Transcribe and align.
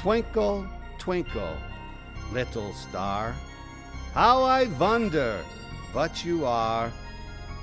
Twinkle, 0.00 0.64
twinkle, 0.98 1.56
little 2.32 2.72
star, 2.72 3.34
how 4.18 4.42
I 4.42 4.64
wonder 4.80 5.44
what 5.92 6.24
you 6.24 6.44
are, 6.44 6.90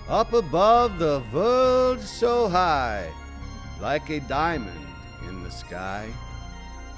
up 0.07 0.31
above 0.31 0.99
the 0.99 1.21
world 1.33 1.99
so 1.99 2.47
high, 2.47 3.11
like 3.81 4.09
a 4.09 4.21
diamond 4.21 4.87
in 5.27 5.43
the 5.43 5.51
sky. 5.51 6.07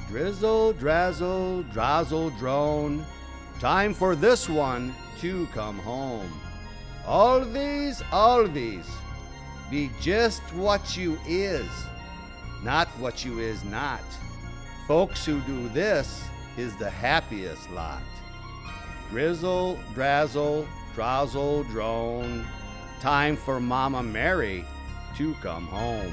Drizzle, 0.10 0.74
drazzle, 0.74 1.64
drazzle, 1.74 2.30
drone, 2.38 3.04
time 3.60 3.96
for 3.96 4.16
this 4.16 4.48
one 4.48 4.94
to 5.22 5.48
come 5.56 5.80
home. 5.80 6.32
Always, 7.08 8.04
always, 8.12 8.86
be 9.72 9.90
just 10.00 10.44
what 10.54 10.96
you 10.96 11.18
is, 11.26 11.68
not 12.62 12.88
what 13.00 13.26
you 13.26 13.40
is 13.40 13.64
not. 13.64 14.06
Folks 14.88 15.26
who 15.26 15.40
do 15.48 15.68
this 15.70 16.24
is 16.58 16.76
the 16.76 16.92
happiest 16.92 17.68
lot. 17.72 18.04
Drizzle, 19.10 19.80
drazzle, 19.94 20.68
drowsle, 20.94 21.64
drone. 21.70 22.46
Time 23.00 23.38
for 23.38 23.58
Mama 23.58 24.04
Mary 24.04 24.66
to 25.16 25.34
come 25.36 25.66
home. 25.68 26.12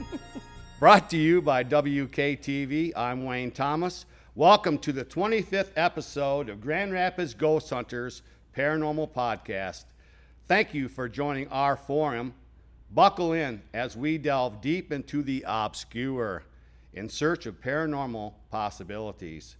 Brought 0.78 1.10
to 1.10 1.18
you 1.18 1.42
by 1.42 1.64
WKTV, 1.64 2.94
I'm 2.96 3.26
Wayne 3.26 3.50
Thomas. 3.50 4.06
Welcome 4.34 4.78
to 4.78 4.92
the 4.92 5.04
25th 5.04 5.72
episode 5.76 6.48
of 6.48 6.62
Grand 6.62 6.92
Rapids 6.92 7.34
Ghost 7.34 7.68
Hunters 7.68 8.22
Paranormal 8.56 9.10
Podcast. 9.10 9.84
Thank 10.46 10.72
you 10.72 10.88
for 10.88 11.10
joining 11.10 11.48
our 11.48 11.76
forum. 11.76 12.32
Buckle 12.90 13.34
in 13.34 13.60
as 13.74 13.98
we 13.98 14.16
delve 14.16 14.62
deep 14.62 14.92
into 14.92 15.22
the 15.22 15.44
obscure 15.46 16.44
in 16.94 17.10
search 17.10 17.44
of 17.44 17.60
paranormal 17.60 18.32
possibilities. 18.50 19.57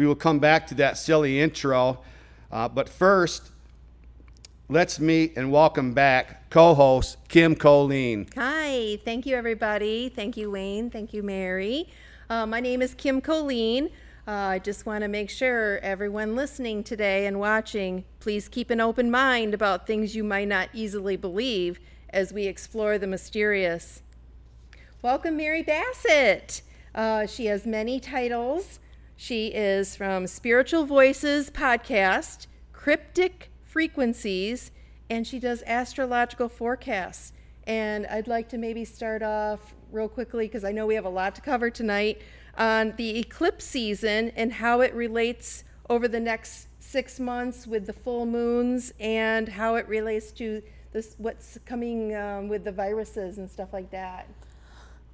We 0.00 0.06
will 0.06 0.14
come 0.14 0.38
back 0.38 0.66
to 0.68 0.74
that 0.76 0.96
silly 0.96 1.40
intro, 1.40 1.98
uh, 2.50 2.70
but 2.70 2.88
first, 2.88 3.50
let's 4.70 4.98
meet 4.98 5.36
and 5.36 5.52
welcome 5.52 5.92
back 5.92 6.48
co 6.48 6.72
host 6.72 7.18
Kim 7.28 7.54
Kolean. 7.54 8.26
Hi, 8.34 8.98
thank 9.04 9.26
you, 9.26 9.36
everybody. 9.36 10.08
Thank 10.08 10.38
you, 10.38 10.50
Wayne. 10.50 10.88
Thank 10.88 11.12
you, 11.12 11.22
Mary. 11.22 11.86
Uh, 12.30 12.46
my 12.46 12.60
name 12.60 12.80
is 12.80 12.94
Kim 12.94 13.20
Kolean. 13.20 13.90
Uh, 14.26 14.30
I 14.30 14.58
just 14.58 14.86
want 14.86 15.02
to 15.02 15.08
make 15.08 15.28
sure 15.28 15.78
everyone 15.80 16.34
listening 16.34 16.82
today 16.82 17.26
and 17.26 17.38
watching, 17.38 18.04
please 18.20 18.48
keep 18.48 18.70
an 18.70 18.80
open 18.80 19.10
mind 19.10 19.52
about 19.52 19.86
things 19.86 20.16
you 20.16 20.24
might 20.24 20.48
not 20.48 20.70
easily 20.72 21.18
believe 21.18 21.78
as 22.08 22.32
we 22.32 22.46
explore 22.46 22.96
the 22.96 23.06
mysterious. 23.06 24.00
Welcome, 25.02 25.36
Mary 25.36 25.62
Bassett. 25.62 26.62
Uh, 26.94 27.26
she 27.26 27.44
has 27.46 27.66
many 27.66 28.00
titles. 28.00 28.79
She 29.22 29.48
is 29.48 29.96
from 29.96 30.26
Spiritual 30.26 30.86
Voices 30.86 31.50
podcast, 31.50 32.46
Cryptic 32.72 33.50
Frequencies, 33.60 34.70
and 35.10 35.26
she 35.26 35.38
does 35.38 35.62
astrological 35.66 36.48
forecasts. 36.48 37.34
And 37.64 38.06
I'd 38.06 38.28
like 38.28 38.48
to 38.48 38.56
maybe 38.56 38.82
start 38.86 39.22
off 39.22 39.74
real 39.92 40.08
quickly 40.08 40.46
because 40.46 40.64
I 40.64 40.72
know 40.72 40.86
we 40.86 40.94
have 40.94 41.04
a 41.04 41.10
lot 41.10 41.34
to 41.34 41.42
cover 41.42 41.68
tonight 41.68 42.22
on 42.56 42.94
the 42.96 43.18
eclipse 43.18 43.66
season 43.66 44.30
and 44.36 44.54
how 44.54 44.80
it 44.80 44.94
relates 44.94 45.64
over 45.90 46.08
the 46.08 46.18
next 46.18 46.68
six 46.78 47.20
months 47.20 47.66
with 47.66 47.84
the 47.84 47.92
full 47.92 48.24
moons 48.24 48.90
and 48.98 49.50
how 49.50 49.74
it 49.74 49.86
relates 49.86 50.32
to 50.32 50.62
this 50.92 51.14
what's 51.18 51.58
coming 51.66 52.16
um, 52.16 52.48
with 52.48 52.64
the 52.64 52.72
viruses 52.72 53.36
and 53.36 53.50
stuff 53.50 53.74
like 53.74 53.90
that. 53.90 54.26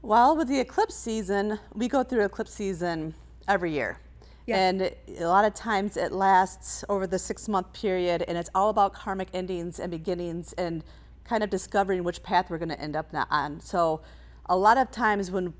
Well, 0.00 0.36
with 0.36 0.46
the 0.46 0.60
eclipse 0.60 0.94
season, 0.94 1.58
we 1.74 1.88
go 1.88 2.04
through 2.04 2.24
eclipse 2.24 2.54
season 2.54 3.16
every 3.48 3.72
year. 3.72 3.98
Yeah. 4.46 4.68
And 4.68 4.90
a 5.18 5.26
lot 5.26 5.44
of 5.44 5.54
times 5.54 5.96
it 5.96 6.12
lasts 6.12 6.84
over 6.88 7.06
the 7.06 7.18
six 7.18 7.48
month 7.48 7.72
period, 7.72 8.24
and 8.28 8.38
it's 8.38 8.50
all 8.54 8.70
about 8.70 8.94
karmic 8.94 9.28
endings 9.34 9.80
and 9.80 9.90
beginnings 9.90 10.52
and 10.54 10.84
kind 11.24 11.42
of 11.42 11.50
discovering 11.50 12.04
which 12.04 12.22
path 12.22 12.48
we're 12.48 12.58
going 12.58 12.68
to 12.68 12.80
end 12.80 12.94
up 12.94 13.08
on. 13.30 13.60
So, 13.60 14.02
a 14.48 14.56
lot 14.56 14.78
of 14.78 14.92
times 14.92 15.32
when, 15.32 15.52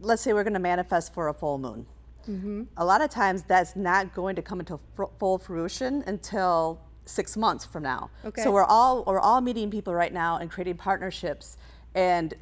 let's 0.00 0.20
say 0.20 0.34
we're 0.34 0.44
going 0.44 0.52
to 0.52 0.60
manifest 0.60 1.14
for 1.14 1.28
a 1.28 1.34
full 1.34 1.56
moon, 1.56 1.86
mm-hmm. 2.28 2.64
a 2.76 2.84
lot 2.84 3.00
of 3.00 3.08
times 3.08 3.42
that's 3.42 3.74
not 3.74 4.14
going 4.14 4.36
to 4.36 4.42
come 4.42 4.60
into 4.60 4.78
full 5.18 5.38
fruition 5.38 6.04
until 6.06 6.82
six 7.06 7.36
months 7.36 7.64
from 7.64 7.82
now. 7.82 8.10
Okay. 8.24 8.42
So 8.42 8.50
we're 8.50 8.64
all 8.64 9.04
we're 9.04 9.20
all 9.20 9.40
meeting 9.40 9.70
people 9.70 9.94
right 9.94 10.12
now 10.12 10.36
and 10.36 10.50
creating 10.50 10.76
partnerships, 10.76 11.56
and 11.94 12.34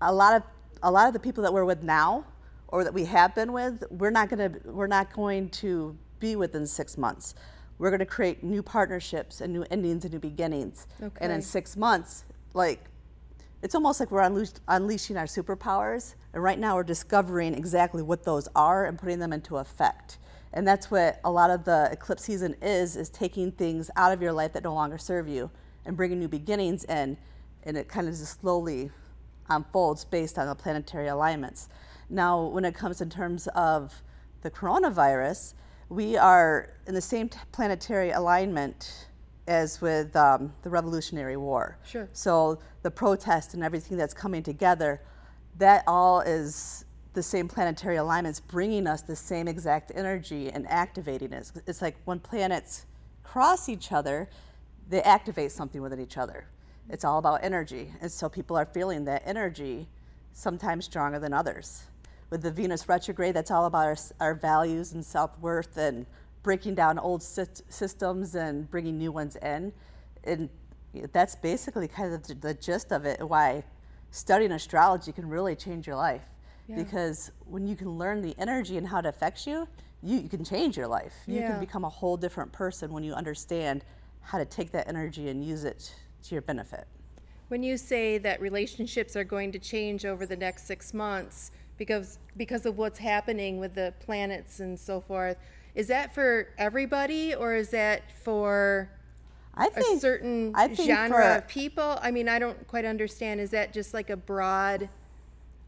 a 0.00 0.12
lot 0.12 0.34
of 0.34 0.42
a 0.82 0.90
lot 0.90 1.08
of 1.08 1.12
the 1.12 1.20
people 1.20 1.42
that 1.42 1.52
we're 1.52 1.64
with 1.64 1.82
now, 1.82 2.24
or 2.68 2.84
that 2.84 2.92
we 2.92 3.04
have 3.04 3.34
been 3.34 3.52
with, 3.52 3.84
we're 3.90 4.10
not 4.10 4.28
gonna 4.28 4.52
we're 4.64 4.86
not 4.86 5.12
going 5.12 5.48
to 5.50 5.96
be 6.18 6.36
within 6.36 6.66
six 6.66 6.96
months. 6.96 7.34
We're 7.78 7.90
going 7.90 8.00
to 8.00 8.06
create 8.06 8.42
new 8.42 8.62
partnerships 8.62 9.40
and 9.42 9.52
new 9.52 9.64
endings 9.70 10.04
and 10.04 10.14
new 10.14 10.18
beginnings. 10.18 10.86
Okay. 11.02 11.18
And 11.20 11.30
in 11.30 11.42
six 11.42 11.76
months, 11.76 12.24
like 12.54 12.84
it's 13.62 13.74
almost 13.74 14.00
like 14.00 14.10
we're 14.10 14.22
unleash, 14.22 14.50
unleashing 14.68 15.16
our 15.16 15.26
superpowers. 15.26 16.14
And 16.32 16.42
right 16.42 16.58
now, 16.58 16.76
we're 16.76 16.84
discovering 16.84 17.54
exactly 17.54 18.02
what 18.02 18.24
those 18.24 18.48
are 18.54 18.86
and 18.86 18.98
putting 18.98 19.18
them 19.18 19.32
into 19.32 19.56
effect. 19.56 20.18
And 20.52 20.66
that's 20.66 20.90
what 20.90 21.20
a 21.24 21.30
lot 21.30 21.50
of 21.50 21.64
the 21.64 21.88
eclipse 21.92 22.24
season 22.24 22.54
is: 22.62 22.96
is 22.96 23.08
taking 23.08 23.52
things 23.52 23.90
out 23.96 24.12
of 24.12 24.22
your 24.22 24.32
life 24.32 24.52
that 24.54 24.64
no 24.64 24.74
longer 24.74 24.98
serve 24.98 25.28
you 25.28 25.50
and 25.84 25.96
bringing 25.96 26.18
new 26.18 26.28
beginnings 26.28 26.84
in. 26.84 27.16
And 27.64 27.76
it 27.76 27.88
kind 27.88 28.08
of 28.08 28.14
just 28.14 28.40
slowly 28.40 28.90
unfolds 29.50 30.04
based 30.04 30.38
on 30.38 30.46
the 30.46 30.54
planetary 30.54 31.08
alignments. 31.08 31.68
Now, 32.08 32.44
when 32.44 32.64
it 32.64 32.74
comes 32.74 33.00
in 33.00 33.10
terms 33.10 33.48
of 33.48 34.02
the 34.42 34.50
coronavirus, 34.50 35.54
we 35.88 36.16
are 36.16 36.70
in 36.86 36.94
the 36.94 37.00
same 37.00 37.28
t- 37.28 37.38
planetary 37.52 38.10
alignment 38.10 39.08
as 39.46 39.80
with 39.80 40.14
um, 40.16 40.52
the 40.62 40.70
Revolutionary 40.70 41.36
War. 41.36 41.78
Sure. 41.86 42.08
So 42.12 42.58
the 42.82 42.90
protest 42.90 43.54
and 43.54 43.62
everything 43.62 43.96
that's 43.96 44.14
coming 44.14 44.42
together, 44.42 45.00
that 45.58 45.84
all 45.86 46.20
is 46.20 46.84
the 47.12 47.22
same 47.22 47.48
planetary 47.48 47.96
alignments 47.96 48.40
bringing 48.40 48.86
us 48.86 49.02
the 49.02 49.16
same 49.16 49.48
exact 49.48 49.90
energy 49.94 50.50
and 50.50 50.68
activating 50.68 51.32
it. 51.32 51.50
It's 51.66 51.80
like 51.80 51.96
when 52.04 52.18
planets 52.18 52.86
cross 53.22 53.68
each 53.68 53.90
other, 53.92 54.28
they 54.88 55.02
activate 55.02 55.52
something 55.52 55.80
within 55.80 56.00
each 56.00 56.18
other. 56.18 56.46
It's 56.88 57.04
all 57.04 57.18
about 57.18 57.42
energy. 57.42 57.92
And 58.00 58.10
so 58.12 58.28
people 58.28 58.56
are 58.56 58.66
feeling 58.66 59.04
that 59.06 59.22
energy 59.24 59.88
sometimes 60.32 60.84
stronger 60.84 61.18
than 61.18 61.32
others. 61.32 61.84
With 62.30 62.42
the 62.42 62.50
Venus 62.50 62.88
retrograde, 62.88 63.34
that's 63.34 63.50
all 63.50 63.66
about 63.66 63.86
our, 63.86 63.96
our 64.20 64.34
values 64.34 64.92
and 64.92 65.04
self 65.04 65.38
worth 65.38 65.76
and 65.76 66.06
breaking 66.42 66.74
down 66.74 66.98
old 66.98 67.20
syst- 67.20 67.62
systems 67.68 68.34
and 68.34 68.70
bringing 68.70 68.98
new 68.98 69.12
ones 69.12 69.36
in. 69.36 69.72
And 70.24 70.48
that's 71.12 71.36
basically 71.36 71.88
kind 71.88 72.12
of 72.12 72.26
the, 72.26 72.34
the 72.34 72.54
gist 72.54 72.92
of 72.92 73.04
it, 73.04 73.20
why 73.26 73.64
studying 74.10 74.52
astrology 74.52 75.12
can 75.12 75.28
really 75.28 75.54
change 75.54 75.86
your 75.86 75.96
life. 75.96 76.22
Yeah. 76.68 76.76
Because 76.76 77.30
when 77.44 77.66
you 77.66 77.76
can 77.76 77.90
learn 77.90 78.22
the 78.22 78.34
energy 78.38 78.76
and 78.76 78.86
how 78.86 78.98
it 78.98 79.06
affects 79.06 79.46
you, 79.46 79.68
you, 80.02 80.18
you 80.18 80.28
can 80.28 80.44
change 80.44 80.76
your 80.76 80.88
life. 80.88 81.14
You 81.26 81.40
can 81.40 81.60
become 81.60 81.84
a 81.84 81.88
whole 81.88 82.16
different 82.16 82.52
person 82.52 82.92
when 82.92 83.04
you 83.04 83.12
understand 83.12 83.84
how 84.20 84.38
to 84.38 84.44
take 84.44 84.72
that 84.72 84.88
energy 84.88 85.28
and 85.28 85.44
use 85.44 85.64
it 85.64 85.94
to 86.24 86.34
your 86.34 86.42
benefit. 86.42 86.86
When 87.48 87.62
you 87.62 87.76
say 87.76 88.18
that 88.18 88.40
relationships 88.40 89.14
are 89.14 89.24
going 89.24 89.52
to 89.52 89.58
change 89.58 90.04
over 90.04 90.26
the 90.26 90.36
next 90.36 90.66
six 90.66 90.92
months 90.92 91.52
because 91.78 92.18
because 92.36 92.66
of 92.66 92.78
what's 92.78 92.98
happening 92.98 93.58
with 93.58 93.74
the 93.74 93.94
planets 94.00 94.60
and 94.60 94.78
so 94.78 95.00
forth, 95.00 95.36
is 95.74 95.88
that 95.88 96.14
for 96.14 96.48
everybody 96.58 97.34
or 97.34 97.54
is 97.54 97.70
that 97.70 98.02
for 98.22 98.90
I 99.54 99.66
a 99.66 99.70
think 99.70 100.00
certain 100.00 100.52
I 100.54 100.68
think 100.68 100.88
genre 100.88 101.08
for- 101.22 101.38
of 101.38 101.48
people? 101.48 101.98
I 102.02 102.10
mean, 102.10 102.28
I 102.28 102.38
don't 102.38 102.66
quite 102.68 102.84
understand. 102.84 103.40
Is 103.40 103.50
that 103.50 103.72
just 103.72 103.94
like 103.94 104.10
a 104.10 104.16
broad? 104.16 104.88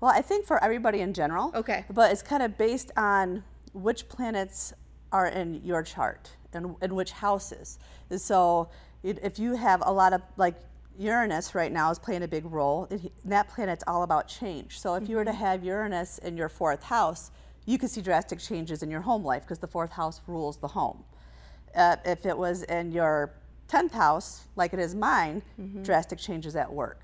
Well, 0.01 0.13
I 0.13 0.23
think 0.23 0.47
for 0.47 0.63
everybody 0.63 1.01
in 1.01 1.13
general. 1.13 1.51
Okay. 1.55 1.85
But 1.91 2.13
it's 2.13 2.23
kind 2.23 2.43
of 2.43 2.57
based 2.57 2.93
on 2.97 3.43
which 3.73 4.09
planets 4.09 4.73
are 5.11 5.27
in 5.27 5.61
your 5.65 5.83
chart 5.83 6.31
and 6.53 6.77
in 6.83 6.95
which 6.95 7.13
houses. 7.13 7.79
And 8.11 8.21
so 8.21 8.69
if 9.03 9.39
you 9.39 9.57
have 9.57 9.83
a 9.85 9.93
lot 9.93 10.13
of 10.13 10.23
like 10.37 10.55
Uranus 10.99 11.55
right 11.55 11.71
now 11.71 11.91
is 11.91 11.99
playing 11.99 12.25
a 12.25 12.29
big 12.29 12.45
role. 12.45 12.89
and 12.91 13.09
that 13.25 13.49
planet's 13.49 13.85
all 13.87 14.03
about 14.03 14.27
change. 14.27 14.81
So 14.81 14.95
if 14.95 15.09
you 15.09 15.17
were 15.17 15.25
to 15.25 15.33
have 15.33 15.65
Uranus 15.65 16.19
in 16.19 16.37
your 16.37 16.49
fourth 16.49 16.83
house, 16.83 17.31
you 17.67 17.79
could 17.79 17.91
see 17.91 18.01
drastic 18.01 18.41
changes 18.41 18.83
in 18.83 18.91
your 18.91 19.03
home 19.03 19.25
life 19.25 19.43
because 19.43 19.59
the 19.59 19.67
fourth 19.69 19.93
house 19.93 20.21
rules 20.27 20.57
the 20.57 20.69
home. 20.69 21.05
Uh, 21.75 21.97
if 22.05 22.27
it 22.27 22.37
was 22.37 22.65
in 22.65 22.91
your 22.91 23.35
10th 23.69 23.93
house, 23.93 24.47
like 24.57 24.73
it 24.73 24.81
is 24.81 24.95
mine, 24.95 25.43
drastic 25.83 26.19
changes 26.19 26.57
at 26.57 26.73
work. 26.73 27.03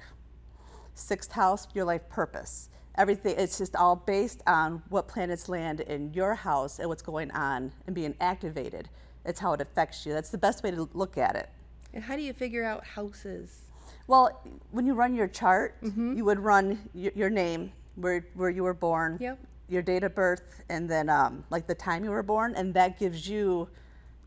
Sixth 0.94 1.30
house, 1.30 1.68
your 1.74 1.84
life 1.84 2.08
purpose. 2.08 2.70
Everything, 2.96 3.34
it's 3.36 3.58
just 3.58 3.76
all 3.76 3.96
based 3.96 4.42
on 4.46 4.82
what 4.88 5.06
planets 5.06 5.48
land 5.48 5.80
in 5.80 6.12
your 6.14 6.34
house 6.34 6.78
and 6.78 6.88
what's 6.88 7.02
going 7.02 7.30
on 7.32 7.72
and 7.86 7.94
being 7.94 8.14
activated. 8.20 8.88
It's 9.24 9.40
how 9.40 9.52
it 9.52 9.60
affects 9.60 10.06
you. 10.06 10.12
That's 10.12 10.30
the 10.30 10.38
best 10.38 10.62
way 10.62 10.70
to 10.70 10.88
look 10.94 11.18
at 11.18 11.36
it. 11.36 11.48
And 11.92 12.02
how 12.02 12.16
do 12.16 12.22
you 12.22 12.32
figure 12.32 12.64
out 12.64 12.84
houses? 12.84 13.64
Well, 14.06 14.40
when 14.70 14.86
you 14.86 14.94
run 14.94 15.14
your 15.14 15.28
chart, 15.28 15.76
you 15.82 16.24
would 16.24 16.38
run 16.38 16.88
your, 16.94 17.12
your 17.14 17.30
name, 17.30 17.72
where, 17.96 18.26
where 18.34 18.50
you 18.50 18.62
were 18.62 18.74
born, 18.74 19.16
Yep. 19.20 19.38
your 19.68 19.82
date 19.82 20.04
of 20.04 20.14
birth, 20.14 20.62
and 20.68 20.88
then 20.88 21.08
um, 21.08 21.44
like 21.50 21.66
the 21.66 21.74
time 21.74 22.04
you 22.04 22.10
were 22.10 22.22
born, 22.22 22.54
and 22.54 22.74
that 22.74 22.98
gives 22.98 23.26
you 23.28 23.68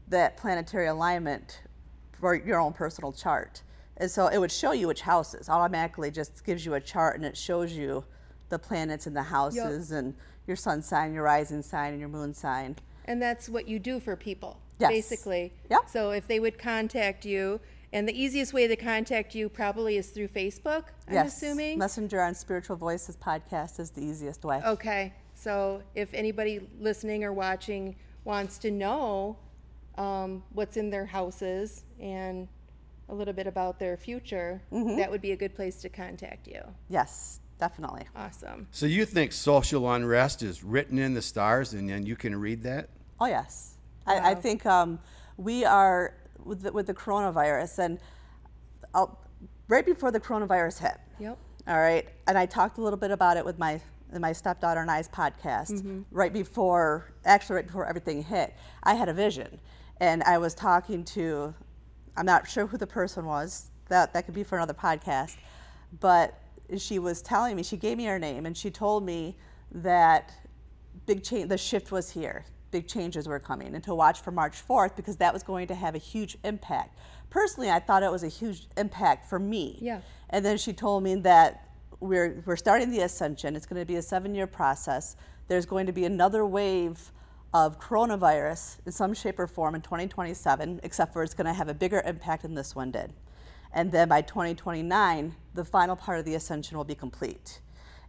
that 0.07 0.37
planetary 0.37 0.87
alignment 0.87 1.61
for 2.19 2.33
your 2.33 2.59
own 2.59 2.73
personal 2.73 3.11
chart. 3.11 3.61
And 3.97 4.09
so 4.09 4.27
it 4.27 4.37
would 4.37 4.51
show 4.51 4.71
you 4.71 4.87
which 4.87 5.01
houses. 5.01 5.49
Automatically 5.49 6.09
just 6.11 6.43
gives 6.45 6.65
you 6.65 6.75
a 6.75 6.81
chart 6.81 7.15
and 7.15 7.25
it 7.25 7.35
shows 7.35 7.73
you 7.73 8.03
the 8.49 8.59
planets 8.59 9.07
and 9.07 9.15
the 9.15 9.23
houses 9.23 9.91
and 9.91 10.13
your 10.45 10.55
sun 10.55 10.81
sign, 10.81 11.13
your 11.13 11.23
rising 11.23 11.61
sign, 11.61 11.91
and 11.91 11.99
your 11.99 12.09
moon 12.09 12.33
sign. 12.33 12.75
And 13.05 13.21
that's 13.21 13.49
what 13.49 13.67
you 13.67 13.79
do 13.79 13.99
for 13.99 14.15
people, 14.15 14.59
Yes. 14.79 14.91
basically. 14.91 15.53
Yep. 15.69 15.81
So 15.87 16.11
if 16.11 16.27
they 16.27 16.39
would 16.39 16.57
contact 16.57 17.25
you, 17.25 17.59
and 17.97 18.07
the 18.07 18.13
easiest 18.21 18.53
way 18.53 18.67
to 18.67 18.75
contact 18.75 19.33
you 19.33 19.49
probably 19.49 19.97
is 19.97 20.09
through 20.11 20.27
Facebook, 20.27 20.83
I'm 21.07 21.15
yes. 21.15 21.35
assuming. 21.35 21.79
Messenger 21.79 22.21
on 22.21 22.35
Spiritual 22.35 22.75
Voices 22.75 23.17
podcast 23.17 23.79
is 23.79 23.89
the 23.89 24.01
easiest 24.01 24.45
way. 24.45 24.61
Okay, 24.63 25.13
so 25.33 25.81
if 25.95 26.13
anybody 26.13 26.61
listening 26.79 27.23
or 27.23 27.33
watching 27.33 27.95
wants 28.23 28.59
to 28.59 28.69
know 28.69 29.37
um, 29.97 30.43
what's 30.53 30.77
in 30.77 30.91
their 30.91 31.07
houses 31.07 31.85
and 31.99 32.47
a 33.09 33.15
little 33.15 33.33
bit 33.33 33.47
about 33.47 33.79
their 33.79 33.97
future, 33.97 34.61
Mm-hmm. 34.71 34.97
that 34.97 35.09
would 35.09 35.21
be 35.21 35.31
a 35.31 35.35
good 35.35 35.55
place 35.55 35.77
to 35.81 35.89
contact 35.89 36.47
you. 36.47 36.61
Yes, 36.89 37.39
definitely. 37.57 38.03
Awesome. 38.15 38.67
So 38.69 38.85
you 38.85 39.05
think 39.05 39.31
social 39.31 39.91
unrest 39.91 40.43
is 40.43 40.63
written 40.63 40.99
in 40.99 41.15
the 41.15 41.21
stars 41.23 41.73
and 41.73 41.89
then 41.89 42.05
you 42.05 42.15
can 42.15 42.35
read 42.39 42.61
that? 42.61 42.89
Oh 43.19 43.25
yes, 43.25 43.77
I, 44.05 44.31
I 44.31 44.35
think 44.35 44.67
um, 44.67 44.99
we 45.37 45.65
are 45.65 46.13
with 46.47 46.61
the, 46.61 46.71
with 46.71 46.87
the 46.87 46.93
coronavirus, 46.93 47.79
and 47.79 47.99
I'll, 48.93 49.19
right 49.67 49.85
before 49.85 50.11
the 50.11 50.19
coronavirus 50.19 50.79
hit. 50.79 50.97
Yep. 51.19 51.37
All 51.67 51.77
right, 51.77 52.07
and 52.27 52.37
I 52.37 52.45
talked 52.45 52.77
a 52.77 52.81
little 52.81 52.97
bit 52.97 53.11
about 53.11 53.37
it 53.37 53.45
with 53.45 53.59
my 53.59 53.81
my 54.17 54.31
stepdaughter 54.31 54.79
and 54.79 54.89
I's 54.89 55.09
podcast 55.09 55.73
mm-hmm. 55.73 56.03
right 56.11 56.31
before, 56.31 57.11
actually 57.25 57.57
right 57.57 57.67
before 57.67 57.85
everything 57.85 58.23
hit. 58.23 58.55
I 58.83 58.93
had 58.93 59.09
a 59.09 59.13
vision, 59.13 59.59
and 59.99 60.23
I 60.23 60.37
was 60.37 60.53
talking 60.53 61.03
to, 61.05 61.53
I'm 62.15 62.25
not 62.25 62.49
sure 62.49 62.67
who 62.67 62.77
the 62.77 62.87
person 62.87 63.25
was. 63.25 63.69
That 63.89 64.13
that 64.13 64.25
could 64.25 64.33
be 64.33 64.43
for 64.43 64.57
another 64.57 64.73
podcast, 64.73 65.35
but 65.99 66.41
she 66.77 66.99
was 66.99 67.21
telling 67.21 67.57
me. 67.57 67.63
She 67.63 67.75
gave 67.75 67.97
me 67.97 68.05
her 68.05 68.19
name, 68.19 68.45
and 68.45 68.55
she 68.55 68.71
told 68.71 69.05
me 69.05 69.35
that 69.71 70.31
big 71.05 71.23
change 71.23 71.49
the 71.49 71.57
shift 71.57 71.91
was 71.91 72.11
here 72.11 72.45
big 72.71 72.87
changes 72.87 73.27
were 73.27 73.39
coming 73.39 73.73
and 73.75 73.83
to 73.83 73.95
watch 73.95 74.21
for 74.21 74.31
march 74.31 74.55
4th 74.67 74.95
because 74.95 75.17
that 75.17 75.33
was 75.33 75.43
going 75.43 75.67
to 75.67 75.75
have 75.75 75.95
a 75.95 75.99
huge 75.99 76.37
impact. 76.43 76.97
Personally 77.29 77.69
i 77.69 77.79
thought 77.79 78.03
it 78.03 78.11
was 78.11 78.23
a 78.23 78.27
huge 78.27 78.67
impact 78.77 79.29
for 79.29 79.39
me. 79.39 79.77
Yeah. 79.81 80.01
and 80.29 80.45
then 80.45 80.57
she 80.57 80.73
told 80.73 81.03
me 81.03 81.15
that 81.15 81.63
we're, 81.99 82.43
we're 82.45 82.55
starting 82.57 82.91
the 82.91 83.01
ascension. 83.01 83.55
It's 83.55 83.65
going 83.65 83.81
to 83.81 83.85
be 83.85 83.95
a 83.95 84.01
seven 84.01 84.35
year 84.35 84.47
process. 84.47 85.15
There's 85.47 85.65
going 85.65 85.87
to 85.87 85.93
be 85.93 86.05
another 86.05 86.45
wave 86.45 87.11
of 87.53 87.79
coronavirus 87.79 88.77
in 88.85 88.91
some 88.91 89.13
shape 89.13 89.39
or 89.39 89.47
form 89.47 89.73
in 89.73 89.81
2027 89.81 90.81
except 90.83 91.13
for 91.13 91.23
it's 91.23 91.33
going 91.33 91.47
to 91.47 91.53
have 91.53 91.69
a 91.69 91.73
bigger 91.73 92.01
impact 92.05 92.43
than 92.43 92.55
this 92.55 92.75
one 92.75 92.91
did. 92.91 93.13
And 93.73 93.91
then 93.91 94.09
by 94.09 94.21
2029 94.21 95.35
the 95.53 95.65
final 95.65 95.95
part 95.95 96.19
of 96.19 96.25
the 96.25 96.35
ascension 96.35 96.77
will 96.77 96.83
be 96.83 96.95
complete 96.95 97.61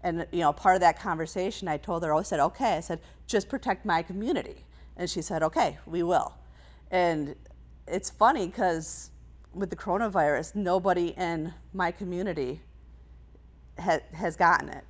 and 0.02 0.26
you 0.32 0.40
know, 0.40 0.52
part 0.52 0.74
of 0.76 0.80
that 0.80 0.98
conversation, 0.98 1.68
I 1.68 1.76
told 1.76 2.02
her, 2.04 2.14
I 2.14 2.22
said, 2.22 2.40
okay, 2.40 2.76
I 2.76 2.80
said, 2.80 3.00
just 3.26 3.48
protect 3.48 3.84
my 3.84 4.02
community, 4.02 4.64
and 4.96 5.08
she 5.08 5.22
said, 5.22 5.42
okay, 5.42 5.78
we 5.86 6.02
will. 6.02 6.34
And 6.90 7.34
it's 7.86 8.10
funny 8.10 8.46
because 8.46 9.10
with 9.52 9.70
the 9.70 9.76
coronavirus, 9.76 10.54
nobody 10.54 11.08
in 11.16 11.52
my 11.72 11.90
community 11.90 12.60
ha- 13.78 14.00
has 14.14 14.36
gotten 14.36 14.68
it. 14.68 14.84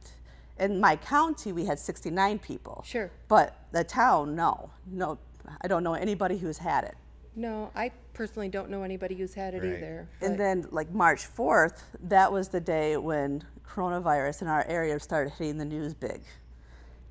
In 0.58 0.80
my 0.80 0.96
county, 0.96 1.52
we 1.52 1.64
had 1.64 1.78
69 1.78 2.38
people. 2.40 2.82
Sure. 2.86 3.10
But 3.28 3.56
the 3.72 3.84
town, 3.84 4.34
no, 4.34 4.70
no, 4.86 5.18
I 5.60 5.68
don't 5.68 5.84
know 5.84 5.94
anybody 5.94 6.36
who's 6.36 6.58
had 6.58 6.84
it. 6.84 6.96
No, 7.36 7.70
I 7.76 7.92
personally 8.14 8.48
don't 8.48 8.68
know 8.68 8.82
anybody 8.82 9.14
who's 9.14 9.34
had 9.34 9.54
it 9.54 9.62
Right. 9.62 9.74
either. 9.76 10.08
And 10.20 10.38
then, 10.38 10.66
like 10.72 10.90
March 10.90 11.24
4th, 11.32 11.82
that 12.02 12.32
was 12.32 12.48
the 12.48 12.60
day 12.60 12.96
when 12.96 13.44
coronavirus 13.68 14.42
in 14.42 14.48
our 14.48 14.64
area 14.66 14.98
started 15.00 15.32
hitting 15.34 15.58
the 15.58 15.64
news 15.64 15.94
big. 15.94 16.22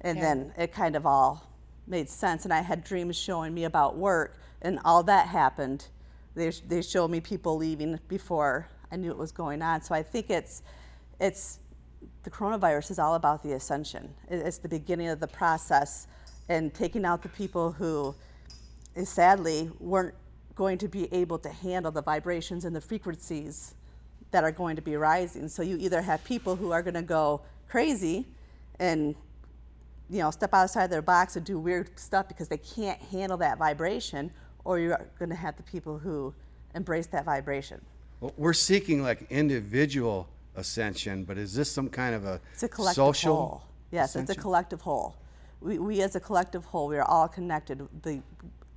And 0.02 0.18
Okay. 0.18 0.28
then 0.28 0.54
it 0.58 0.74
kind 0.74 0.96
of 0.96 1.06
all 1.06 1.44
made 1.88 2.10
sense. 2.10 2.44
And 2.46 2.54
I 2.54 2.62
had 2.62 2.84
dreams 2.84 3.16
showing 3.18 3.54
me 3.54 3.64
about 3.66 3.96
work, 3.98 4.38
and 4.62 4.80
all 4.84 5.04
that 5.04 5.28
happened. 5.28 5.88
They, 6.36 6.50
they 6.68 6.82
showed 6.82 7.10
me 7.10 7.20
people 7.22 7.58
leaving 7.58 8.00
before 8.08 8.68
I 8.92 8.96
knew 8.96 9.12
it 9.12 9.18
was 9.18 9.32
going 9.32 9.62
on. 9.62 9.82
So 9.82 9.96
I 9.96 10.04
think 10.04 10.30
it's, 10.30 10.62
it's 11.20 11.60
the 12.24 12.30
coronavirus 12.30 12.92
is 12.92 13.00
all 13.00 13.16
about 13.16 13.44
the 13.44 13.54
ascension. 13.54 14.14
It's 14.30 14.58
the 14.60 14.70
beginning 14.70 15.08
of 15.08 15.20
the 15.20 15.28
process 15.28 16.08
and 16.50 16.74
taking 16.74 17.06
out 17.06 17.22
the 17.24 17.30
people 17.30 17.72
who 17.72 18.16
sadly 19.04 19.70
weren't 19.80 20.16
going 20.56 20.78
to 20.80 20.88
be 20.88 21.12
able 21.14 21.38
to 21.40 21.50
handle 21.50 21.92
the 21.92 22.02
vibrations 22.02 22.66
and 22.66 22.76
the 22.76 22.82
frequencies 22.82 23.76
that 24.32 24.44
are 24.44 24.52
going 24.52 24.76
to 24.76 24.82
be 24.82 24.96
rising. 24.96 25.48
So 25.48 25.62
you 25.62 25.78
either 25.78 26.02
have 26.02 26.24
people 26.24 26.56
who 26.56 26.72
are 26.72 26.82
going 26.82 26.94
to 26.96 27.02
go 27.02 27.42
crazy 27.68 28.26
and 28.80 29.16
you 30.10 30.20
know 30.20 30.32
step 30.32 30.54
outside 30.54 30.90
their 30.90 31.02
box 31.02 31.36
and 31.36 31.46
do 31.46 31.60
weird 31.60 31.98
stuff 32.00 32.28
because 32.28 32.48
they 32.48 32.58
can't 32.58 33.02
handle 33.02 33.38
that 33.38 33.58
vibration, 33.58 34.32
or 34.64 34.80
you're 34.80 35.00
going 35.20 35.30
to 35.30 35.36
have 35.36 35.58
the 35.58 35.64
people 35.64 35.98
who 35.98 36.34
embrace 36.76 37.08
that 37.08 37.26
vibration. 37.26 37.82
Well, 38.20 38.34
we're 38.38 38.54
seeking 38.54 39.04
like 39.04 39.28
individual 39.30 40.28
ascension, 40.56 41.24
but 41.24 41.38
is 41.38 41.54
this 41.54 41.72
some 41.72 41.90
kind 41.90 42.16
of 42.16 42.26
a 42.26 42.42
It's 42.54 42.64
a 42.64 42.68
collective 42.68 42.96
social 42.96 43.36
whole. 43.36 43.64
Yes, 43.92 44.16
it's 44.16 44.30
a 44.30 44.36
collective 44.36 44.82
whole. 44.82 45.16
We, 45.62 45.80
we 45.80 46.02
as 46.02 46.16
a 46.16 46.20
collective 46.20 46.66
whole, 46.66 46.88
we 46.88 46.98
are 46.98 47.06
all 47.06 47.28
connected. 47.28 47.88
The, 48.04 48.22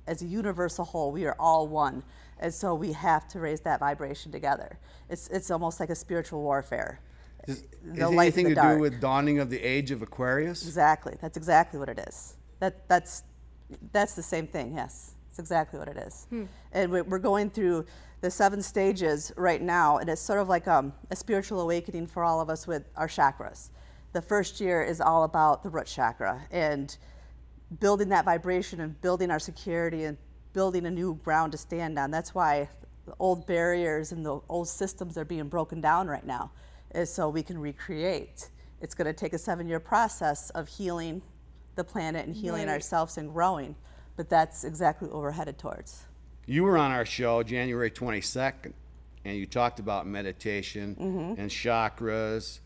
as 0.07 0.21
a 0.21 0.25
universal 0.25 0.85
whole, 0.85 1.11
we 1.11 1.25
are 1.25 1.35
all 1.39 1.67
one. 1.67 2.03
And 2.41 2.53
so 2.53 2.73
we 2.73 2.91
have 2.91 3.27
to 3.29 3.39
raise 3.39 3.61
that 3.61 3.79
vibration 3.79 4.31
together. 4.31 4.79
It's, 5.09 5.27
it's 5.29 5.51
almost 5.51 5.79
like 5.79 5.89
a 5.89 5.95
spiritual 5.95 6.41
warfare. 6.41 6.99
Is, 7.47 7.63
the 7.83 8.05
is 8.05 8.11
light 8.11 8.23
anything 8.25 8.47
and 8.47 8.55
to 8.55 8.61
the 8.61 8.73
do 8.75 8.79
with 8.79 8.99
dawning 8.99 9.39
of 9.39 9.49
the 9.49 9.59
age 9.59 9.91
of 9.91 10.01
Aquarius? 10.01 10.63
Exactly. 10.65 11.15
That's 11.21 11.37
exactly 11.37 11.79
what 11.79 11.89
it 11.89 11.99
is. 12.07 12.35
That, 12.59 12.87
that's, 12.89 13.23
that's 13.91 14.15
the 14.15 14.23
same 14.23 14.47
thing, 14.47 14.73
yes. 14.75 15.13
It's 15.29 15.39
exactly 15.39 15.79
what 15.79 15.87
it 15.87 15.97
is. 15.97 16.27
And 16.73 16.91
we- 16.91 17.01
we're 17.03 17.19
going 17.19 17.49
through 17.49 17.85
the 18.21 18.29
seven 18.29 18.61
stages 18.61 19.31
right 19.37 19.61
now, 19.61 19.97
and 19.97 20.09
it's 20.09 20.21
sort 20.21 20.39
of 20.39 20.49
like 20.49 20.67
um, 20.67 20.93
a 21.09 21.15
spiritual 21.15 21.61
awakening 21.61 22.05
for 22.07 22.23
all 22.23 22.41
of 22.41 22.49
us 22.49 22.67
with 22.67 22.83
our 22.95 23.07
chakras. 23.07 23.69
The 24.13 24.21
first 24.21 24.59
year 24.59 24.83
is 24.83 24.99
all 25.01 25.23
about 25.23 25.63
the 25.63 25.69
root 25.69 25.87
chakra 25.87 26.41
and 26.51 26.95
building 27.79 28.09
that 28.09 28.25
vibration 28.25 28.81
and 28.81 28.99
building 29.01 29.31
our 29.31 29.39
security 29.39 30.03
and 30.03 30.17
building 30.53 30.85
a 30.85 30.91
new 30.91 31.15
ground 31.23 31.51
to 31.53 31.57
stand 31.57 31.97
on. 31.97 32.11
That's 32.11 32.35
why 32.35 32.69
the 33.05 33.13
old 33.19 33.47
barriers 33.47 34.11
and 34.11 34.25
the 34.25 34.39
old 34.49 34.67
systems 34.67 35.17
are 35.17 35.25
being 35.25 35.47
broken 35.47 35.81
down 35.81 36.07
right 36.07 36.25
now, 36.25 36.51
is 36.93 37.11
so 37.11 37.29
we 37.29 37.43
can 37.43 37.57
recreate. 37.57 38.49
It's 38.81 38.93
going 38.95 39.05
to 39.07 39.13
take 39.13 39.33
a 39.33 39.37
seven 39.37 39.67
year 39.67 39.79
process 39.79 40.49
of 40.51 40.67
healing 40.67 41.21
the 41.75 41.83
planet 41.83 42.25
and 42.25 42.35
healing 42.35 42.67
Right. 42.67 42.73
ourselves 42.73 43.17
and 43.17 43.31
growing, 43.31 43.75
but 44.17 44.29
that's 44.29 44.63
exactly 44.63 45.07
what 45.07 45.17
we're 45.21 45.31
headed 45.31 45.57
towards. 45.57 46.03
You 46.45 46.63
were 46.63 46.77
on 46.77 46.91
our 46.91 47.05
show 47.05 47.43
January 47.43 47.89
22nd, 47.89 48.73
and 49.23 49.37
you 49.37 49.45
talked 49.45 49.79
about 49.79 50.05
meditation 50.05 50.95
Mm-hmm. 50.99 51.39
and 51.41 51.49
chakras, 51.49 52.59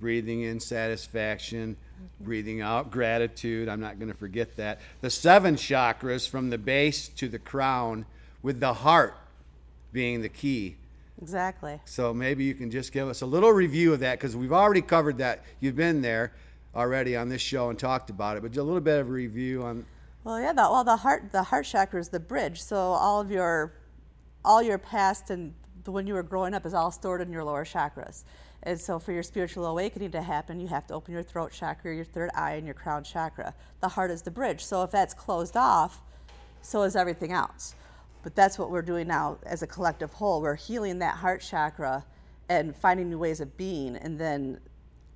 breathing 0.00 0.42
in 0.42 0.60
satisfaction. 0.60 1.76
Breathing 2.20 2.60
out 2.60 2.90
gratitude. 2.90 3.68
I'm 3.68 3.80
not 3.80 3.98
going 3.98 4.10
to 4.10 4.16
forget 4.16 4.56
that. 4.56 4.80
The 5.00 5.10
seven 5.10 5.56
chakras 5.56 6.28
from 6.28 6.50
the 6.50 6.58
base 6.58 7.08
to 7.08 7.28
the 7.28 7.38
crown, 7.38 8.06
with 8.42 8.60
the 8.60 8.74
heart 8.74 9.16
being 9.92 10.22
the 10.22 10.28
key. 10.28 10.76
Exactly. 11.20 11.80
So 11.84 12.12
maybe 12.12 12.44
you 12.44 12.54
can 12.54 12.70
just 12.70 12.92
give 12.92 13.08
us 13.08 13.20
a 13.20 13.26
little 13.26 13.52
review 13.52 13.92
of 13.92 14.00
that 14.00 14.18
because 14.18 14.34
we've 14.34 14.52
already 14.52 14.82
covered 14.82 15.18
that. 15.18 15.44
You've 15.60 15.76
been 15.76 16.02
there 16.02 16.32
already 16.74 17.16
on 17.16 17.28
this 17.28 17.42
show 17.42 17.70
and 17.70 17.78
talked 17.78 18.10
about 18.10 18.36
it, 18.36 18.42
but 18.42 18.50
just 18.50 18.60
a 18.60 18.64
little 18.64 18.80
bit 18.80 18.98
of 18.98 19.08
a 19.08 19.12
review 19.12 19.62
on. 19.62 19.84
Well, 20.24 20.40
yeah. 20.40 20.52
The, 20.52 20.62
well, 20.62 20.84
the 20.84 20.96
heart, 20.96 21.30
the 21.30 21.44
heart 21.44 21.66
chakra 21.66 22.00
is 22.00 22.08
the 22.08 22.20
bridge. 22.20 22.62
So 22.62 22.76
all 22.76 23.20
of 23.20 23.30
your, 23.30 23.72
all 24.44 24.62
your 24.62 24.78
past 24.78 25.30
and 25.30 25.54
the 25.84 25.92
when 25.92 26.06
you 26.06 26.14
were 26.14 26.22
growing 26.22 26.54
up 26.54 26.64
is 26.66 26.74
all 26.74 26.90
stored 26.90 27.20
in 27.20 27.32
your 27.32 27.44
lower 27.44 27.64
chakras. 27.64 28.24
And 28.62 28.80
so 28.80 28.98
for 28.98 29.12
your 29.12 29.22
spiritual 29.22 29.66
awakening 29.66 30.12
to 30.12 30.22
happen, 30.22 30.60
you 30.60 30.68
have 30.68 30.86
to 30.86 30.94
open 30.94 31.12
your 31.12 31.22
throat 31.22 31.52
chakra, 31.52 31.94
your 31.94 32.04
third 32.04 32.30
eye, 32.34 32.52
and 32.52 32.66
your 32.66 32.74
crown 32.74 33.02
chakra. 33.02 33.54
The 33.80 33.88
heart 33.88 34.10
is 34.10 34.22
the 34.22 34.30
bridge. 34.30 34.64
So 34.64 34.82
if 34.84 34.90
that's 34.90 35.14
closed 35.14 35.56
off, 35.56 36.00
so 36.60 36.82
is 36.82 36.94
everything 36.94 37.32
else. 37.32 37.74
But 38.22 38.36
that's 38.36 38.58
what 38.58 38.70
we're 38.70 38.82
doing 38.82 39.08
now 39.08 39.38
as 39.44 39.62
a 39.62 39.66
collective 39.66 40.12
whole. 40.12 40.40
We're 40.40 40.54
healing 40.54 41.00
that 41.00 41.16
heart 41.16 41.40
chakra 41.40 42.04
and 42.48 42.76
finding 42.76 43.10
new 43.10 43.18
ways 43.18 43.40
of 43.40 43.56
being, 43.56 43.96
and 43.96 44.18
then 44.18 44.60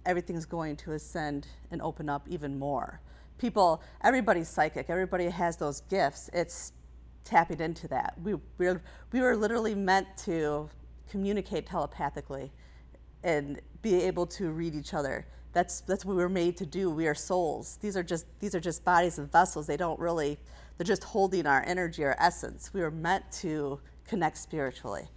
everything's 0.04 0.46
going 0.46 0.76
to 0.76 0.92
ascend 0.92 1.46
and 1.70 1.80
open 1.82 2.08
up 2.08 2.26
even 2.28 2.58
more. 2.58 3.00
People, 3.38 3.82
everybody's 4.02 4.49
psychic, 4.49 4.88
everybody 4.88 5.26
has 5.26 5.56
those 5.56 5.82
gifts. 5.82 6.30
It's 6.32 6.73
tapping 7.26 7.61
into 7.61 7.88
that. 7.88 8.14
We, 8.23 8.35
we're, 8.56 8.80
we 9.12 9.21
were 9.21 9.37
literally 9.37 9.75
meant 9.75 10.06
to 10.18 10.71
communicate 11.11 11.66
telepathically 11.66 12.52
and 13.23 13.61
be 13.83 14.02
able 14.02 14.26
to 14.26 14.50
read 14.50 14.75
each 14.75 14.95
other. 14.95 15.26
That's, 15.52 15.80
that's 15.83 16.04
what 16.04 16.16
we 16.16 16.23
were 16.23 16.28
made 16.28 16.56
to 16.59 16.66
do. 16.66 16.90
We 16.90 17.06
are 17.06 17.14
souls. 17.14 17.78
These 17.80 17.97
are 17.97 18.02
just 18.02 18.26
these 18.40 18.54
are 18.54 18.61
just 18.61 18.85
bodies 18.85 19.18
and 19.18 19.30
vessels. 19.30 19.66
They 19.66 19.78
don't 19.78 19.99
really 19.99 20.38
they're 20.76 20.85
just 20.85 21.02
holding 21.02 21.47
our 21.47 21.64
energy, 21.66 22.04
our 22.04 22.16
essence. 22.18 22.71
We 22.75 22.83
were 22.83 22.90
meant 22.90 23.25
to 23.40 23.80
connect 24.06 24.37
spiritually. 24.37 25.09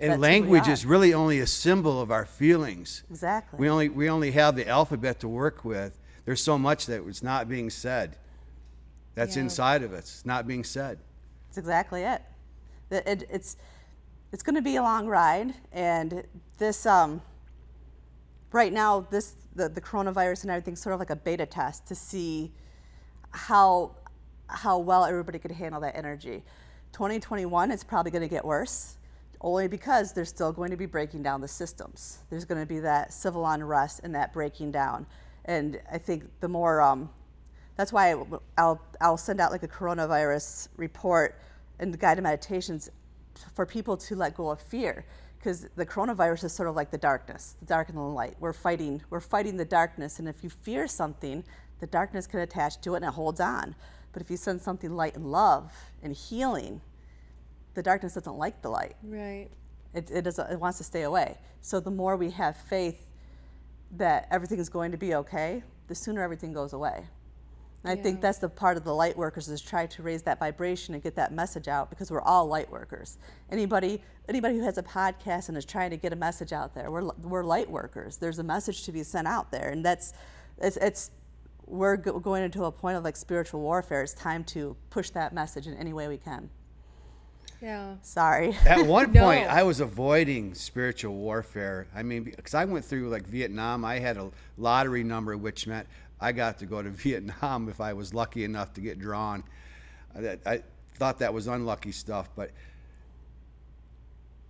And 0.00 0.12
That's 0.12 0.20
language 0.20 0.68
is 0.68 0.84
really 0.84 1.14
only 1.14 1.40
a 1.40 1.46
symbol 1.46 2.00
of 2.00 2.10
our 2.10 2.24
feelings. 2.26 3.04
Exactly. 3.08 3.58
We 3.58 3.68
only 3.68 3.88
we 3.88 4.10
only 4.10 4.32
have 4.32 4.56
the 4.56 4.66
alphabet 4.66 5.20
to 5.20 5.28
work 5.28 5.64
with. 5.64 5.96
There's 6.24 6.42
so 6.42 6.58
much 6.58 6.86
that 6.86 7.04
was 7.04 7.22
not 7.22 7.48
being 7.48 7.70
said. 7.70 8.16
That's 9.14 9.36
Yeah. 9.36 9.42
inside 9.42 9.82
of 9.82 9.92
us. 9.92 10.00
It's 10.00 10.26
not 10.26 10.46
being 10.46 10.64
said. 10.64 10.98
That's 11.58 11.66
exactly 11.66 12.02
it. 12.04 12.22
It- 12.88 13.08
it- 13.08 13.30
it's 13.30 13.56
it's 14.30 14.44
going 14.44 14.54
to 14.54 14.62
be 14.62 14.76
a 14.76 14.82
long 14.82 15.08
ride, 15.08 15.54
and 15.72 16.22
this 16.58 16.86
um, 16.86 17.20
right 18.52 18.72
now 18.72 19.00
this 19.10 19.34
the, 19.56 19.68
the 19.68 19.80
coronavirus 19.80 20.42
and 20.42 20.52
everything's 20.52 20.80
sort 20.80 20.92
of 20.92 21.00
like 21.00 21.10
a 21.10 21.16
beta 21.16 21.46
test 21.46 21.84
to 21.88 21.96
see 21.96 22.52
how 23.32 23.90
how 24.46 24.78
well 24.78 25.04
everybody 25.04 25.40
could 25.40 25.50
handle 25.50 25.80
that 25.80 25.96
energy. 25.96 26.44
2021 26.92 27.72
it's 27.72 27.82
probably 27.82 28.12
going 28.12 28.22
to 28.22 28.28
get 28.28 28.44
worse 28.44 28.96
only 29.40 29.66
because 29.66 30.12
they're 30.12 30.24
still 30.24 30.52
going 30.52 30.70
to 30.70 30.76
be 30.76 30.86
breaking 30.86 31.24
down 31.24 31.40
the 31.40 31.48
systems. 31.48 32.18
There's 32.30 32.44
going 32.44 32.60
to 32.60 32.66
be 32.66 32.78
that 32.80 33.12
civil 33.12 33.44
unrest 33.44 34.00
and 34.04 34.14
that 34.14 34.32
breaking 34.32 34.70
down. 34.70 35.06
And 35.46 35.80
I 35.90 35.98
think 35.98 36.24
the 36.40 36.48
more 36.48 36.80
um, 36.80 37.10
that's 37.76 37.92
why 37.92 38.14
I'll 38.56 38.80
I'll 39.00 39.16
send 39.16 39.40
out 39.40 39.50
like 39.50 39.64
a 39.64 39.68
coronavirus 39.68 40.68
report 40.76 41.40
and 41.78 41.92
the 41.92 41.98
guided 41.98 42.24
meditations 42.24 42.90
for 43.54 43.66
people 43.66 43.96
to 43.96 44.16
let 44.16 44.34
go 44.34 44.50
of 44.50 44.60
fear 44.60 45.04
because 45.38 45.68
the 45.76 45.86
coronavirus 45.86 46.44
is 46.44 46.52
sort 46.52 46.68
of 46.68 46.74
like 46.74 46.90
the 46.90 46.98
darkness, 46.98 47.56
the 47.60 47.66
dark 47.66 47.88
and 47.88 47.96
the 47.96 48.02
light. 48.02 48.34
We're 48.40 48.52
fighting 48.52 49.02
we're 49.10 49.20
fighting 49.20 49.56
the 49.56 49.64
darkness, 49.64 50.18
and 50.18 50.28
if 50.28 50.42
you 50.42 50.50
fear 50.50 50.88
something, 50.88 51.44
the 51.80 51.86
darkness 51.86 52.26
can 52.26 52.40
attach 52.40 52.80
to 52.82 52.94
it 52.94 52.98
and 52.98 53.06
it 53.06 53.12
holds 53.12 53.40
on. 53.40 53.74
But 54.12 54.22
if 54.22 54.30
you 54.30 54.36
send 54.36 54.60
something 54.60 54.94
light 54.96 55.14
and 55.14 55.30
love 55.30 55.72
and 56.02 56.12
healing, 56.12 56.80
the 57.74 57.82
darkness 57.82 58.14
doesn't 58.14 58.36
like 58.36 58.62
the 58.62 58.70
light. 58.70 58.96
Right. 59.02 59.48
It, 59.94 60.10
it, 60.10 60.22
doesn't, 60.22 60.50
it 60.50 60.58
wants 60.58 60.78
to 60.78 60.84
stay 60.84 61.02
away. 61.02 61.38
So 61.60 61.78
the 61.80 61.90
more 61.90 62.16
we 62.16 62.30
have 62.30 62.56
faith 62.56 63.06
that 63.96 64.26
everything 64.30 64.58
is 64.58 64.68
going 64.68 64.90
to 64.92 64.98
be 64.98 65.14
okay, 65.14 65.62
the 65.86 65.94
sooner 65.94 66.22
everything 66.22 66.52
goes 66.52 66.72
away. 66.72 67.04
And 67.84 67.92
I 67.92 67.94
Yeah. 67.96 68.02
think 68.02 68.20
that's 68.20 68.38
the 68.38 68.48
part 68.48 68.76
of 68.76 68.84
the 68.84 68.94
light 68.94 69.16
workers 69.16 69.48
is 69.48 69.60
try 69.60 69.86
to 69.86 70.02
raise 70.02 70.22
that 70.24 70.38
vibration 70.40 70.94
and 70.94 71.02
get 71.02 71.14
that 71.16 71.32
message 71.32 71.68
out 71.68 71.90
because 71.90 72.10
we're 72.10 72.20
all 72.22 72.46
light 72.46 72.70
workers. 72.70 73.18
Anybody 73.50 74.02
anybody 74.28 74.58
who 74.58 74.62
has 74.64 74.76
a 74.76 74.82
podcast 74.82 75.48
and 75.48 75.56
is 75.56 75.64
trying 75.64 75.88
to 75.90 75.96
get 75.96 76.12
a 76.12 76.16
message 76.16 76.52
out 76.52 76.74
there, 76.74 76.90
we're, 76.90 77.08
we're 77.22 77.42
light 77.44 77.70
workers. 77.70 78.18
There's 78.18 78.38
a 78.38 78.42
message 78.42 78.84
to 78.84 78.92
be 78.92 79.02
sent 79.02 79.26
out 79.26 79.50
there, 79.50 79.70
and 79.70 79.82
that's 79.84 80.12
it's, 80.58 80.76
it's 80.78 81.10
we're 81.66 81.96
go- 81.96 82.18
going 82.18 82.42
into 82.42 82.64
a 82.64 82.72
point 82.72 82.96
of 82.98 83.04
like 83.04 83.16
spiritual 83.16 83.60
warfare. 83.60 84.02
It's 84.02 84.12
time 84.12 84.42
to 84.44 84.76
push 84.90 85.10
that 85.10 85.32
message 85.32 85.66
in 85.66 85.74
any 85.74 85.92
way 85.94 86.08
we 86.08 86.18
can. 86.18 86.50
Yeah. 87.62 87.94
Sorry. 88.02 88.54
At 88.66 88.86
one 88.86 89.12
No. 89.14 89.22
point, 89.22 89.46
I 89.48 89.62
was 89.64 89.80
avoiding 89.80 90.54
spiritual 90.54 91.14
warfare. 91.14 91.86
I 91.94 92.02
mean, 92.02 92.24
because 92.24 92.54
I 92.54 92.64
went 92.66 92.84
through 92.84 93.08
like 93.08 93.26
Vietnam, 93.26 93.84
I 93.84 93.98
had 93.98 94.16
a 94.16 94.30
lottery 94.56 95.02
number, 95.04 95.36
which 95.36 95.66
meant 95.66 95.86
I 96.20 96.32
got 96.32 96.58
to 96.58 96.66
go 96.66 96.82
to 96.82 96.90
Vietnam 97.04 97.68
if 97.68 97.80
I 97.80 97.92
was 97.92 98.12
lucky 98.14 98.44
enough 98.44 98.74
to 98.74 98.80
get 98.80 98.98
drawn. 98.98 99.44
I, 100.16 100.38
I 100.46 100.62
thought 100.94 101.18
that 101.20 101.32
was 101.32 101.46
unlucky 101.46 101.92
stuff, 101.92 102.28
but 102.34 102.50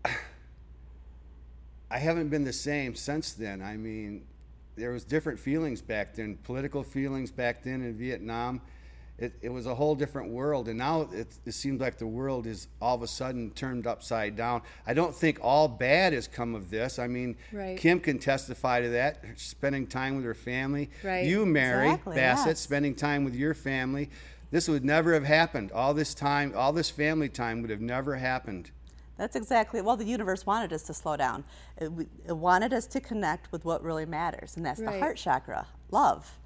I 1.91 1.99
haven't 1.99 2.29
been 2.29 2.45
the 2.45 2.53
same 2.53 2.95
since 2.95 3.33
then. 3.33 3.63
I 3.63 3.77
mean, 3.77 4.27
there 4.77 4.93
was 4.93 5.05
different 5.05 5.39
feelings 5.39 5.83
back 5.83 6.15
then, 6.15 6.37
political 6.45 6.83
feelings 6.83 7.31
back 7.31 7.63
then 7.63 7.83
in 7.83 7.95
Vietnam. 7.95 8.61
It, 9.19 9.33
it 9.43 9.49
was 9.49 9.67
a 9.67 9.75
whole 9.75 9.97
different 9.97 10.31
world, 10.31 10.69
and 10.69 10.79
now 10.79 11.09
it, 11.13 11.35
it 11.45 11.53
seems 11.53 11.81
like 11.81 11.99
the 11.99 12.07
world 12.07 12.47
is 12.47 12.69
all 12.81 12.95
of 12.95 13.03
a 13.03 13.09
sudden 13.09 13.51
turned 13.51 13.85
upside 13.85 14.37
down. 14.37 14.63
I 14.87 14.95
don't 14.95 15.13
think 15.13 15.39
all 15.43 15.67
bad 15.67 16.13
has 16.13 16.29
come 16.29 16.55
of 16.55 16.71
this. 16.71 17.01
I 17.01 17.09
mean, 17.09 17.37
Right. 17.53 17.77
Kim 17.77 17.99
can 17.99 18.21
testify 18.21 18.81
to 18.81 18.89
that. 18.91 19.25
Spending 19.35 19.89
time 19.89 20.15
with 20.15 20.25
her 20.25 20.35
family. 20.35 20.89
Right. 21.03 21.27
You, 21.27 21.45
Mary 21.47 21.89
Exactly, 21.89 22.15
Bassett, 22.15 22.47
yes. 22.47 22.61
spending 22.61 22.95
time 22.95 23.25
with 23.25 23.35
your 23.35 23.55
family. 23.55 24.09
This 24.53 24.69
would 24.69 24.85
never 24.85 25.13
have 25.15 25.25
happened. 25.25 25.73
All 25.73 25.95
this 25.95 26.15
time, 26.15 26.53
all 26.57 26.73
this 26.73 26.89
family 26.89 27.29
time 27.29 27.61
would 27.63 27.71
have 27.71 27.81
never 27.81 28.15
happened. 28.15 28.71
That's 29.17 29.35
exactly 29.35 29.81
well. 29.81 29.97
The 29.97 30.05
universe 30.05 30.47
wanted 30.47 30.73
us 30.73 30.85
to 30.85 30.95
slow 30.95 31.17
down. 31.17 31.43
It, 31.77 31.91
it 32.29 32.37
wanted 32.37 32.73
us 32.73 32.87
to 32.87 33.01
connect 33.01 33.51
with 33.51 33.65
what 33.65 33.83
really 33.83 34.07
matters, 34.07 34.57
and 34.57 34.65
that's 34.65 34.79
Right. 34.79 34.93
the 34.93 35.01
heart 35.01 35.17
chakra, 35.17 35.67
love. 35.91 36.39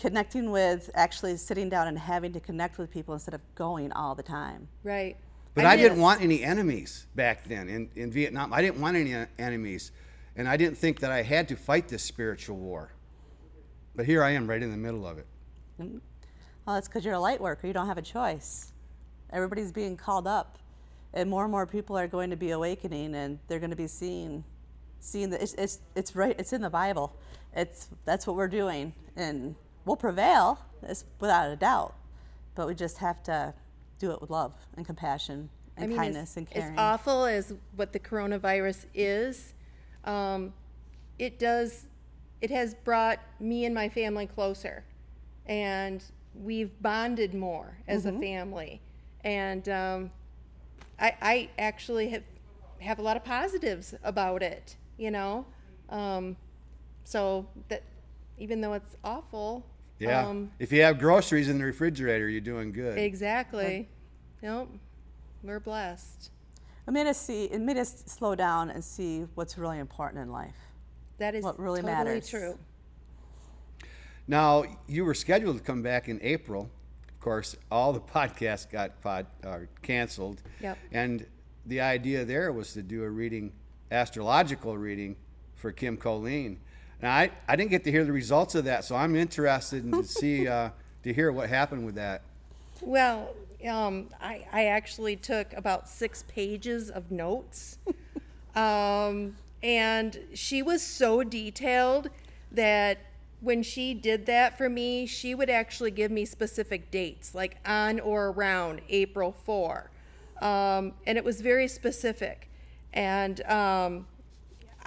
Connecting 0.00 0.50
with 0.50 0.90
actually 0.94 1.36
sitting 1.36 1.68
down 1.68 1.88
and 1.88 1.98
having 1.98 2.32
to 2.32 2.40
connect 2.40 2.78
with 2.78 2.90
people 2.90 3.14
instead 3.14 3.34
of 3.34 3.40
going 3.54 3.92
all 3.92 4.14
the 4.14 4.22
time. 4.22 4.68
Right. 4.84 5.16
But 5.54 5.64
I, 5.64 5.76
mean, 5.76 5.84
didn't 5.84 6.00
want 6.00 6.20
any 6.20 6.42
enemies 6.42 7.06
back 7.14 7.48
then 7.48 7.68
in, 7.68 7.88
in 7.96 8.10
Vietnam. 8.12 8.52
I 8.52 8.60
didn't 8.60 8.80
want 8.80 8.96
any 8.96 9.14
enemies. 9.38 9.90
And 10.36 10.46
I 10.46 10.58
didn't 10.58 10.76
think 10.76 11.00
that 11.00 11.10
I 11.10 11.22
had 11.22 11.48
to 11.48 11.56
fight 11.56 11.88
this 11.88 12.02
spiritual 12.02 12.58
war. 12.58 12.90
But 13.94 14.04
here 14.04 14.22
I 14.22 14.30
am 14.30 14.46
right 14.46 14.62
in 14.62 14.70
the 14.70 14.76
middle 14.76 15.06
of 15.06 15.16
it. 15.18 15.26
Mm. 15.80 16.00
Well, 16.66 16.74
that's 16.74 16.88
because 16.88 17.04
you're 17.04 17.14
a 17.14 17.20
light 17.20 17.40
worker. 17.40 17.66
You 17.66 17.72
don't 17.72 17.86
have 17.86 17.96
a 17.96 18.02
choice. 18.02 18.72
Everybody's 19.32 19.72
being 19.72 19.96
called 19.96 20.26
up, 20.26 20.58
and 21.14 21.30
more 21.30 21.44
and 21.44 21.50
more 21.50 21.66
people 21.66 21.96
are 21.96 22.06
going 22.06 22.28
to 22.30 22.36
be 22.36 22.50
awakening, 22.50 23.14
and 23.14 23.38
they're 23.48 23.58
going 23.58 23.70
to 23.70 23.76
be 23.76 23.86
seeing, 23.86 24.44
seeing 25.00 25.30
that 25.30 25.42
it's, 25.42 25.54
it's 25.54 25.80
it's 25.94 26.14
right. 26.14 26.36
It's 26.38 26.52
in 26.52 26.60
the 26.60 26.70
Bible. 26.70 27.16
It's 27.54 27.88
that's 28.04 28.26
what 28.26 28.36
we're 28.36 28.48
doing, 28.48 28.92
and 29.16 29.54
we'll 29.86 29.96
prevail. 29.96 30.58
It's 30.82 31.04
without 31.20 31.50
a 31.50 31.56
doubt. 31.56 31.94
But 32.54 32.66
we 32.66 32.74
just 32.74 32.98
have 32.98 33.22
to 33.24 33.54
do 33.98 34.10
it 34.10 34.20
with 34.20 34.28
love 34.30 34.52
and 34.76 34.84
compassion 34.84 35.48
and 35.76 35.84
I 35.84 35.88
mean, 35.88 35.96
kindness 35.96 36.32
as, 36.32 36.36
and 36.36 36.48
as 36.52 36.62
caring. 36.64 36.78
awful 36.78 37.24
as 37.24 37.54
what 37.74 37.92
the 37.94 37.98
coronavirus 37.98 38.86
is, 38.94 39.54
um, 40.04 40.52
it 41.18 41.38
does, 41.38 41.86
it 42.40 42.50
has 42.50 42.74
brought 42.74 43.20
me 43.40 43.64
and 43.64 43.74
my 43.74 43.88
family 43.88 44.26
closer, 44.26 44.84
and 45.46 46.02
we've 46.34 46.70
bonded 46.82 47.34
more 47.34 47.78
as 47.88 48.04
Mm-hmm. 48.04 48.16
a 48.16 48.20
family, 48.20 48.80
and 49.22 49.68
um, 49.68 50.10
I, 50.98 51.14
I 51.20 51.50
actually 51.58 52.08
have 52.10 52.22
have 52.80 52.98
a 52.98 53.02
lot 53.02 53.16
of 53.16 53.24
positives 53.24 53.94
about 54.04 54.42
it, 54.42 54.76
you 54.98 55.10
know, 55.10 55.46
um, 55.90 56.36
so 57.04 57.46
that 57.68 57.82
even 58.38 58.60
though 58.62 58.74
it's 58.74 58.96
awful, 59.04 59.64
Yeah. 59.98 60.26
um, 60.26 60.50
if 60.58 60.72
you 60.72 60.82
have 60.82 60.98
groceries 60.98 61.48
in 61.48 61.58
the 61.58 61.64
refrigerator, 61.64 62.28
you're 62.28 62.40
doing 62.40 62.72
good. 62.72 62.98
exactly, 62.98 63.88
nope, 64.42 64.70
we're 65.42 65.60
blessed. 65.60 66.30
it 66.86 66.90
made 66.90 67.06
us 67.06 67.18
see. 67.20 67.44
It 67.44 67.60
made 67.60 67.78
us 67.78 68.02
slow 68.06 68.34
down 68.34 68.70
and 68.70 68.84
see 68.84 69.26
what's 69.34 69.56
really 69.56 69.78
important 69.78 70.22
in 70.22 70.30
life. 70.30 70.56
That 71.18 71.34
is 71.34 71.42
What 71.44 71.58
really 71.58 71.80
matters. 71.82 72.28
totally 72.30 72.50
matters. 72.52 72.58
true. 73.80 73.88
Now, 74.28 74.64
you 74.88 75.04
were 75.04 75.14
scheduled 75.14 75.56
to 75.58 75.62
come 75.62 75.82
back 75.82 76.08
in 76.08 76.18
April. 76.22 76.68
Of 77.08 77.20
course, 77.20 77.56
all 77.70 77.92
the 77.92 78.00
podcasts 78.14 78.68
got 78.70 79.00
pod, 79.00 79.26
uh, 79.44 79.60
canceled. 79.82 80.42
Yep. 80.60 80.78
And 80.92 81.26
the 81.64 81.80
idea 81.80 82.24
there 82.24 82.52
was 82.52 82.72
to 82.74 82.82
do 82.82 83.02
a 83.04 83.08
reading, 83.10 83.52
astrological 83.90 84.76
reading 84.76 85.16
for 85.54 85.72
Kim 85.72 85.96
Kolean. 85.96 86.58
Now, 87.02 87.14
I, 87.14 87.30
I 87.46 87.56
didn't 87.56 87.70
get 87.70 87.84
to 87.84 87.90
hear 87.90 88.04
the 88.04 88.12
results 88.12 88.54
of 88.54 88.64
that, 88.64 88.84
so 88.84 88.96
I'm 88.96 89.16
interested 89.16 89.84
in 89.84 89.92
to 89.92 90.04
see, 90.04 90.48
uh, 90.48 90.70
to 91.02 91.12
hear 91.12 91.30
what 91.32 91.48
happened 91.48 91.84
with 91.84 91.96
that. 91.96 92.22
Well, 92.80 93.34
um, 93.68 94.08
I, 94.20 94.46
I 94.52 94.66
actually 94.66 95.16
took 95.16 95.52
about 95.54 95.88
six 95.88 96.24
pages 96.28 96.90
of 96.90 97.10
notes. 97.10 97.78
um, 98.54 99.36
and 99.62 100.18
she 100.34 100.62
was 100.62 100.82
so 100.82 101.22
detailed 101.22 102.10
that 102.52 102.98
when 103.40 103.62
she 103.62 103.94
did 103.94 104.26
that 104.26 104.56
for 104.56 104.68
me, 104.68 105.06
she 105.06 105.34
would 105.34 105.50
actually 105.50 105.90
give 105.90 106.10
me 106.10 106.24
specific 106.24 106.90
dates, 106.90 107.34
like 107.34 107.58
on 107.66 108.00
or 108.00 108.28
around 108.28 108.80
April 108.88 109.32
4. 109.44 109.90
Um, 110.40 110.92
and 111.06 111.18
it 111.18 111.24
was 111.24 111.40
very 111.40 111.68
specific. 111.68 112.50
And 112.92 113.42
um, 113.46 114.06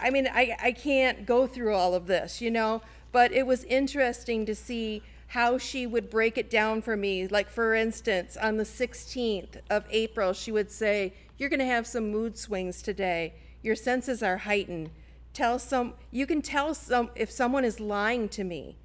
I 0.02 0.10
mean, 0.10 0.28
I, 0.28 0.56
I 0.62 0.72
can't 0.72 1.26
go 1.26 1.48
through 1.48 1.76
all 1.76 1.94
of 1.94 2.08
this, 2.08 2.42
you 2.42 2.52
know, 2.52 2.82
but 3.12 3.32
it 3.32 3.46
was 3.46 3.64
interesting 3.66 4.46
to 4.46 4.56
see 4.56 5.02
how 5.30 5.58
she 5.58 5.86
would 5.86 6.10
break 6.10 6.38
it 6.38 6.50
down 6.50 6.82
for 6.82 6.98
me. 6.98 7.28
Like, 7.28 7.50
for 7.50 7.76
instance, 7.76 8.36
on 8.38 8.58
the 8.58 8.64
16th 8.64 9.62
of 9.70 9.86
April, 9.92 10.34
she 10.34 10.52
would 10.52 10.72
say, 10.72 11.14
You're 11.38 11.50
going 11.50 11.60
to 11.60 11.66
have 11.66 11.86
some 11.86 12.12
mood 12.12 12.38
swings 12.38 12.82
today. 12.82 13.34
Your 13.62 13.76
senses 13.76 14.24
are 14.24 14.38
heightened. 14.38 14.90
Tell 15.34 15.60
some, 15.60 15.94
you 16.12 16.26
can 16.26 16.42
tell 16.42 16.74
some, 16.74 17.12
if 17.16 17.30
someone 17.30 17.64
is 17.64 17.80
lying 17.80 18.28
to 18.30 18.44
me, 18.44 18.78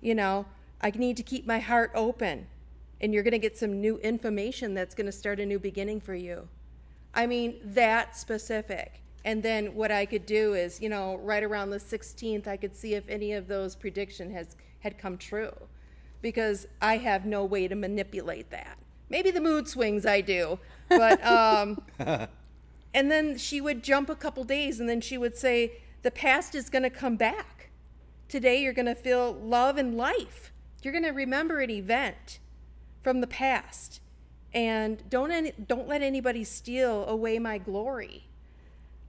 you 0.00 0.14
know, 0.14 0.46
I 0.80 0.90
need 0.90 1.16
to 1.18 1.22
keep 1.22 1.46
my 1.46 1.60
heart 1.60 1.92
open. 1.94 2.48
And 3.00 3.12
you're 3.12 3.22
going 3.22 3.32
to 3.32 3.38
get 3.38 3.58
some 3.58 3.80
new 3.80 3.98
information 3.98 4.74
that's 4.74 4.94
going 4.94 5.06
to 5.06 5.12
start 5.12 5.38
a 5.38 5.46
new 5.46 5.58
beginning 5.58 6.00
for 6.00 6.14
you. 6.14 6.48
I 7.14 7.26
mean, 7.26 7.60
that 7.62 8.16
specific. 8.16 9.02
And 9.26 9.42
then 9.42 9.74
what 9.74 9.90
I 9.90 10.06
could 10.06 10.24
do 10.24 10.54
is, 10.54 10.80
you 10.80 10.88
know, 10.88 11.16
right 11.16 11.42
around 11.42 11.70
the 11.70 11.78
16th, 11.78 12.46
I 12.46 12.56
could 12.56 12.76
see 12.76 12.94
if 12.94 13.08
any 13.08 13.32
of 13.32 13.48
those 13.48 13.74
prediction 13.74 14.30
has 14.30 14.54
had 14.78 14.98
come 14.98 15.18
true, 15.18 15.52
because 16.22 16.68
I 16.80 16.98
have 16.98 17.26
no 17.26 17.44
way 17.44 17.66
to 17.66 17.74
manipulate 17.74 18.50
that. 18.50 18.78
Maybe 19.10 19.32
the 19.32 19.40
mood 19.40 19.66
swings 19.66 20.06
I 20.06 20.20
do, 20.20 20.60
but 20.88 21.26
um, 21.26 21.82
and 21.98 23.10
then 23.10 23.36
she 23.36 23.60
would 23.60 23.82
jump 23.82 24.08
a 24.08 24.14
couple 24.14 24.44
days, 24.44 24.78
and 24.78 24.88
then 24.88 25.00
she 25.00 25.18
would 25.18 25.36
say, 25.36 25.72
"The 26.02 26.12
past 26.12 26.54
is 26.54 26.70
going 26.70 26.84
to 26.84 26.90
come 26.90 27.16
back. 27.16 27.70
Today, 28.28 28.62
you're 28.62 28.72
going 28.72 28.86
to 28.86 28.94
feel 28.94 29.32
love 29.32 29.76
and 29.76 29.96
life. 29.96 30.52
You're 30.82 30.92
going 30.92 31.04
to 31.04 31.10
remember 31.10 31.58
an 31.58 31.70
event 31.70 32.38
from 33.02 33.20
the 33.20 33.26
past." 33.26 34.00
and 34.54 35.02
don't 35.10 35.32
any, 35.32 35.52
don't 35.66 35.86
let 35.86 36.00
anybody 36.00 36.42
steal 36.42 37.04
away 37.06 37.38
my 37.38 37.58
glory. 37.58 38.26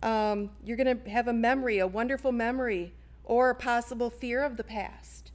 Um, 0.03 0.51
you're 0.63 0.77
going 0.77 0.99
to 0.99 1.09
have 1.09 1.27
a 1.27 1.33
memory, 1.33 1.79
a 1.79 1.87
wonderful 1.87 2.31
memory, 2.31 2.93
or 3.23 3.49
a 3.49 3.55
possible 3.55 4.09
fear 4.09 4.43
of 4.43 4.57
the 4.57 4.63
past. 4.63 5.31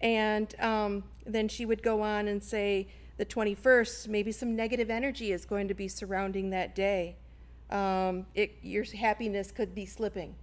And 0.00 0.54
um, 0.60 1.04
then 1.26 1.48
she 1.48 1.64
would 1.64 1.82
go 1.82 2.02
on 2.02 2.28
and 2.28 2.42
say, 2.42 2.88
the 3.18 3.26
21st, 3.26 4.08
maybe 4.08 4.32
some 4.32 4.56
negative 4.56 4.90
energy 4.90 5.32
is 5.32 5.44
going 5.44 5.68
to 5.68 5.74
be 5.74 5.86
surrounding 5.86 6.50
that 6.50 6.74
day. 6.74 7.16
Um, 7.70 8.26
it, 8.34 8.58
your 8.62 8.84
happiness 8.84 9.50
could 9.50 9.74
be 9.74 9.86
slipping, 9.86 10.34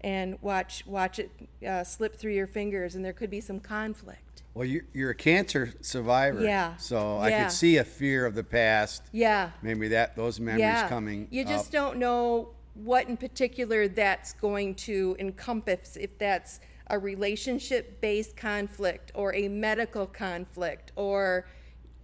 and 0.00 0.38
watch 0.40 0.86
watch 0.86 1.18
it 1.18 1.30
uh, 1.66 1.84
slip 1.84 2.16
through 2.16 2.32
your 2.32 2.46
fingers, 2.46 2.94
and 2.94 3.04
there 3.04 3.12
could 3.12 3.28
be 3.28 3.40
some 3.40 3.60
conflict. 3.60 4.42
Well, 4.54 4.66
you're, 4.66 4.84
you're 4.94 5.10
a 5.10 5.14
cancer 5.14 5.74
survivor. 5.82 6.42
Yeah. 6.42 6.76
So 6.76 7.18
I 7.18 7.28
Yeah. 7.28 7.44
could 7.44 7.52
see 7.52 7.76
a 7.76 7.84
fear 7.84 8.24
of 8.24 8.34
the 8.34 8.44
past. 8.44 9.02
Yeah. 9.12 9.50
Maybe 9.62 9.88
that 9.88 10.16
those 10.16 10.40
memories 10.40 10.60
yeah. 10.60 10.88
coming. 10.88 11.28
You 11.30 11.44
just 11.44 11.66
up. 11.66 11.72
don't 11.72 11.98
know 11.98 12.50
what 12.84 13.08
in 13.08 13.16
particular 13.16 13.88
that's 13.88 14.32
going 14.34 14.74
to 14.74 15.16
encompass, 15.18 15.96
if 15.96 16.16
that's 16.18 16.60
a 16.88 16.98
relationship 16.98 18.00
based 18.00 18.36
conflict 18.36 19.12
or 19.14 19.34
a 19.34 19.48
medical 19.48 20.06
conflict 20.06 20.92
or 20.96 21.46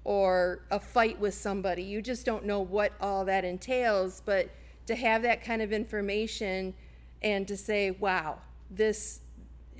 or 0.04 0.66
a 0.70 0.78
fight 0.78 1.18
with 1.18 1.32
somebody. 1.32 1.82
You 1.82 2.02
just 2.02 2.26
don't 2.26 2.44
know 2.44 2.60
what 2.60 2.92
all 3.00 3.24
that 3.24 3.42
entails, 3.42 4.20
but 4.24 4.50
to 4.86 4.94
have 4.94 5.22
that 5.22 5.42
kind 5.42 5.62
of 5.62 5.72
information 5.72 6.74
and 7.22 7.48
to 7.48 7.56
say, 7.56 7.92
wow, 7.92 8.38
this 8.70 9.20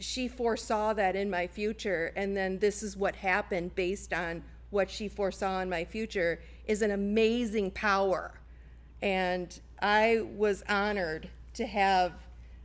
she 0.01 0.27
foresaw 0.27 0.93
that 0.93 1.15
in 1.15 1.31
my 1.31 1.47
future 1.47 2.13
and 2.17 2.37
then 2.37 2.59
this 2.59 2.83
is 2.83 2.97
what 2.97 3.15
happened 3.15 3.75
based 3.75 4.13
on 4.13 4.43
what 4.71 4.91
she 4.91 5.09
foresaw 5.09 5.61
in 5.61 5.69
my 5.69 5.85
future 5.85 6.41
is 6.67 6.83
an 6.83 6.91
amazing 6.91 7.71
power 7.71 8.35
and 9.03 9.61
I 9.85 10.23
was 10.35 10.63
honored 10.67 11.29
to 11.55 11.67
have 11.67 12.13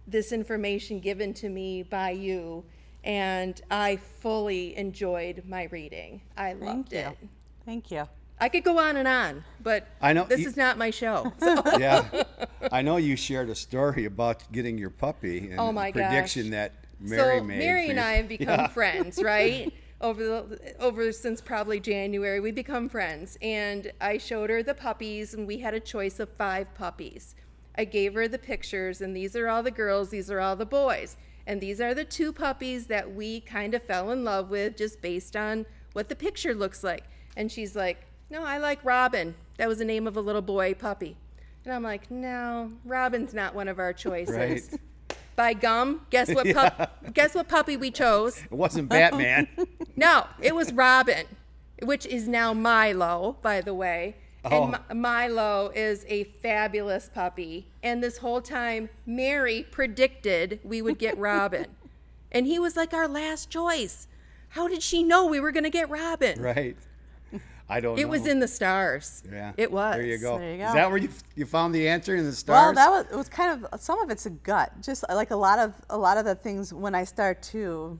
this 0.07 0.31
information 0.31 1.01
given 1.01 1.33
to 1.35 1.49
me 1.49 1.83
by 1.83 2.11
you, 2.11 2.63
and 3.03 3.61
I 3.69 3.97
fully 3.97 4.75
enjoyed 4.77 5.43
my 5.45 5.63
reading. 5.63 6.21
I 6.37 6.53
loved 6.53 6.93
you. 6.93 6.99
it. 6.99 7.17
Thank 7.65 7.91
you. 7.91 8.07
I 8.39 8.47
could 8.47 8.63
go 8.63 8.79
on 8.79 8.95
and 8.95 9.05
on, 9.05 9.43
but 9.61 9.85
I 10.01 10.13
know- 10.13 10.23
this 10.23 10.39
you- 10.39 10.47
is 10.47 10.55
not 10.55 10.77
my 10.77 10.91
show. 10.91 11.33
So. 11.41 11.61
yeah. 11.77 12.05
I 12.71 12.81
know 12.81 12.95
you 12.95 13.17
shared 13.17 13.49
a 13.49 13.55
story 13.55 14.05
about 14.05 14.49
getting 14.53 14.77
your 14.77 14.89
puppy 14.89 15.49
and 15.51 15.59
Oh 15.59 15.73
my 15.73 15.89
a 15.89 15.91
prediction 15.91 16.43
gosh. 16.45 16.51
that 16.51 16.71
Mary 17.01 17.39
so 17.39 17.43
made. 17.43 17.59
Mary 17.59 17.89
and. 17.89 17.99
I 17.99 18.13
have 18.13 18.29
become 18.29 18.47
Yeah. 18.61 18.67
friends, 18.67 19.21
right? 19.21 19.73
Over 20.01 20.23
the 20.23 20.75
over 20.79 21.11
since 21.11 21.41
probably 21.41 21.79
January, 21.79 22.39
we 22.39 22.51
become 22.51 22.87
friends, 22.89 23.37
and 23.41 23.91
I 23.99 24.17
showed 24.17 24.49
her 24.49 24.63
the 24.63 24.73
puppies, 24.73 25.33
and 25.33 25.45
we 25.45 25.59
had 25.59 25.73
a 25.73 25.79
choice 25.79 26.19
of 26.19 26.29
five 26.29 26.73
puppies. 26.73 27.35
I 27.77 27.85
gave 27.85 28.13
her 28.13 28.27
the 28.27 28.39
pictures, 28.39 29.01
and 29.01 29.15
these 29.15 29.35
are 29.35 29.47
all 29.47 29.63
the 29.63 29.71
girls, 29.71 30.09
these 30.09 30.31
are 30.31 30.39
all 30.39 30.55
the 30.55 30.65
boys, 30.65 31.17
and 31.45 31.59
these 31.61 31.81
are 31.81 31.93
the 31.93 32.05
two 32.05 32.31
puppies 32.31 32.87
that 32.87 33.13
we 33.13 33.41
kind 33.41 33.73
of 33.73 33.83
fell 33.83 34.11
in 34.11 34.23
love 34.23 34.49
with 34.49 34.77
just 34.77 35.01
based 35.01 35.35
on 35.35 35.65
what 35.93 36.09
the 36.09 36.15
picture 36.15 36.53
looks 36.53 36.83
like. 36.83 37.05
And 37.35 37.51
she's 37.51 37.75
like, 37.75 38.05
"No, 38.29 38.43
I 38.43 38.57
like 38.57 38.83
Robin. 38.83 39.35
That 39.57 39.67
was 39.67 39.79
the 39.79 39.85
name 39.85 40.07
of 40.07 40.15
a 40.15 40.21
little 40.21 40.41
boy 40.41 40.73
puppy." 40.73 41.17
And 41.65 41.73
I'm 41.73 41.83
like, 41.83 42.09
"No, 42.09 42.71
Robin's 42.85 43.33
not 43.33 43.53
one 43.53 43.67
of 43.67 43.79
our 43.79 43.93
choices." 44.05 44.35
Right. 44.71 44.79
By 45.39 45.53
gum, 45.53 46.01
guess 46.09 46.29
what? 46.33 46.45
Pup- 46.53 47.13
guess 47.13 47.33
what 47.33 47.47
puppy 47.47 47.77
we 47.77 47.91
chose? 47.91 48.39
It 48.43 48.51
wasn't 48.51 48.89
Batman. 48.89 49.47
No, 49.95 50.27
it 50.41 50.53
was 50.53 50.73
Robin, 50.73 51.25
which 51.81 52.05
is 52.05 52.27
now 52.27 52.53
Milo, 52.53 53.37
by 53.41 53.61
the 53.61 53.73
way. 53.73 54.15
Oh. 54.43 54.63
And 54.63 54.71
Mi- 54.89 54.95
Milo 54.95 55.71
is 55.73 56.05
a 56.09 56.25
fabulous 56.25 57.09
puppy. 57.13 57.67
And 57.81 58.03
this 58.03 58.17
whole 58.17 58.41
time, 58.41 58.89
Mary 59.05 59.65
predicted 59.71 60.59
we 60.65 60.81
would 60.81 60.99
get 60.99 61.17
Robin. 61.29 61.67
and 62.33 62.45
he 62.45 62.59
was 62.59 62.75
like 62.75 62.93
our 62.93 63.07
last 63.07 63.49
choice. 63.49 64.09
How 64.49 64.67
did 64.67 64.83
she 64.83 65.03
know 65.03 65.25
we 65.25 65.39
were 65.39 65.51
going 65.53 65.63
to 65.63 65.69
get 65.69 65.89
Robin? 65.89 66.41
right. 66.41 66.75
I 67.69 67.79
don't 67.79 67.95
know. 67.95 68.01
It 68.01 68.09
was 68.09 68.25
in 68.25 68.39
the 68.39 68.47
stars. 68.47 69.23
Yeah. 69.31 69.53
It 69.57 69.71
was. 69.71 69.95
There 69.95 70.05
you 70.05 70.17
go. 70.17 70.39
There 70.39 70.51
you 70.51 70.57
go. 70.57 70.67
Is 70.67 70.73
that 70.73 70.89
where 70.89 70.97
you 70.97 71.09
you 71.35 71.45
found 71.45 71.73
the 71.75 71.87
answer 71.87 72.15
in 72.15 72.25
the 72.25 72.33
stars? 72.33 72.57
Well, 72.57 72.73
that 72.73 72.89
was 72.89 73.05
it 73.11 73.15
was 73.15 73.29
kind 73.29 73.63
of 73.63 73.79
some 73.81 73.99
of 74.01 74.09
it's 74.09 74.25
a 74.25 74.31
gut. 74.31 74.71
Just 74.81 75.05
like 75.09 75.31
a 75.31 75.35
lot 75.35 75.59
of 75.59 75.73
a 75.89 75.97
lot 75.97 76.17
of 76.17 76.25
the 76.25 76.35
things 76.35 76.73
when 76.73 76.95
I 76.95 77.03
start 77.03 77.41
to 77.53 77.99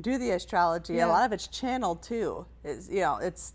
do 0.00 0.18
the 0.18 0.30
astrology, 0.30 0.94
Yeah. 0.94 1.06
a 1.06 1.08
lot 1.08 1.24
of 1.26 1.32
it's 1.32 1.48
channeled 1.48 2.02
too. 2.02 2.46
Is 2.64 2.88
you 2.88 3.00
know 3.00 3.18
it's 3.18 3.54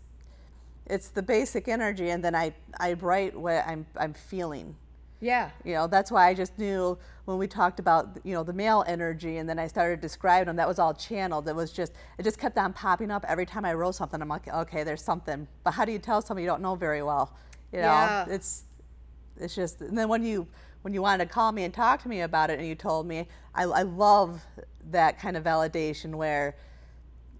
it's 0.86 1.08
the 1.08 1.22
basic 1.22 1.66
energy, 1.68 2.10
and 2.10 2.22
then 2.22 2.34
I 2.34 2.54
I 2.78 2.92
write 2.92 3.36
what 3.36 3.66
I'm 3.66 3.86
I'm 3.96 4.14
feeling. 4.14 4.76
Yeah. 5.20 5.50
You 5.64 5.74
know 5.74 5.86
that's 5.86 6.10
why 6.10 6.28
I 6.28 6.34
just 6.34 6.58
knew 6.58 6.98
when 7.24 7.38
we 7.38 7.46
talked 7.46 7.80
about 7.80 8.18
you 8.24 8.34
know 8.34 8.42
the 8.42 8.52
male 8.52 8.84
energy, 8.86 9.38
and 9.38 9.48
then 9.48 9.58
I 9.58 9.66
started 9.66 10.00
describing 10.00 10.46
them. 10.46 10.56
That 10.56 10.68
was 10.68 10.78
all 10.78 10.94
channeled. 10.94 11.48
It 11.48 11.56
was 11.56 11.72
just 11.72 11.92
it 12.18 12.22
just 12.22 12.38
kept 12.38 12.58
on 12.58 12.72
popping 12.72 13.10
up 13.10 13.24
every 13.26 13.46
time 13.46 13.64
I 13.64 13.74
wrote 13.74 13.94
something. 13.94 14.20
I'm 14.20 14.28
like, 14.28 14.46
okay, 14.48 14.84
there's 14.84 15.02
something. 15.02 15.48
But 15.64 15.72
how 15.72 15.84
do 15.84 15.92
you 15.92 15.98
tell 15.98 16.20
somebody 16.22 16.44
you 16.44 16.48
don't 16.50 16.62
know 16.62 16.74
very 16.74 17.02
well? 17.02 17.34
You 17.72 17.78
know, 17.78 17.84
Yeah. 17.84 18.26
it's 18.28 18.64
it's 19.38 19.54
just 19.54 19.80
and 19.80 19.96
then 19.96 20.08
when 20.08 20.22
you 20.22 20.46
when 20.82 20.94
you 20.94 21.02
wanted 21.02 21.26
to 21.28 21.30
call 21.32 21.50
me 21.52 21.64
and 21.64 21.74
talk 21.74 22.02
to 22.02 22.08
me 22.08 22.20
about 22.20 22.48
it 22.48 22.58
and 22.58 22.66
you 22.68 22.74
told 22.74 23.06
me 23.06 23.26
i, 23.54 23.64
I 23.64 23.82
love 23.82 24.40
that 24.90 25.18
kind 25.18 25.36
of 25.36 25.44
validation 25.44 26.14
where 26.14 26.56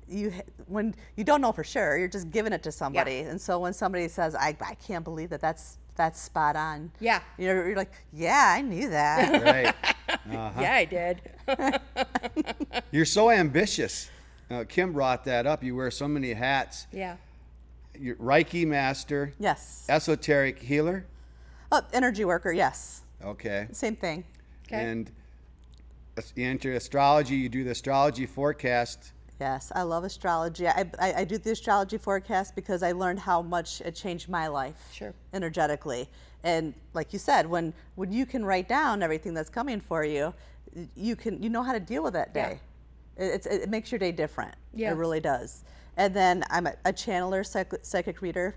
you 0.08 0.32
when 0.66 0.94
you 1.16 1.24
don't 1.24 1.40
know 1.40 1.52
for 1.52 1.64
sure 1.64 1.96
you're 1.96 2.08
just 2.08 2.30
giving 2.30 2.52
it 2.52 2.62
to 2.64 2.72
somebody 2.72 3.20
and 3.20 3.40
so 3.40 3.58
when 3.60 3.72
somebody 3.72 4.08
says 4.08 4.34
i, 4.34 4.54
I 4.60 4.74
can't 4.74 5.04
believe 5.04 5.30
that 5.30 5.40
that's 5.40 5.78
that's 5.96 6.20
spot 6.20 6.56
on 6.56 6.90
Yeah. 7.00 7.20
you're, 7.38 7.68
you're 7.68 7.76
like 7.76 7.92
yeah 8.12 8.54
i 8.56 8.60
knew 8.60 8.88
that 8.90 9.42
right. 9.42 9.74
Yeah, 10.28 10.72
I 10.72 10.84
did. 10.84 11.20
You're 12.92 13.04
so 13.04 13.30
ambitious. 13.30 14.08
Uh, 14.50 14.64
Kim 14.68 14.92
brought 14.92 15.24
that 15.24 15.46
up. 15.46 15.62
You 15.64 15.74
wear 15.76 15.90
so 15.90 16.06
many 16.08 16.32
hats. 16.32 16.86
yeah. 16.92 17.16
You're 17.98 18.16
Reiki 18.16 18.66
master, 18.66 19.32
yes 19.38 19.84
esoteric 19.88 20.58
healer. 20.60 21.04
oh, 21.72 21.82
energy 21.92 22.24
worker 22.24 22.52
yes 22.52 23.02
Okay. 23.24 23.66
same 23.72 23.96
thing 23.96 24.24
Okay. 24.68 24.84
And 24.84 25.10
you 26.34 26.46
enter 26.46 26.72
astrology. 26.72 27.36
You 27.36 27.48
do 27.48 27.64
the 27.64 27.70
astrology 27.72 28.26
forecast. 28.26 29.12
Yes, 29.40 29.70
I 29.74 29.82
love 29.82 30.04
astrology. 30.04 30.66
I, 30.66 30.90
I, 30.98 31.12
I 31.18 31.24
do 31.24 31.36
the 31.36 31.50
astrology 31.50 31.98
forecast 31.98 32.54
because 32.54 32.82
I 32.82 32.92
learned 32.92 33.18
how 33.20 33.42
much 33.42 33.80
it 33.82 33.94
changed 33.94 34.28
my 34.28 34.48
life 34.48 34.88
Sure. 34.92 35.12
energetically. 35.34 36.08
And 36.42 36.72
like 36.94 37.12
you 37.12 37.18
said, 37.18 37.46
when 37.46 37.74
when 37.96 38.12
you 38.12 38.24
can 38.24 38.44
write 38.44 38.68
down 38.68 39.02
everything 39.02 39.34
that's 39.34 39.50
coming 39.50 39.80
for 39.80 40.04
you, 40.04 40.32
you 40.94 41.16
can 41.16 41.42
you 41.42 41.50
know 41.50 41.62
how 41.62 41.72
to 41.72 41.80
deal 41.80 42.02
with 42.02 42.14
that 42.14 42.30
Yeah. 42.34 42.48
day. 42.50 42.60
It, 43.18 43.24
it's, 43.24 43.46
it 43.46 43.68
makes 43.68 43.90
your 43.92 43.98
day 43.98 44.12
different. 44.12 44.54
Yeah. 44.74 44.92
It 44.92 44.94
really 44.94 45.20
does. 45.20 45.64
And 45.98 46.14
then 46.14 46.44
I'm 46.50 46.66
a, 46.66 46.74
a 46.84 46.92
channeler, 46.92 47.44
psych, 47.44 47.72
psychic 47.82 48.20
reader, 48.22 48.54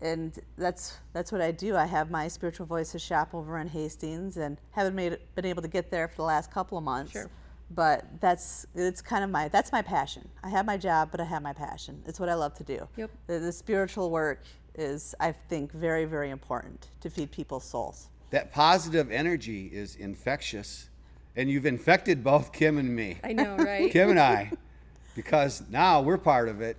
and 0.00 0.38
that's 0.56 0.98
that's 1.12 1.32
what 1.32 1.40
I 1.40 1.50
do. 1.52 1.76
I 1.76 1.86
have 1.86 2.10
my 2.10 2.28
spiritual 2.28 2.66
voices 2.66 3.02
shop 3.02 3.34
over 3.34 3.58
in 3.58 3.68
Hastings, 3.68 4.36
and 4.36 4.56
haven't 4.72 4.94
made 4.94 5.16
been 5.34 5.46
able 5.46 5.62
to 5.62 5.68
get 5.68 5.90
there 5.90 6.06
for 6.08 6.16
the 6.16 6.24
last 6.24 6.50
couple 6.52 6.78
of 6.78 6.84
months 6.84 7.12
Sure. 7.12 7.30
But 7.74 8.04
that's 8.20 8.66
it's 8.74 9.00
kind 9.00 9.24
of 9.24 9.30
my 9.30 9.48
that's 9.48 9.72
my 9.72 9.82
passion. 9.82 10.28
I 10.42 10.48
have 10.48 10.66
my 10.66 10.76
job, 10.76 11.08
but 11.10 11.20
I 11.20 11.24
have 11.24 11.42
my 11.42 11.52
passion. 11.52 12.02
It's 12.06 12.20
what 12.20 12.28
I 12.28 12.34
love 12.34 12.54
to 12.54 12.64
do. 12.64 12.88
Yep. 12.96 13.10
The, 13.26 13.38
the 13.38 13.52
spiritual 13.52 14.10
work 14.10 14.42
is, 14.74 15.14
I 15.20 15.32
think, 15.32 15.72
very 15.72 16.04
very 16.04 16.30
important 16.30 16.88
to 17.00 17.10
feed 17.10 17.30
people's 17.30 17.64
souls. 17.64 18.08
That 18.30 18.52
positive 18.52 19.10
energy 19.10 19.66
is 19.66 19.96
infectious, 19.96 20.88
and 21.36 21.50
you've 21.50 21.66
infected 21.66 22.24
both 22.24 22.52
Kim 22.52 22.78
and 22.78 22.94
me. 22.94 23.18
I 23.22 23.32
know, 23.32 23.56
right? 23.56 23.90
Kim 23.90 24.10
and 24.10 24.20
I, 24.20 24.52
because 25.16 25.62
now 25.70 26.00
we're 26.00 26.18
part 26.18 26.48
of 26.48 26.60
it. 26.60 26.76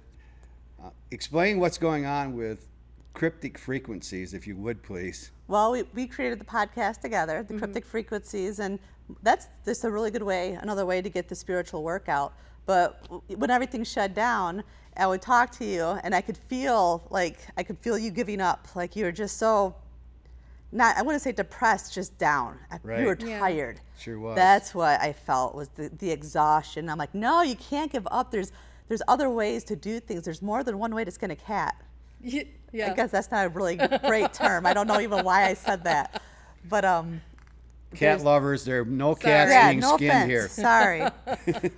Uh, 0.84 0.90
explain 1.12 1.60
what's 1.60 1.78
going 1.78 2.06
on 2.06 2.36
with 2.36 2.68
cryptic 3.14 3.58
frequencies, 3.58 4.34
if 4.34 4.48
you 4.48 4.56
would, 4.58 4.82
please. 4.82 5.32
Well, 5.48 5.72
we, 5.72 5.84
we 5.94 6.08
created 6.08 6.40
the 6.40 6.46
podcast 6.46 7.02
together, 7.02 7.44
the 7.44 7.58
cryptic 7.58 7.86
frequencies, 7.86 8.60
and 8.60 8.80
that's 9.22 9.48
just 9.66 9.84
a 9.84 9.92
really 9.92 10.12
good 10.12 10.24
way, 10.24 10.54
another 10.62 10.86
way 10.86 11.02
to 11.02 11.10
get 11.10 11.28
the 11.28 11.36
spiritual 11.36 11.84
work 11.84 12.08
out. 12.10 12.34
But 12.66 13.06
when 13.28 13.50
everything 13.50 13.84
shut 13.84 14.14
down, 14.14 14.64
I 14.96 15.08
would 15.08 15.22
talk 15.22 15.52
to 15.58 15.66
you, 15.66 15.84
and 16.04 16.16
I 16.16 16.22
could 16.22 16.38
feel 16.38 17.04
like 17.10 17.38
I 17.58 17.64
could 17.64 17.78
feel 17.80 17.98
you 17.98 18.12
giving 18.12 18.40
up, 18.42 18.68
like 18.76 18.96
you 18.96 19.06
were 19.06 19.12
just 19.12 19.38
so 19.38 19.76
not 20.72 20.98
I 20.98 21.02
wouldn't 21.02 21.22
say 21.22 21.32
depressed, 21.32 21.94
just 21.94 22.18
down. 22.18 22.58
Right. 22.84 23.02
You 23.02 23.06
were 23.08 23.18
Yeah. 23.20 23.40
tired. 23.40 23.80
Sure 24.00 24.20
was. 24.20 24.36
That's 24.36 24.74
what 24.74 25.00
I 25.02 25.14
felt 25.14 25.54
was 25.56 25.68
the, 25.70 25.90
the 26.00 26.10
exhaustion. 26.10 26.90
I'm 26.90 26.98
like, 26.98 27.14
no, 27.14 27.42
you 27.42 27.56
can't 27.56 27.92
give 27.92 28.08
up. 28.12 28.32
There's 28.32 28.52
there's 28.88 29.02
other 29.08 29.30
ways 29.30 29.64
to 29.66 29.76
do 29.76 30.00
things. 30.00 30.24
There's 30.24 30.42
more 30.42 30.64
than 30.64 30.78
one 30.80 30.94
way 30.96 31.04
to 31.06 31.12
skin 31.12 31.32
a 31.32 31.36
cat. 31.36 31.76
Y- 32.24 32.46
Yeah. 32.76 32.92
I 32.92 32.96
guess 32.96 33.12
that's 33.12 33.30
not 33.30 33.46
a 33.46 33.50
really 33.50 33.76
great 34.08 34.34
term. 34.34 34.66
I 34.66 34.74
don't 34.74 34.88
know 34.88 35.00
even 35.00 35.24
why 35.24 35.46
I 35.46 35.54
said 35.54 35.84
that. 35.84 36.24
But 36.68 36.84
um 36.86 37.22
Cat 37.94 38.22
lovers, 38.22 38.64
there 38.64 38.82
are 38.82 38.86
no 38.86 39.14
Sorry. 39.14 39.22
cats 39.22 39.52
yeah, 39.52 39.70
being 39.70 39.80
no 39.80 39.96
skinned 39.96 40.12
offense. 40.12 40.30
here. 40.30 40.48
Sorry. 40.48 41.08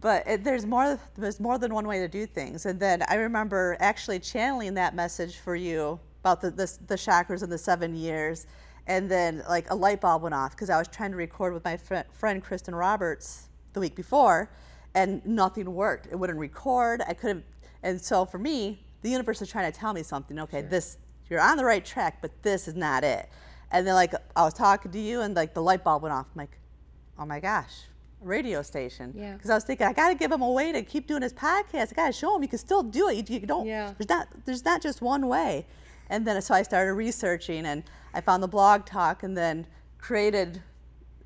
but 0.00 0.26
it, 0.26 0.44
there's 0.44 0.66
more 0.66 0.98
there's 1.16 1.40
more 1.40 1.58
than 1.58 1.74
one 1.74 1.86
way 1.86 1.98
to 1.98 2.08
do 2.08 2.26
things. 2.26 2.66
And 2.66 2.78
then 2.78 3.02
I 3.08 3.16
remember 3.16 3.76
actually 3.80 4.20
channeling 4.20 4.74
that 4.74 4.94
message 4.94 5.38
for 5.38 5.56
you 5.56 5.98
about 6.20 6.40
the 6.40 6.50
the, 6.50 6.72
the 6.86 6.94
chakras 6.94 7.42
and 7.42 7.50
the 7.50 7.58
seven 7.58 7.94
years. 7.94 8.46
And 8.86 9.10
then 9.10 9.42
like 9.48 9.70
a 9.70 9.74
light 9.74 10.00
bulb 10.00 10.22
went 10.22 10.34
off 10.34 10.52
because 10.52 10.70
I 10.70 10.78
was 10.78 10.88
trying 10.88 11.10
to 11.10 11.16
record 11.16 11.52
with 11.52 11.64
my 11.64 11.76
friend, 11.76 12.06
friend 12.12 12.42
Kristen 12.42 12.74
Roberts 12.74 13.48
the 13.74 13.80
week 13.80 13.94
before, 13.94 14.50
and 14.94 15.24
nothing 15.26 15.74
worked. 15.74 16.06
It 16.06 16.16
wouldn't 16.16 16.38
record. 16.38 17.02
I 17.06 17.12
couldn't. 17.12 17.44
And 17.82 18.00
so 18.00 18.24
for 18.24 18.38
me, 18.38 18.80
the 19.02 19.10
universe 19.10 19.42
is 19.42 19.48
trying 19.48 19.70
to 19.70 19.78
tell 19.78 19.92
me 19.92 20.02
something. 20.02 20.38
Okay, 20.38 20.62
this 20.62 20.96
you're 21.28 21.40
on 21.40 21.56
the 21.56 21.64
right 21.64 21.84
track, 21.84 22.18
but 22.22 22.42
this 22.42 22.68
is 22.68 22.74
not 22.74 23.04
it. 23.04 23.28
And 23.70 23.86
then 23.86 23.94
like 23.94 24.14
I 24.34 24.42
was 24.42 24.54
talking 24.54 24.90
to 24.92 24.98
you, 24.98 25.20
and 25.20 25.34
like 25.34 25.54
the 25.54 25.62
light 25.62 25.84
bulb 25.84 26.02
went 26.02 26.14
off. 26.14 26.26
I'm 26.34 26.38
like, 26.38 26.58
oh 27.18 27.26
my 27.26 27.40
gosh, 27.40 27.74
a 28.22 28.26
radio 28.26 28.62
station. 28.62 29.12
Yeah. 29.16 29.34
Because 29.34 29.50
I 29.50 29.54
was 29.54 29.64
thinking, 29.64 29.86
I 29.86 29.92
got 29.92 30.08
to 30.08 30.14
give 30.14 30.32
him 30.32 30.42
a 30.42 30.50
way 30.50 30.72
to 30.72 30.82
keep 30.82 31.06
doing 31.06 31.22
his 31.22 31.34
podcast. 31.34 31.92
I 31.92 31.94
got 31.94 32.06
to 32.06 32.12
show 32.12 32.34
him 32.34 32.42
you 32.42 32.48
can 32.48 32.58
still 32.58 32.82
do 32.82 33.08
it. 33.08 33.28
You, 33.28 33.40
you 33.40 33.46
don't. 33.46 33.66
Yeah. 33.66 33.92
There's 33.98 34.08
not. 34.08 34.28
There's 34.44 34.64
not 34.64 34.82
just 34.82 35.02
one 35.02 35.28
way. 35.28 35.66
And 36.10 36.26
then 36.26 36.40
so 36.40 36.54
I 36.54 36.62
started 36.62 36.94
researching, 36.94 37.66
and 37.66 37.82
I 38.14 38.20
found 38.20 38.42
the 38.42 38.48
blog 38.48 38.86
talk, 38.86 39.22
and 39.22 39.36
then 39.36 39.66
created 39.98 40.62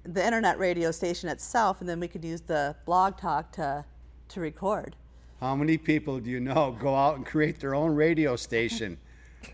the 0.04 0.24
internet 0.24 0.58
radio 0.58 0.90
station 0.90 1.28
itself, 1.28 1.80
and 1.80 1.88
then 1.88 2.00
we 2.00 2.08
could 2.08 2.24
use 2.24 2.40
the 2.40 2.74
blog 2.84 3.16
talk 3.16 3.52
to 3.52 3.84
to 4.28 4.40
record. 4.40 4.96
How 5.40 5.54
many 5.54 5.76
people 5.76 6.20
do 6.20 6.30
you 6.30 6.40
know 6.40 6.76
go 6.80 6.94
out 6.94 7.16
and 7.16 7.26
create 7.26 7.60
their 7.60 7.74
own 7.74 7.94
radio 7.94 8.36
station? 8.36 8.98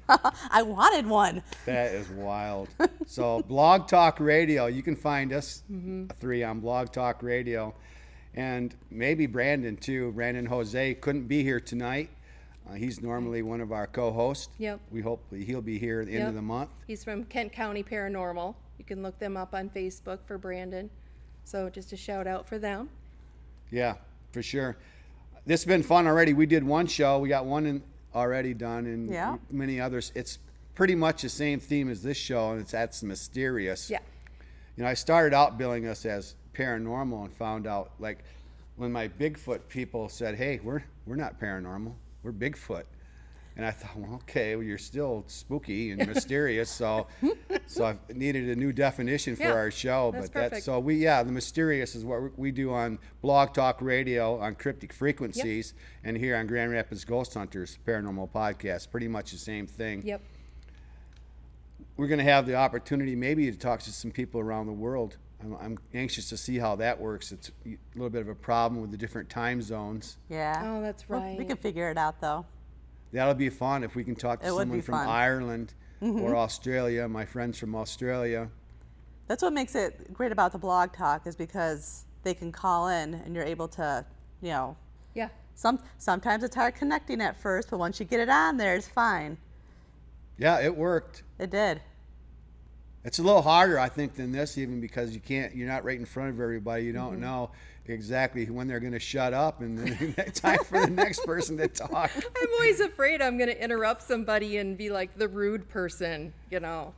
I 0.09 0.63
wanted 0.63 1.07
one. 1.07 1.43
That 1.67 1.93
is 1.93 2.09
wild. 2.11 2.69
so, 3.07 3.43
Blog 3.49 3.89
Talk 3.89 4.21
Radio, 4.21 4.67
you 4.67 4.83
can 4.83 4.97
find 4.97 5.33
us 5.33 5.63
three 6.19 6.43
on 6.43 6.61
Blog 6.61 6.93
Talk 6.93 7.23
Radio, 7.23 7.75
and 8.35 8.75
maybe 8.91 9.27
Brandon 9.27 9.77
too. 9.77 10.13
Brandon 10.13 10.47
Hoezee 10.47 11.01
couldn't 11.01 11.27
be 11.27 11.43
here 11.43 11.61
tonight. 11.61 12.11
Uh, 12.69 12.75
he's 12.75 13.01
normally 13.01 13.43
one 13.43 13.61
of 13.61 13.73
our 13.73 13.87
co-hosts. 13.87 14.51
Yep. 14.59 14.81
We 14.91 15.01
hope 15.01 15.25
he'll 15.35 15.63
be 15.63 15.79
here 15.79 16.03
at 16.03 16.07
the 16.07 16.17
end 16.17 16.29
of 16.29 16.35
the 16.35 16.43
month. 16.43 16.71
He's 16.87 17.03
from 17.03 17.25
Kent 17.25 17.53
County 17.53 17.83
Paranormal. 17.83 18.55
You 18.79 18.85
can 18.85 19.03
look 19.03 19.19
them 19.19 19.37
up 19.37 19.55
on 19.55 19.71
Facebook 19.71 20.19
for 20.25 20.37
Brandon. 20.39 20.91
So 21.45 21.71
just 21.71 21.93
a 21.93 21.97
shout 21.97 22.27
out 22.27 22.47
for 22.47 22.59
them. 22.59 22.91
Yeah, 23.71 23.95
for 24.33 24.43
sure. 24.43 24.77
This 25.47 25.63
has 25.63 25.67
been 25.67 25.83
fun 25.83 26.07
already. 26.07 26.35
We 26.35 26.45
did 26.45 26.63
one 26.63 26.87
show. 26.87 27.19
We 27.21 27.31
got 27.31 27.47
one 27.47 27.65
in, 27.65 27.83
already 28.19 28.53
done, 28.55 28.87
and 28.87 29.09
Yeah. 29.09 29.39
many 29.51 29.81
others. 29.81 30.13
It's 30.15 30.39
pretty 30.75 30.95
much 30.95 31.23
the 31.23 31.29
same 31.29 31.61
theme 31.61 31.89
as 31.89 32.03
this 32.03 32.17
show, 32.17 32.51
and 32.53 32.61
it's 32.61 32.73
that's 32.73 33.03
mysterious. 33.03 33.89
Yeah. 33.91 34.01
You 34.77 34.83
know, 34.85 34.91
I 34.91 34.95
started 34.95 35.35
out 35.35 35.57
billing 35.59 35.87
us 35.87 36.05
as 36.05 36.35
paranormal 36.55 37.25
and 37.25 37.33
found 37.33 37.67
out 37.67 37.93
like 37.99 38.19
when 38.77 38.93
my 38.93 39.09
Bigfoot 39.09 39.61
people 39.69 40.09
said, 40.09 40.35
"Hey, 40.37 40.61
we're 40.63 40.83
we're 41.07 41.17
not 41.17 41.41
paranormal. 41.41 41.95
We're 42.23 42.33
Bigfoot." 42.33 42.85
And 43.59 43.67
I 43.67 43.73
thought, 43.73 43.97
well, 43.99 44.15
okay, 44.23 44.55
well, 44.55 44.65
you're 44.65 44.79
still 44.79 45.25
spooky 45.27 45.91
and 45.91 46.07
mysterious, 46.07 46.71
so 46.71 47.09
so 47.67 47.85
I 47.87 47.99
needed 48.15 48.49
a 48.51 48.55
new 48.55 48.73
definition 48.73 49.35
for 49.35 49.43
Yeah, 49.43 49.53
our 49.53 49.71
show. 49.73 50.13
that's 50.13 50.29
but 50.31 50.51
that's 50.53 50.65
so 50.65 50.79
we 50.79 50.95
yeah, 50.95 51.25
the 51.25 51.33
mysterious 51.33 51.97
is 51.97 52.05
what 52.05 52.39
we 52.39 52.53
do 52.53 52.73
on 52.73 53.01
Blog 53.21 53.53
Talk 53.53 53.83
Radio 53.83 54.39
on 54.39 54.55
Cryptic 54.55 54.93
Frequencies, 54.93 55.75
and 56.05 56.17
here 56.17 56.37
on 56.37 56.47
Grand 56.47 56.71
Rapids 56.71 57.05
Ghost 57.05 57.35
Hunters 57.35 57.79
Paranormal 57.85 58.31
Podcast, 58.31 58.93
pretty 58.93 59.09
much 59.09 59.33
the 59.33 59.39
same 59.39 59.67
thing 59.67 60.03
Yep. 60.07 60.21
we're 61.97 62.07
going 62.07 62.19
to 62.19 62.25
have 62.25 62.47
the 62.47 62.55
opportunity 62.55 63.17
maybe 63.17 63.51
to 63.51 63.59
talk 63.59 63.81
to 63.81 63.93
some 63.93 64.13
people 64.13 64.41
around 64.41 64.67
the 64.67 64.73
world. 64.73 65.17
I'm, 65.43 65.57
I'm 65.61 65.79
anxious 65.95 66.29
to 66.29 66.37
see 66.37 66.59
how 66.59 66.77
that 66.77 67.01
works. 67.01 67.33
It's 67.33 67.51
a 67.67 67.77
little 67.97 68.11
bit 68.11 68.23
of 68.23 68.29
a 68.29 68.35
problem 68.37 68.81
with 68.81 68.93
the 68.93 68.97
different 68.97 69.29
time 69.29 69.61
zones. 69.63 70.17
Yeah. 70.29 70.63
Oh, 70.65 70.81
that's 70.81 71.09
Well, 71.09 71.21
we 71.33 71.39
right. 71.39 71.49
can 71.49 71.57
figure 71.57 71.91
it 71.91 71.99
out 71.99 72.21
though. 72.21 72.47
That'll 73.13 73.35
be 73.35 73.49
fun 73.49 73.85
if 73.85 73.95
we 73.95 74.05
can 74.05 74.15
talk 74.15 74.41
to 74.41 74.47
It 74.47 74.51
someone 74.51 74.83
from 74.83 74.95
fun. 74.95 75.01
Mm-hmm. 75.07 75.11
Ireland 75.11 75.75
or 76.01 76.37
Australia. 76.37 77.09
My 77.09 77.25
friends 77.25 77.59
from 77.59 77.75
Australia. 77.75 78.49
That's 79.27 79.43
what 79.43 79.53
makes 79.53 79.75
it 79.75 80.13
great 80.13 80.33
about 80.33 80.53
the 80.53 80.59
blog 80.59 80.93
talk 80.93 81.27
is 81.27 81.37
because 81.37 82.05
they 82.23 82.35
can 82.35 82.53
call 82.53 82.89
in 82.89 83.15
and 83.15 83.35
you're 83.35 83.45
able 83.45 83.69
to, 83.69 84.05
you 84.43 84.51
know, 84.51 84.77
Yeah. 85.15 85.29
some 85.55 85.81
sometimes 85.99 86.43
it's 86.45 86.55
hard 86.55 86.75
connecting 86.75 87.21
at 87.21 87.37
first, 87.41 87.71
but 87.71 87.79
once 87.79 87.99
you 88.01 88.07
get 88.07 88.21
it 88.21 88.29
on 88.29 88.57
there, 88.57 88.75
it's 88.75 88.89
fine. 88.89 89.37
Yeah, 90.39 90.61
it 90.61 90.75
worked. 90.77 91.23
It 91.39 91.51
did. 91.51 91.81
It's 93.05 93.19
a 93.19 93.23
little 93.23 93.43
harder, 93.43 93.79
I 93.79 93.89
think, 93.89 94.15
than 94.15 94.33
this, 94.33 94.59
even 94.59 94.81
because 94.81 95.13
you 95.15 95.21
can't. 95.21 95.55
You're 95.55 95.69
not 95.69 95.85
right 95.85 95.99
in 95.99 96.05
front 96.05 96.31
of 96.31 96.41
everybody. 96.41 96.85
You 96.85 96.93
Mm-hmm. 96.93 97.11
don't 97.11 97.21
know 97.21 97.51
exactly 97.89 98.47
when 98.47 98.69
they're 98.69 98.81
going 98.81 98.93
to 98.93 98.99
shut 98.99 99.33
up, 99.33 99.61
and 99.61 99.79
then 99.79 100.15
time 100.35 100.59
for 100.65 100.81
the 100.81 100.91
next 100.91 101.25
person 101.25 101.57
to 101.59 101.69
talk. 101.69 102.11
I'm 102.17 102.53
always 102.55 102.81
afraid 102.81 103.21
I'm 103.23 103.37
going 103.39 103.51
to 103.51 103.63
interrupt 103.63 104.03
somebody 104.03 104.59
and 104.59 104.77
be 104.77 104.91
like 104.91 105.17
the 105.17 105.29
rude 105.29 105.69
person, 105.69 106.33
you 106.51 106.61
know. 106.61 106.95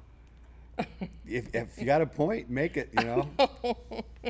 If, 1.26 1.54
if 1.54 1.78
you 1.78 1.84
got 1.84 2.02
a 2.02 2.06
point, 2.06 2.50
make 2.50 2.76
it. 2.76 2.88
You 2.98 3.04
know. 3.04 3.28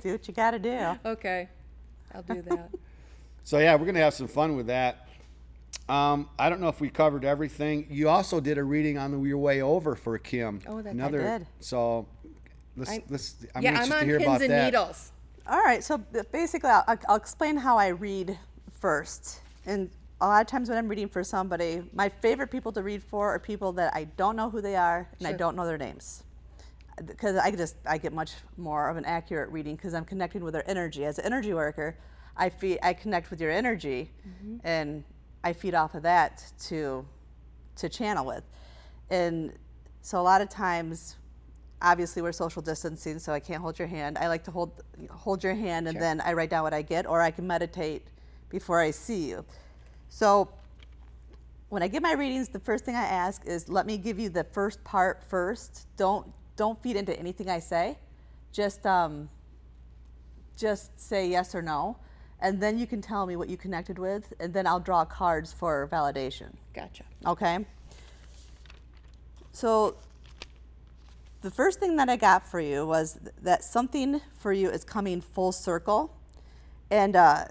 Do 0.03 0.11
what 0.13 0.29
you 0.29 0.35
got 0.35 0.51
to 0.51 0.59
do. 0.59 0.79
Okay. 1.07 1.49
I'll 2.15 2.23
do 2.23 2.43
that. 2.43 2.69
So 3.43 3.59
yeah, 3.59 3.75
we're 3.77 3.87
gonna 3.87 4.01
have 4.01 4.13
some 4.13 4.29
fun 4.29 4.55
with 4.55 4.67
that. 4.67 5.09
Um, 5.89 6.29
I 6.39 6.51
don't 6.51 6.61
know 6.61 6.69
if 6.69 6.79
we 6.81 6.91
covered 6.91 7.25
everything. 7.25 7.87
You 7.89 8.11
also 8.11 8.39
did 8.39 8.59
a 8.59 8.65
reading 8.65 8.99
on 8.99 9.13
the, 9.13 9.23
your 9.23 9.39
way 9.39 9.63
over 9.63 9.95
for 9.95 10.19
Kim. 10.19 10.61
Oh, 10.67 10.77
that's- 10.83 10.89
I 10.89 10.91
another. 10.91 11.21
did. 11.39 11.47
So 11.61 12.07
let's 12.77 12.91
I- 12.91 13.03
let's. 13.09 13.37
I'm 13.55 13.63
yeah, 13.63 13.71
anxious 13.71 13.87
I'm 13.87 13.93
on 13.93 14.01
to 14.01 14.05
hear 14.07 14.19
pins 14.19 14.29
about 14.29 14.43
and 14.43 14.51
that. 14.51 14.65
needles. 14.67 15.13
All 15.47 15.63
right, 15.63 15.83
so 15.83 15.99
basically, 16.33 16.71
I'll, 16.71 16.85
I'll 17.09 17.17
explain 17.17 17.57
how 17.57 17.79
I 17.79 17.89
read 17.89 18.39
first. 18.79 19.41
And 19.67 19.91
a 20.21 20.27
lot 20.27 20.41
of 20.41 20.47
times 20.47 20.69
when 20.69 20.77
I'm 20.77 20.89
reading 20.89 21.09
for 21.09 21.25
somebody, 21.25 21.83
my 21.93 22.09
favorite 22.09 22.51
people 22.51 22.73
to 22.73 22.83
read 22.83 23.03
for 23.03 23.35
are 23.35 23.39
people 23.39 23.73
that 23.73 23.95
I 23.95 24.05
don't 24.05 24.37
know 24.37 24.51
who 24.51 24.61
they 24.61 24.77
are 24.77 25.09
and 25.19 25.27
I 25.27 25.33
don't 25.33 25.57
know 25.57 25.67
their 25.67 25.79
names. 25.79 26.25
Uh, 26.99 27.03
because 27.03 27.37
I 27.37 27.51
just 27.51 27.77
I 27.87 27.99
get 27.99 28.13
much 28.13 28.33
more 28.57 28.89
of 28.89 28.97
an 28.97 29.05
accurate 29.05 29.51
reading 29.51 29.77
because 29.77 29.95
I'm 29.95 30.05
connecting 30.05 30.45
with 30.45 30.53
their 30.53 30.69
energy. 30.69 31.05
As 31.05 31.19
an 31.19 31.25
energy 31.25 31.55
worker, 31.55 31.97
I 32.37 32.51
feed 32.51 32.79
I 32.83 32.93
connect 32.93 33.31
with 33.31 33.41
your 33.41 33.51
energy, 33.51 34.11
mm-hmm. 34.27 34.59
and 34.65 35.05
I 35.43 35.53
feed 35.53 35.75
off 35.75 35.95
of 35.95 36.03
that 36.03 36.45
to 36.65 37.07
to 37.77 37.89
channel 37.89 38.27
with. 38.27 38.45
And 39.09 39.53
so 40.03 40.21
a 40.21 40.23
lot 40.23 40.41
of 40.41 40.49
times 40.49 41.17
obviously 41.83 42.21
we're 42.23 42.33
social 42.33 42.61
distancing 42.63 43.19
so 43.19 43.33
i 43.33 43.41
can't 43.41 43.61
hold 43.63 43.79
your 43.79 43.89
hand 43.89 44.19
i 44.19 44.29
like 44.29 44.45
to 44.45 44.51
hold 44.51 44.83
hold 45.11 45.43
your 45.43 45.55
hand 45.55 45.87
and 45.89 45.95
Sure. 45.95 46.01
then 46.01 46.21
i 46.23 46.33
write 46.33 46.51
down 46.51 46.63
what 46.63 46.75
i 46.75 46.83
get 46.83 47.07
or 47.07 47.21
i 47.23 47.31
can 47.31 47.47
meditate 47.47 48.03
before 48.51 48.81
i 48.81 48.91
see 48.91 49.29
you 49.31 49.45
so 50.09 50.49
when 51.71 51.83
i 51.83 51.89
give 51.89 52.03
my 52.03 52.13
readings 52.13 52.49
the 52.49 52.59
first 52.61 52.85
thing 52.85 52.95
i 52.97 53.05
ask 53.05 53.47
is 53.47 53.69
let 53.69 53.87
me 53.87 53.97
give 53.97 54.19
you 54.19 54.29
the 54.29 54.45
first 54.45 54.83
part 54.85 55.23
first 55.25 55.87
don't 55.97 56.27
don't 56.57 56.83
feed 56.83 56.97
into 56.97 57.19
anything 57.19 57.49
i 57.49 57.59
say 57.59 57.97
just 58.53 58.85
um, 58.85 59.29
just 60.57 60.99
say 61.01 61.27
yes 61.29 61.55
or 61.55 61.63
no 61.63 61.97
and 62.41 62.61
then 62.61 62.79
you 62.79 62.87
can 62.87 63.01
tell 63.01 63.25
me 63.27 63.37
what 63.37 63.49
you 63.49 63.57
connected 63.57 63.99
with 63.99 64.33
and 64.41 64.53
then 64.53 64.67
i'll 64.67 64.81
draw 64.81 65.05
cards 65.05 65.53
for 65.53 65.89
validation 65.91 66.53
Gotcha. 66.75 67.03
Okay. 67.27 67.65
So 69.53 69.97
the 71.43 71.51
first 71.51 71.81
thing 71.81 71.97
that 71.97 72.09
I 72.09 72.17
got 72.17 72.47
for 72.47 72.61
you 72.61 72.87
was 72.87 73.19
that 73.43 73.65
something 73.65 74.21
for 74.39 74.53
you 74.53 74.69
is 74.71 74.85
coming 74.85 75.21
full 75.21 75.53
circle, 75.53 76.15
and 76.91 77.17
uh, 77.17 77.47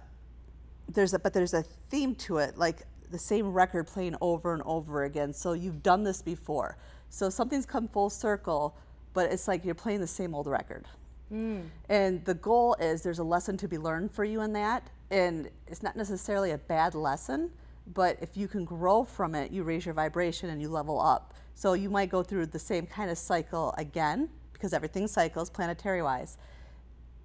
there's 0.87 1.13
a 1.13 1.19
but 1.19 1.33
there's 1.33 1.53
a 1.53 1.63
theme 1.63 2.15
to 2.15 2.37
it, 2.37 2.57
like 2.57 2.83
the 3.09 3.17
same 3.19 3.51
record 3.51 3.87
playing 3.87 4.15
over 4.21 4.53
and 4.53 4.61
over 4.65 5.03
again. 5.03 5.33
So 5.33 5.53
you've 5.53 5.81
done 5.81 6.03
this 6.03 6.21
before. 6.21 6.77
So 7.09 7.29
something's 7.29 7.65
come 7.65 7.87
full 7.87 8.09
circle, 8.09 8.77
but 9.13 9.31
it's 9.31 9.47
like 9.47 9.65
you're 9.65 9.75
playing 9.75 10.01
the 10.01 10.07
same 10.07 10.35
old 10.35 10.47
record. 10.47 10.85
And 11.89 12.23
the 12.25 12.35
goal 12.35 12.75
is 12.79 13.01
there's 13.01 13.19
a 13.19 13.23
lesson 13.23 13.57
to 13.57 13.67
be 13.67 13.77
learned 13.77 14.11
for 14.11 14.23
you 14.23 14.41
in 14.41 14.53
that. 14.53 14.89
And 15.11 15.49
it's 15.67 15.81
not 15.81 15.95
necessarily 15.95 16.51
a 16.51 16.57
bad 16.57 16.93
lesson, 16.93 17.49
but 17.93 18.17
if 18.21 18.37
you 18.37 18.47
can 18.47 18.63
grow 18.63 19.03
from 19.03 19.33
it, 19.33 19.51
you 19.51 19.63
raise 19.63 19.85
your 19.85 19.95
vibration 19.95 20.49
and 20.49 20.61
you 20.61 20.69
level 20.69 20.99
up. 20.99 21.33
So 21.59 21.73
you 21.73 21.89
might 21.89 22.09
go 22.09 22.23
through 22.23 22.45
the 22.45 22.57
same 22.57 22.85
kind 22.85 23.11
of 23.11 23.17
cycle 23.17 23.75
again 23.77 24.29
because 24.53 24.71
everything 24.71 25.09
cycles 25.09 25.49
planetary 25.49 26.01
wise, 26.01 26.37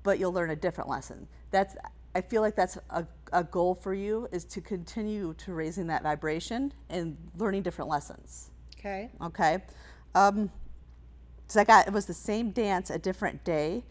but 0.03 0.19
you'll 0.19 0.33
learn 0.33 0.51
a 0.51 0.57
different 0.57 0.91
lesson. 0.91 1.29
That's 1.53 1.77
I 2.17 2.21
feel 2.21 2.43
like 2.43 2.57
that's 2.57 2.77
a, 2.91 3.07
a 3.33 3.45
goal 3.45 3.77
for 3.77 3.95
you 3.95 4.27
is 4.33 4.45
to 4.47 4.61
continue 4.61 5.35
to 5.35 5.55
raising 5.55 5.87
that 5.87 6.03
vibration 6.03 6.73
and 6.91 7.17
learning 7.39 7.63
different 7.63 7.89
lessons. 7.89 8.51
Okay. 8.77 9.09
Okay. 9.23 9.63
Um, 10.17 10.51
so 11.47 11.61
I 11.61 11.65
got 11.65 11.87
it 11.87 11.93
was 11.93 12.07
the 12.07 12.13
same 12.13 12.51
dance 12.51 12.91
a 12.91 12.99
different 12.99 13.45
day, 13.45 13.85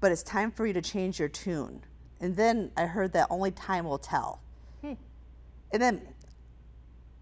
but 0.00 0.12
it's 0.12 0.22
time 0.22 0.50
for 0.50 0.66
you 0.66 0.74
to 0.74 0.82
change 0.82 1.18
your 1.18 1.30
tune. 1.30 1.84
And 2.20 2.36
then 2.36 2.70
I 2.76 2.84
heard 2.84 3.14
that 3.14 3.28
only 3.30 3.52
time 3.52 3.86
will 3.86 3.96
tell. 3.96 4.42
Hmm. 4.82 4.92
And 5.72 5.80
then 5.80 6.02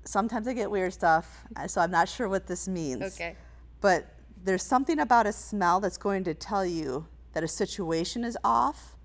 sometimes 0.07 0.49
I 0.49 0.55
get 0.55 0.71
weird 0.71 0.93
stuff, 0.93 1.45
so 1.67 1.81
I'm 1.81 1.91
not 1.91 2.09
sure 2.09 2.29
what 2.29 2.47
this 2.47 2.69
means. 2.69 3.03
Okay. 3.03 3.37
But 3.81 4.07
there's 4.43 4.63
something 4.63 5.01
about 5.01 5.27
a 5.27 5.33
smell 5.33 5.81
that's 5.81 5.99
going 5.99 6.25
to 6.25 6.35
tell 6.35 6.65
you 6.65 7.07
that 7.33 7.45
a 7.45 7.49
situation 7.49 8.25
is 8.25 8.39
off. 8.45 8.97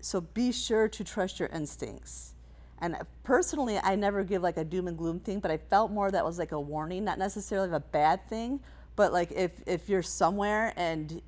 So 0.00 0.20
be 0.20 0.52
sure 0.52 0.88
to 0.88 1.04
trust 1.04 1.38
your 1.38 1.48
instincts. 1.48 2.34
And 2.80 2.96
personally, 3.24 3.78
I 3.78 3.96
never 3.96 4.22
give 4.24 4.42
like 4.42 4.56
a 4.56 4.64
doom 4.64 4.88
and 4.88 4.96
gloom 4.96 5.20
thing, 5.20 5.40
but 5.40 5.50
I 5.50 5.56
felt 5.56 5.90
more 5.90 6.10
that 6.10 6.24
was 6.24 6.38
like 6.38 6.52
a 6.52 6.60
warning, 6.60 7.04
not 7.04 7.18
necessarily 7.18 7.70
a 7.72 7.80
bad 7.80 8.28
thing, 8.28 8.60
but 8.96 9.12
like 9.12 9.32
if 9.32 9.52
if 9.66 9.88
you're 9.88 10.02
somewhere 10.02 10.72
and 10.76 11.20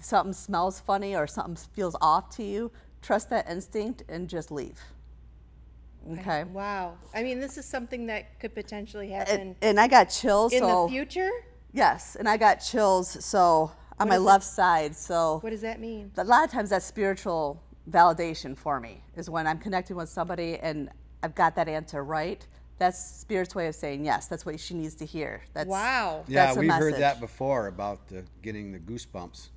something 0.00 0.32
smells 0.32 0.80
funny 0.80 1.14
or 1.14 1.26
something 1.26 1.56
feels 1.74 1.94
off 2.00 2.30
to 2.36 2.42
you, 2.42 2.70
trust 3.02 3.30
that 3.30 3.48
instinct 3.48 4.02
and 4.08 4.28
just 4.28 4.50
leave. 4.50 4.80
Okay. 6.12 6.44
Wow. 6.44 6.94
I 7.14 7.22
mean, 7.22 7.40
this 7.40 7.56
is 7.58 7.64
something 7.64 8.06
that 8.06 8.38
could 8.40 8.54
potentially 8.54 9.10
happen 9.10 9.40
And, 9.40 9.56
and 9.62 9.80
I 9.80 9.88
got 9.88 10.04
chills. 10.04 10.52
in 10.52 10.60
so 10.60 10.84
the 10.86 10.90
future. 10.92 11.30
yes, 11.72 12.16
and 12.16 12.28
I 12.28 12.36
got 12.36 12.56
chills. 12.56 13.24
So 13.24 13.72
on 13.98 14.08
my 14.08 14.16
does 14.16 14.22
it- 14.22 14.26
left 14.26 14.44
side. 14.44 14.96
So 14.96 15.38
What 15.40 15.50
does 15.50 15.62
that 15.62 15.80
mean? 15.80 16.10
a 16.16 16.24
lot 16.24 16.44
of 16.44 16.50
times 16.50 16.70
that's 16.70 16.84
spiritual 16.84 17.62
validation 17.90 18.56
for 18.56 18.80
me 18.80 19.02
is 19.16 19.28
when 19.30 19.46
I'm 19.46 19.58
connecting 19.58 19.96
with 19.96 20.08
somebody 20.08 20.58
and 20.58 20.88
I've 21.22 21.34
got 21.34 21.54
that 21.56 21.68
answer 21.68 22.02
right. 22.04 22.46
That's 22.78 22.98
spirit's 22.98 23.54
way 23.54 23.68
of 23.68 23.74
saying 23.74 24.04
yes. 24.04 24.26
That's 24.26 24.44
what 24.44 24.58
she 24.58 24.74
needs 24.74 24.94
to 24.96 25.06
hear. 25.06 25.42
That's 25.54 25.68
Wow. 25.68 26.24
Yeah, 26.26 26.46
That's 26.46 26.56
a 26.56 26.60
we've 26.60 26.72
heard 26.72 26.96
that 26.96 27.20
before 27.20 27.68
about 27.68 28.08
the, 28.08 28.24
getting 28.42 28.72
the 28.72 28.78
goosebumps 28.80 29.48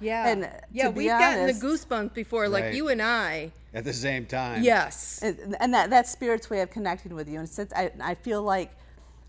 Yeah. 0.00 0.28
And 0.28 0.50
yeah, 0.72 0.84
to 0.86 0.90
be 0.92 0.98
we've 0.98 1.08
gotten 1.08 1.46
the 1.46 1.52
goosebumps 1.52 2.14
before, 2.14 2.48
like 2.48 2.64
Right. 2.64 2.74
you 2.74 2.88
and 2.88 3.00
I. 3.00 3.52
at 3.72 3.84
the 3.84 3.92
same 3.92 4.26
time. 4.26 4.62
Yes. 4.62 5.20
and, 5.22 5.56
and 5.60 5.72
that 5.74 5.90
that's 5.90 6.10
spirit's 6.10 6.50
way 6.50 6.60
of 6.60 6.70
connecting 6.70 7.14
with 7.14 7.28
you. 7.28 7.38
And 7.38 7.48
since 7.48 7.72
I 7.74 7.90
I 8.00 8.14
feel 8.14 8.42
like 8.42 8.72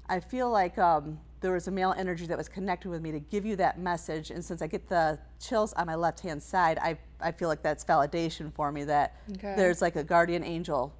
I 0.07 0.19
feel 0.19 0.49
like 0.51 0.77
um, 0.77 1.19
there 1.41 1.51
was 1.53 1.67
a 1.67 1.71
male 1.71 1.93
energy 1.97 2.25
that 2.27 2.37
was 2.37 2.47
connected 2.49 2.89
with 2.89 3.01
me 3.01 3.11
to 3.11 3.19
give 3.19 3.45
you 3.45 3.55
that 3.57 3.79
message. 3.79 4.29
And 4.31 4.43
since 4.43 4.61
I 4.61 4.67
get 4.67 4.87
the 4.89 5.17
chills 5.39 5.73
on 5.73 5.85
my 5.87 5.95
left 5.95 6.19
hand 6.19 6.41
side, 6.43 6.77
I 6.79 6.97
I 7.21 7.31
feel 7.31 7.47
like 7.47 7.61
that's 7.63 7.83
validation 7.85 8.51
for 8.53 8.71
me 8.71 8.83
that 8.85 9.15
Okay. 9.31 9.53
there's 9.55 9.81
like 9.81 9.95
a 9.95 10.03
guardian 10.03 10.43
angel 10.43 10.93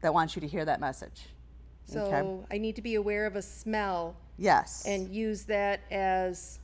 that 0.00 0.12
wants 0.14 0.34
you 0.34 0.40
to 0.40 0.48
hear 0.48 0.64
that 0.64 0.80
message. 0.80 1.28
So 1.84 2.04
Okay. 2.04 2.54
I 2.54 2.58
need 2.58 2.76
to 2.76 2.82
be 2.82 2.94
aware 2.94 3.26
of 3.26 3.36
a 3.36 3.42
smell 3.42 4.16
Yes. 4.38 4.84
and 4.86 5.08
use 5.14 5.44
that 5.44 5.80
as 5.90 6.58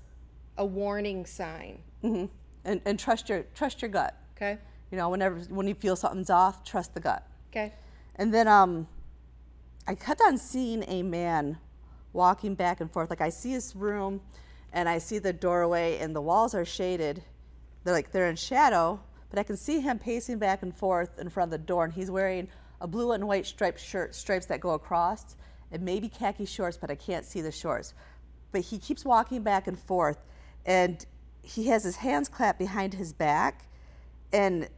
a 0.57 0.65
warning 0.65 1.27
sign. 1.27 1.83
And, 2.65 2.81
and 2.85 2.99
trust 2.99 3.29
your 3.29 3.45
trust 3.55 3.83
your 3.83 3.91
gut. 3.91 4.17
Okay. 4.37 4.59
You 4.91 4.99
know, 4.99 5.09
whenever 5.09 5.39
when 5.49 5.67
you 5.67 5.75
feel 5.75 5.97
something's 5.97 6.31
off, 6.31 6.65
trust 6.65 6.95
the 6.95 7.01
gut. 7.01 7.27
Okay. 7.51 7.73
And 8.17 8.33
then 8.33 8.49
um, 8.49 8.87
I 9.87 9.95
kept 9.95 10.21
on 10.21 10.39
seeing 10.39 10.85
a 10.89 11.03
man 11.03 11.59
walking 12.13 12.55
back 12.55 12.81
and 12.81 12.91
forth. 12.91 13.11
Like 13.11 13.21
I 13.21 13.31
see 13.31 13.53
his 13.53 13.75
room, 13.77 14.21
and 14.73 14.89
I 14.89 14.99
see 14.99 15.19
the 15.19 15.33
doorway, 15.33 15.99
and 15.99 16.15
the 16.15 16.23
walls 16.23 16.55
are 16.55 16.65
shaded. 16.65 17.23
They're 17.85 17.95
like 17.95 18.11
they're 18.13 18.29
in 18.29 18.37
shadow, 18.37 19.01
but 19.31 19.39
I 19.39 19.43
can 19.43 19.57
see 19.57 19.81
him 19.81 19.99
pacing 19.99 20.39
back 20.39 20.63
and 20.63 20.75
forth 20.77 21.19
in 21.19 21.29
front 21.29 21.53
of 21.53 21.61
the 21.61 21.67
door, 21.67 21.85
and 21.85 21.93
he's 21.93 22.11
wearing 22.11 22.49
a 22.81 22.87
blue 22.87 23.13
and 23.13 23.27
white 23.27 23.47
striped 23.47 23.81
shirt, 23.81 24.15
stripes 24.15 24.47
that 24.47 24.61
go 24.61 24.71
across, 24.71 25.37
and 25.71 25.83
maybe 25.83 26.09
khaki 26.09 26.45
shorts, 26.45 26.77
but 26.77 26.91
I 26.91 26.95
can't 26.95 27.25
see 27.25 27.41
the 27.41 27.53
shorts. 27.53 27.95
But 28.53 28.63
he 28.63 28.79
keeps 28.79 29.05
walking 29.05 29.43
back 29.43 29.67
and 29.67 29.79
forth, 29.79 30.19
and 30.65 31.05
he 31.47 31.69
has 31.69 31.85
his 31.85 31.97
hands 31.97 32.29
clapped 32.29 32.59
behind 32.59 32.95
his 32.95 33.13
back, 33.13 33.69
and 34.33 34.69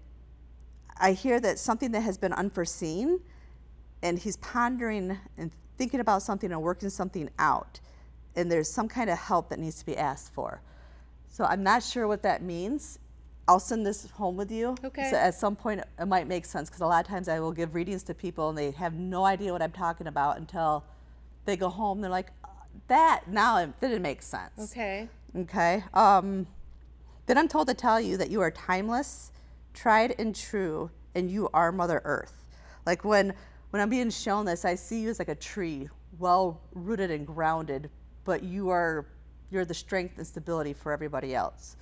I 0.98 1.12
hear 1.12 1.40
that 1.40 1.59
something 1.59 1.92
that 1.92 2.02
has 2.02 2.18
been 2.18 2.35
unforeseen, 2.35 3.20
and 4.02 4.18
he's 4.18 4.37
pondering 4.37 5.18
and 5.38 5.50
thinking 5.78 6.00
about 6.00 6.22
something 6.22 6.52
and 6.52 6.61
working 6.61 6.90
something 6.90 7.31
out, 7.38 7.81
and 8.37 8.52
there's 8.52 8.70
some 8.70 8.87
kind 8.87 9.09
of 9.09 9.16
help 9.18 9.48
that 9.48 9.59
needs 9.59 9.78
to 9.78 9.87
be 9.87 9.96
asked 9.96 10.35
for. 10.35 10.61
So 11.26 11.44
I'm 11.44 11.62
not 11.62 11.83
sure 11.83 12.07
what 12.07 12.22
that 12.24 12.42
means. 12.42 12.98
I'll 13.46 13.61
send 13.61 13.87
this 13.87 14.11
home 14.11 14.37
with 14.37 14.50
you. 14.50 14.76
Okay. 14.85 15.09
So 15.11 15.16
at 15.16 15.35
some 15.35 15.57
point, 15.57 15.81
it 15.98 16.07
might 16.07 16.28
make 16.28 16.44
sense 16.44 16.68
because 16.68 16.83
a 16.83 16.87
lot 16.87 17.02
of 17.02 17.09
times 17.09 17.28
I 17.28 17.40
will 17.40 17.52
give 17.52 17.74
readings 17.74 18.02
to 18.04 18.14
people 18.14 18.50
and 18.50 18.59
they 18.59 18.72
have 18.72 18.92
no 18.92 19.24
idea 19.24 19.52
what 19.52 19.62
I'm 19.62 19.72
talking 19.72 20.07
about 20.07 20.37
until 20.37 20.85
they 21.46 21.57
go 21.57 21.70
home. 21.70 22.02
They're 22.02 22.11
like, 22.11 22.31
"That 22.88 23.22
now 23.26 23.57
it 23.57 23.81
didn't 23.81 24.02
make 24.02 24.20
sense." 24.20 24.70
Okay. 24.70 25.09
Okay. 25.35 25.83
Um, 25.94 26.46
then 27.28 27.36
I'm 27.38 27.46
told 27.46 27.68
to 27.68 27.74
tell 27.74 28.00
you 28.00 28.16
that 28.16 28.30
you 28.30 28.40
are 28.40 28.50
timeless, 28.50 29.32
tried 29.74 30.14
and 30.18 30.34
true, 30.34 30.90
and 31.14 31.30
you 31.30 31.48
are 31.52 31.70
Mother 31.70 32.00
Earth. 32.04 32.46
Like 32.86 33.04
when 33.04 33.34
when 33.70 33.82
I'm 33.82 33.90
being 33.90 34.08
shown 34.08 34.46
this, 34.46 34.64
I 34.64 34.74
see 34.74 35.02
you 35.02 35.10
as 35.10 35.18
like 35.18 35.28
a 35.28 35.34
tree, 35.34 35.90
well 36.18 36.62
rooted 36.72 37.10
and 37.10 37.26
grounded, 37.26 37.90
but 38.24 38.42
you 38.42 38.70
are 38.70 39.06
you're 39.50 39.66
the 39.66 39.74
strength 39.74 40.16
and 40.16 40.26
stability 40.26 40.72
for 40.72 40.90
everybody 40.90 41.34
else. 41.34 41.76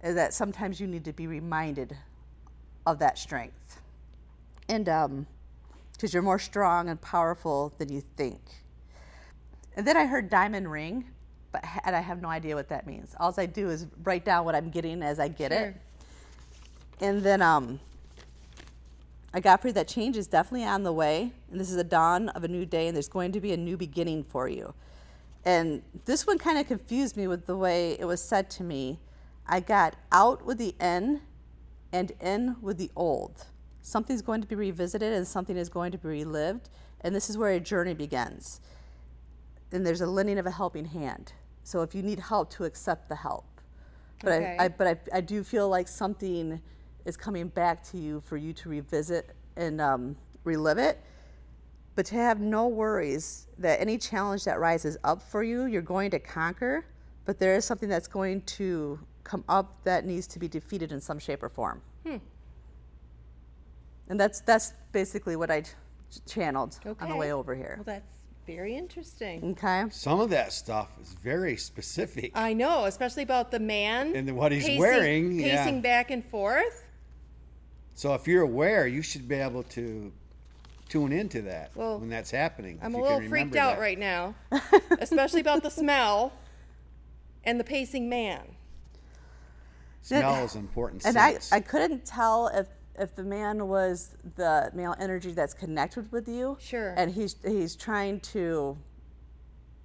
And 0.00 0.18
that 0.18 0.34
sometimes 0.34 0.80
you 0.80 0.88
need 0.88 1.04
to 1.04 1.12
be 1.12 1.28
reminded 1.28 1.96
of 2.86 2.98
that 2.98 3.18
strength. 3.18 3.80
And 4.68 4.88
um 4.88 5.26
because 5.92 6.14
you're 6.14 6.22
more 6.22 6.38
strong 6.38 6.88
and 6.88 7.00
powerful 7.00 7.72
than 7.78 7.88
you 7.92 8.00
think. 8.16 8.40
And 9.76 9.86
then 9.86 9.96
I 9.96 10.06
heard 10.06 10.30
diamond 10.30 10.70
ring, 10.70 11.10
but 11.52 11.64
and 11.84 11.96
I 11.96 12.00
have 12.00 12.20
no 12.20 12.28
idea 12.28 12.54
what 12.54 12.68
that 12.68 12.86
means. 12.86 13.14
All 13.18 13.34
I 13.36 13.46
do 13.46 13.70
is 13.70 13.86
write 14.02 14.24
down 14.24 14.44
what 14.44 14.54
I'm 14.54 14.70
getting 14.70 15.02
as 15.02 15.18
I 15.18 15.28
get 15.28 15.52
Sure. 15.52 15.60
it. 15.60 15.76
And 17.00 17.22
then 17.22 17.42
um, 17.42 17.80
I 19.32 19.40
got 19.40 19.60
for 19.62 19.68
you 19.68 19.74
that 19.74 19.88
change 19.88 20.16
is 20.16 20.26
definitely 20.26 20.66
on 20.66 20.82
the 20.82 20.92
way. 20.92 21.32
And 21.50 21.60
this 21.60 21.70
is 21.70 21.76
a 21.76 21.84
dawn 21.84 22.28
of 22.30 22.44
a 22.44 22.48
new 22.48 22.66
day, 22.66 22.88
and 22.88 22.96
there's 22.96 23.08
going 23.08 23.32
to 23.32 23.40
be 23.40 23.52
a 23.52 23.56
new 23.56 23.76
beginning 23.76 24.24
for 24.24 24.48
you. 24.48 24.74
And 25.44 25.82
this 26.04 26.26
one 26.26 26.38
kind 26.38 26.58
of 26.58 26.66
confused 26.66 27.16
me 27.16 27.26
with 27.26 27.46
the 27.46 27.56
way 27.56 27.96
it 27.98 28.04
was 28.04 28.20
said 28.22 28.50
to 28.50 28.64
me. 28.64 28.98
I 29.46 29.60
got 29.60 29.96
out 30.12 30.44
with 30.44 30.58
the 30.58 30.74
N 30.80 31.22
and 31.92 32.12
in 32.20 32.56
with 32.60 32.76
the 32.76 32.90
old. 32.96 33.46
Something's 33.80 34.20
going 34.20 34.42
to 34.42 34.46
be 34.46 34.54
revisited 34.54 35.12
and 35.14 35.26
something 35.26 35.56
is 35.56 35.70
going 35.70 35.92
to 35.92 35.98
be 35.98 36.08
relived. 36.08 36.68
And 37.00 37.14
this 37.14 37.30
is 37.30 37.38
where 37.38 37.52
a 37.52 37.60
journey 37.60 37.94
begins 37.94 38.60
and 39.72 39.86
there's 39.86 40.00
a 40.00 40.06
lending 40.06 40.38
of 40.38 40.46
a 40.46 40.50
helping 40.50 40.84
hand. 40.84 41.32
So 41.64 41.82
if 41.82 41.94
you 41.94 42.02
need 42.02 42.18
help, 42.18 42.50
to 42.52 42.64
accept 42.64 43.08
the 43.08 43.16
help. 43.16 43.44
But 44.22 44.32
Okay. 44.32 44.56
I, 44.58 44.64
I 44.64 44.68
but 44.68 44.86
I, 44.86 44.96
I 45.18 45.20
do 45.20 45.44
feel 45.44 45.68
like 45.68 45.86
something 45.88 46.60
is 47.04 47.16
coming 47.16 47.48
back 47.48 47.82
to 47.90 47.98
you 47.98 48.20
for 48.20 48.36
you 48.36 48.52
to 48.54 48.68
revisit 48.68 49.34
and 49.56 49.80
um, 49.80 50.16
relive 50.44 50.78
it. 50.78 51.00
But 51.94 52.06
to 52.06 52.14
have 52.14 52.40
no 52.40 52.68
worries 52.68 53.48
that 53.58 53.80
any 53.80 53.98
challenge 53.98 54.44
that 54.44 54.60
rises 54.60 54.96
up 55.04 55.20
for 55.22 55.42
you, 55.42 55.66
you're 55.66 55.82
going 55.82 56.10
to 56.12 56.18
conquer. 56.18 56.84
But 57.24 57.38
there 57.38 57.54
is 57.54 57.64
something 57.64 57.88
that's 57.88 58.08
going 58.08 58.42
to 58.42 58.98
come 59.24 59.44
up 59.48 59.82
that 59.84 60.06
needs 60.06 60.26
to 60.28 60.38
be 60.38 60.48
defeated 60.48 60.92
in 60.92 61.00
some 61.00 61.18
shape 61.18 61.42
or 61.42 61.48
form. 61.48 61.82
Hmm. 62.06 62.16
And 64.08 64.18
that's 64.18 64.40
that's 64.40 64.72
basically 64.92 65.36
what 65.36 65.50
I 65.50 65.62
ch- 65.62 65.74
channeled 66.26 66.78
on 67.00 67.08
the 67.10 67.16
way 67.16 67.32
over 67.32 67.54
here. 67.54 67.74
Well, 67.78 67.84
that's 67.84 68.17
very 68.48 68.74
interesting. 68.74 69.44
Okay. 69.52 69.84
Some 69.90 70.20
of 70.20 70.30
that 70.30 70.54
stuff 70.54 70.88
is 71.02 71.12
very 71.22 71.56
specific. 71.58 72.32
I 72.34 72.54
know, 72.54 72.86
especially 72.86 73.22
about 73.22 73.50
the 73.50 73.60
man 73.60 74.16
And 74.16 74.34
what 74.34 74.52
he's 74.52 74.64
pacing, 74.64 74.80
wearing, 74.80 75.38
yeah. 75.38 75.64
pacing 75.64 75.82
back 75.82 76.10
and 76.10 76.24
forth. 76.24 76.86
So 77.94 78.14
if 78.14 78.26
you're 78.26 78.42
aware, 78.42 78.86
you 78.86 79.02
should 79.02 79.28
be 79.28 79.34
able 79.34 79.64
to 79.64 80.10
tune 80.88 81.12
into 81.12 81.42
that 81.42 81.72
Well, 81.74 81.98
when 81.98 82.08
that's 82.08 82.30
happening. 82.30 82.78
I'm 82.82 82.94
a 82.94 83.02
little 83.02 83.20
freaked 83.28 83.54
out 83.54 83.74
that. 83.74 83.80
right 83.80 83.98
now, 83.98 84.34
especially 84.98 85.42
about 85.42 85.62
the 85.62 85.70
smell 85.70 86.32
and 87.44 87.60
the 87.60 87.64
pacing 87.64 88.08
man. 88.08 88.56
Smell 90.00 90.42
is 90.44 90.54
important. 90.54 91.04
And 91.04 91.18
I. 91.18 91.38
I 91.52 91.60
couldn't 91.60 92.06
tell 92.06 92.48
if 92.48 92.66
if 93.00 93.14
the 93.14 93.22
man 93.22 93.68
was 93.68 94.16
the 94.36 94.70
male 94.74 94.94
energy 94.98 95.32
that's 95.32 95.54
connected 95.54 96.10
with 96.12 96.28
you. 96.28 96.56
Sure. 96.60 96.94
And 96.96 97.12
he's 97.12 97.36
he's 97.44 97.76
trying 97.76 98.20
to 98.20 98.76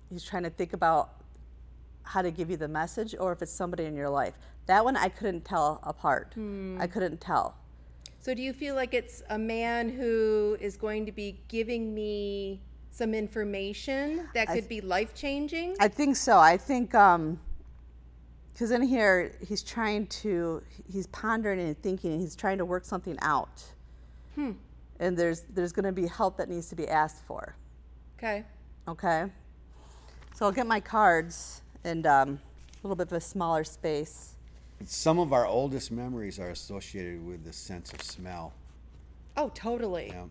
he's 0.10 0.24
trying 0.24 0.44
to 0.44 0.50
think 0.50 0.74
about 0.74 1.12
how 2.04 2.22
to 2.22 2.32
give 2.32 2.50
you 2.50 2.58
the 2.58 2.68
message 2.68 3.16
or 3.20 3.32
if 3.32 3.42
it's 3.42 3.52
somebody 3.52 3.86
in 3.86 3.96
your 3.96 4.10
life. 4.10 4.34
That 4.66 4.84
one 4.84 4.96
I 4.96 5.10
couldn't 5.10 5.46
tell 5.46 5.80
apart. 5.84 6.34
Hmm. 6.36 6.78
I 6.80 6.88
couldn't 6.88 7.20
tell. 7.22 7.56
So 8.20 8.34
do 8.34 8.42
you 8.42 8.54
feel 8.54 8.76
like 8.76 8.94
it's 8.94 9.22
a 9.30 9.38
man 9.38 9.90
who 9.90 10.58
is 10.62 10.78
going 10.78 11.06
to 11.06 11.12
be 11.12 11.42
giving 11.50 11.94
me 11.94 12.62
some 12.90 13.14
information 13.14 14.30
that 14.34 14.48
could 14.48 14.70
be 14.70 14.80
life 14.80 15.14
changing? 15.14 15.76
I 15.80 15.88
think 15.88 16.16
so. 16.16 16.38
I 16.38 16.58
think 16.58 16.94
um 16.96 17.40
because 18.54 18.72
in 18.72 18.82
here 18.84 19.34
he's 19.46 19.64
trying 19.64 20.08
to 20.08 20.62
he's 20.92 21.08
pondering 21.08 21.60
and 21.60 21.78
thinking 21.82 22.14
and 22.14 22.22
he's 22.22 22.36
trying 22.36 22.60
to 22.60 22.66
work 22.66 22.86
something 22.86 23.18
out. 23.22 23.64
Hmm. 24.36 24.52
And 25.00 25.18
there's 25.18 25.42
there's 25.42 25.72
going 25.72 25.86
to 25.86 25.92
be 25.92 26.08
help 26.08 26.38
that 26.38 26.50
needs 26.50 26.70
to 26.70 26.76
be 26.76 26.88
asked 26.88 27.26
for. 27.26 27.56
Okay. 28.18 28.44
Okay. 28.88 29.26
So 30.36 30.46
I'll 30.46 30.52
get 30.52 30.68
my 30.68 30.80
cards 30.80 31.62
and 31.84 32.06
um, 32.08 32.40
a 32.84 32.88
little 32.88 32.96
bit 32.96 33.08
of 33.08 33.14
a 33.14 33.22
smaller 33.22 33.64
space. 33.64 34.36
Some 34.86 35.20
of 35.20 35.34
our 35.34 35.46
oldest 35.46 35.92
memories 35.92 36.40
are 36.40 36.50
associated 36.50 37.26
with 37.26 37.44
the 37.44 37.54
sense 37.54 37.94
of 37.94 38.02
smell. 38.02 38.54
Oh, 39.38 39.50
totally. 39.54 40.08
Yeah. 40.10 40.26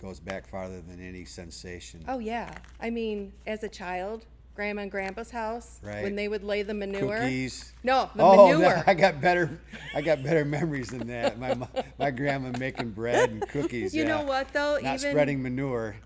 Goes 0.00 0.20
back 0.20 0.46
farther 0.46 0.80
than 0.80 1.00
any 1.00 1.24
sensation. 1.24 2.04
Oh 2.08 2.18
yeah. 2.18 2.54
I 2.80 2.90
mean, 2.90 3.32
as 3.46 3.62
a 3.62 3.68
child, 3.68 4.26
grandma 4.56 4.82
and 4.82 4.90
grandpa's 4.90 5.30
house 5.30 5.78
Right. 5.82 6.02
when 6.02 6.16
they 6.16 6.26
would 6.26 6.42
lay 6.42 6.62
the 6.62 6.74
manure. 6.74 7.18
Cookies. 7.18 7.72
No, 7.84 8.10
the 8.16 8.22
oh, 8.22 8.48
manure. 8.48 8.70
that- 8.70 8.84
I 8.88 8.94
got 8.94 9.20
better. 9.20 9.60
I 9.94 10.00
got 10.00 10.22
better 10.22 10.44
memories 10.44 10.88
than 10.88 11.06
that. 11.08 11.38
My 11.38 11.54
mo- 11.54 11.68
my 11.98 12.10
grandma 12.10 12.56
making 12.58 12.90
bread 12.90 13.30
and 13.30 13.48
cookies. 13.48 13.94
You 13.94 14.04
know 14.04 14.20
yeah. 14.20 14.24
what, 14.24 14.52
though? 14.52 14.78
Not 14.82 14.96
Even- 14.96 15.10
spreading 15.12 15.42
manure. 15.42 15.96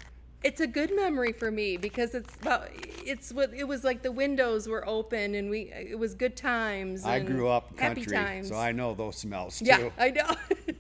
It's 0.43 0.61
a 0.63 0.67
good 0.67 0.97
memory 0.97 1.33
for 1.33 1.51
me 1.51 1.77
because 1.77 2.15
it's 2.15 2.35
about 2.37 2.69
it's 3.05 3.31
what 3.31 3.53
it 3.53 3.69
was 3.69 3.85
like 3.85 4.01
the 4.03 4.11
windows 4.11 4.67
were 4.67 4.89
open 4.89 5.35
and 5.35 5.51
we 5.51 5.71
it 5.71 5.99
was 5.99 6.15
good 6.15 6.35
times. 6.35 7.05
I 7.05 7.17
and 7.17 7.27
grew 7.27 7.49
up 7.49 7.79
happy 7.79 8.01
country, 8.07 8.17
times. 8.17 8.49
so 8.49 8.57
I 8.57 8.73
know 8.73 8.95
those 8.95 9.17
smells 9.17 9.59
too. 9.59 9.67
yeah, 9.67 9.91
I 9.99 10.09
know. 10.11 10.31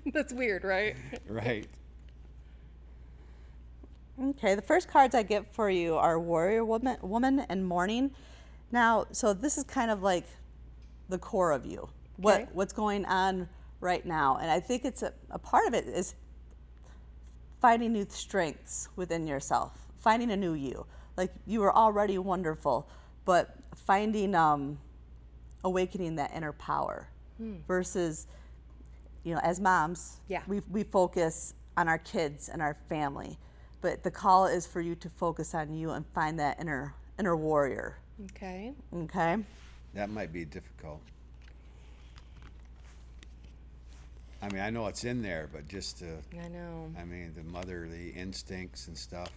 That's 0.14 0.32
weird, 0.32 0.64
right? 0.64 0.96
Right. 1.28 1.66
Okay, 4.22 4.54
the 4.54 4.62
first 4.62 4.88
cards 4.88 5.14
I 5.14 5.22
get 5.22 5.54
for 5.54 5.70
you 5.70 5.96
are 5.96 6.18
Warrior 6.20 6.64
Woman, 6.64 6.98
woman 7.00 7.40
and 7.48 7.66
Mourning. 7.66 8.10
Now, 8.70 9.06
so 9.12 9.32
this 9.32 9.56
is 9.56 9.64
kind 9.64 9.90
of 9.90 10.02
like 10.02 10.26
the 11.08 11.18
core 11.18 11.52
of 11.52 11.64
you. 11.64 11.88
What 12.16 12.42
Okay. 12.42 12.50
what's 12.52 12.72
going 12.74 13.06
on 13.06 13.48
right 13.80 14.04
now, 14.04 14.36
and 14.36 14.50
I 14.50 14.60
think 14.60 14.84
it's 14.84 15.02
a, 15.02 15.14
a 15.30 15.38
part 15.38 15.66
of 15.66 15.72
it 15.72 15.86
is 15.86 16.14
finding 17.60 17.92
new 17.92 18.06
strengths 18.10 18.88
within 18.94 19.26
yourself, 19.26 19.72
finding 19.98 20.30
a 20.30 20.36
new 20.36 20.52
you. 20.52 20.84
Like 21.16 21.32
you 21.46 21.60
were 21.60 21.74
already 21.74 22.18
wonderful, 22.18 22.88
but 23.24 23.56
finding 23.74 24.34
um, 24.34 24.78
awakening 25.64 26.16
that 26.16 26.32
inner 26.34 26.52
power 26.52 27.08
versus 27.66 28.26
you 29.24 29.32
know, 29.34 29.40
as 29.42 29.60
moms, 29.60 30.20
Yeah. 30.28 30.42
we, 30.46 30.60
we 30.70 30.82
focus 30.82 31.54
on 31.76 31.88
our 31.88 31.96
kids 31.98 32.50
and 32.50 32.60
our 32.60 32.74
family. 32.90 33.38
But 33.80 34.02
the 34.02 34.10
call 34.10 34.46
is 34.46 34.66
for 34.66 34.80
you 34.80 34.94
to 34.96 35.08
focus 35.08 35.54
on 35.54 35.72
you 35.72 35.90
and 35.90 36.04
find 36.14 36.38
that 36.38 36.60
inner 36.60 36.94
inner 37.18 37.36
warrior. 37.36 37.98
Okay. 38.30 38.72
Okay. 38.94 39.38
That 39.94 40.10
might 40.10 40.32
be 40.32 40.44
difficult. 40.44 41.00
I 44.42 44.48
mean, 44.48 44.62
I 44.62 44.70
know 44.70 44.86
it's 44.86 45.04
in 45.04 45.20
there, 45.20 45.48
but 45.52 45.68
just 45.68 45.98
to, 45.98 46.06
I 46.42 46.48
know. 46.48 46.90
I 46.98 47.04
mean, 47.04 47.34
the 47.36 47.42
motherly 47.42 48.10
instincts 48.10 48.88
and 48.88 48.96
stuff. 48.96 49.30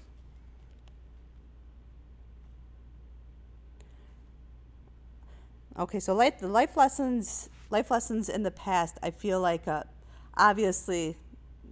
Okay, 5.77 5.99
so 5.99 6.13
life, 6.13 6.39
the 6.39 6.47
life 6.47 6.77
lessons, 6.77 7.49
life 7.69 7.91
lessons 7.91 8.29
in 8.29 8.43
the 8.43 8.51
past, 8.51 8.97
I 9.01 9.12
feel 9.12 9.41
like, 9.41 9.67
uh, 9.67 9.84
obviously, 10.38 11.17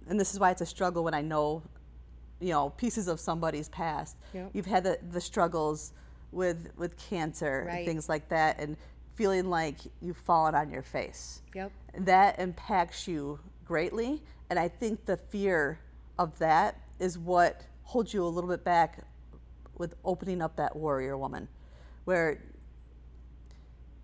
and 0.08 0.18
this 0.18 0.34
is 0.34 0.40
why 0.40 0.50
it's 0.50 0.60
a 0.60 0.66
struggle 0.66 1.04
when 1.04 1.14
I 1.14 1.22
know, 1.22 1.62
you 2.42 2.50
know, 2.50 2.70
pieces 2.70 3.06
of 3.08 3.20
somebody's 3.20 3.68
past. 3.68 4.16
Yep. 4.34 4.50
You've 4.52 4.66
had 4.66 4.82
the, 4.84 4.98
the 5.10 5.20
struggles 5.20 5.92
with 6.32 6.70
with 6.76 6.96
cancer 6.96 7.64
Right. 7.66 7.76
and 7.78 7.86
things 7.86 8.08
like 8.08 8.28
that, 8.30 8.58
and 8.60 8.76
feeling 9.14 9.48
like 9.48 9.76
you've 10.00 10.16
fallen 10.16 10.54
on 10.54 10.70
your 10.70 10.82
face. 10.82 11.42
Yep. 11.54 11.70
That 12.00 12.38
impacts 12.40 13.06
you 13.06 13.38
greatly, 13.64 14.22
and 14.50 14.58
I 14.58 14.68
think 14.68 15.04
the 15.04 15.16
fear 15.16 15.78
of 16.18 16.36
that 16.38 16.78
is 16.98 17.18
what 17.18 17.62
holds 17.84 18.12
you 18.12 18.24
a 18.24 18.28
little 18.28 18.50
bit 18.50 18.64
back 18.64 19.04
with 19.78 19.94
opening 20.04 20.42
up 20.42 20.56
that 20.56 20.74
warrior 20.74 21.16
woman, 21.16 21.48
where 22.04 22.42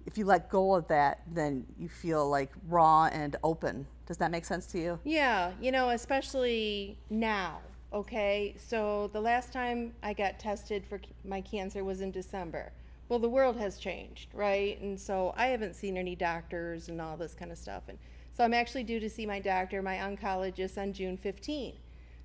if 0.07 0.17
you 0.17 0.25
let 0.25 0.49
go 0.49 0.75
of 0.75 0.87
that, 0.89 1.23
then 1.31 1.67
you 1.79 1.89
feel 1.89 2.29
like 2.29 2.51
raw 2.69 3.07
and 3.07 3.37
open. 3.43 3.87
Does 4.07 4.17
that 4.19 4.31
make 4.31 4.45
sense 4.47 4.67
to 4.69 4.79
you? 4.79 4.99
Yeah, 5.05 5.53
you 5.61 5.71
know, 5.71 5.91
especially 5.91 6.99
now. 7.11 7.61
Okay, 7.93 8.55
so 8.59 9.09
the 9.13 9.21
last 9.21 9.53
time 9.53 9.95
I 10.03 10.13
got 10.13 10.39
tested 10.39 10.85
for 10.87 10.99
c- 10.99 11.07
my 11.25 11.41
cancer 11.41 11.83
was 11.85 12.01
in 12.03 12.11
December. 12.11 12.73
Well, 13.09 13.19
the 13.19 13.31
world 13.31 13.57
has 13.57 13.79
changed, 13.79 14.29
right? 14.35 14.79
And 14.83 15.01
so 15.01 15.33
I 15.37 15.47
haven't 15.47 15.75
seen 15.75 15.97
any 15.97 16.15
doctors 16.15 16.89
and 16.91 17.01
all 17.01 17.17
this 17.17 17.33
kind 17.33 17.51
of 17.51 17.57
stuff. 17.57 17.85
And 17.89 17.99
so 18.37 18.45
I'm 18.45 18.53
actually 18.53 18.85
due 18.85 19.01
to 19.01 19.09
see 19.09 19.25
my 19.25 19.41
doctor, 19.41 19.81
my 19.81 19.97
oncologist, 19.97 20.77
on 20.77 20.93
June 20.93 21.17
15. 21.17 21.77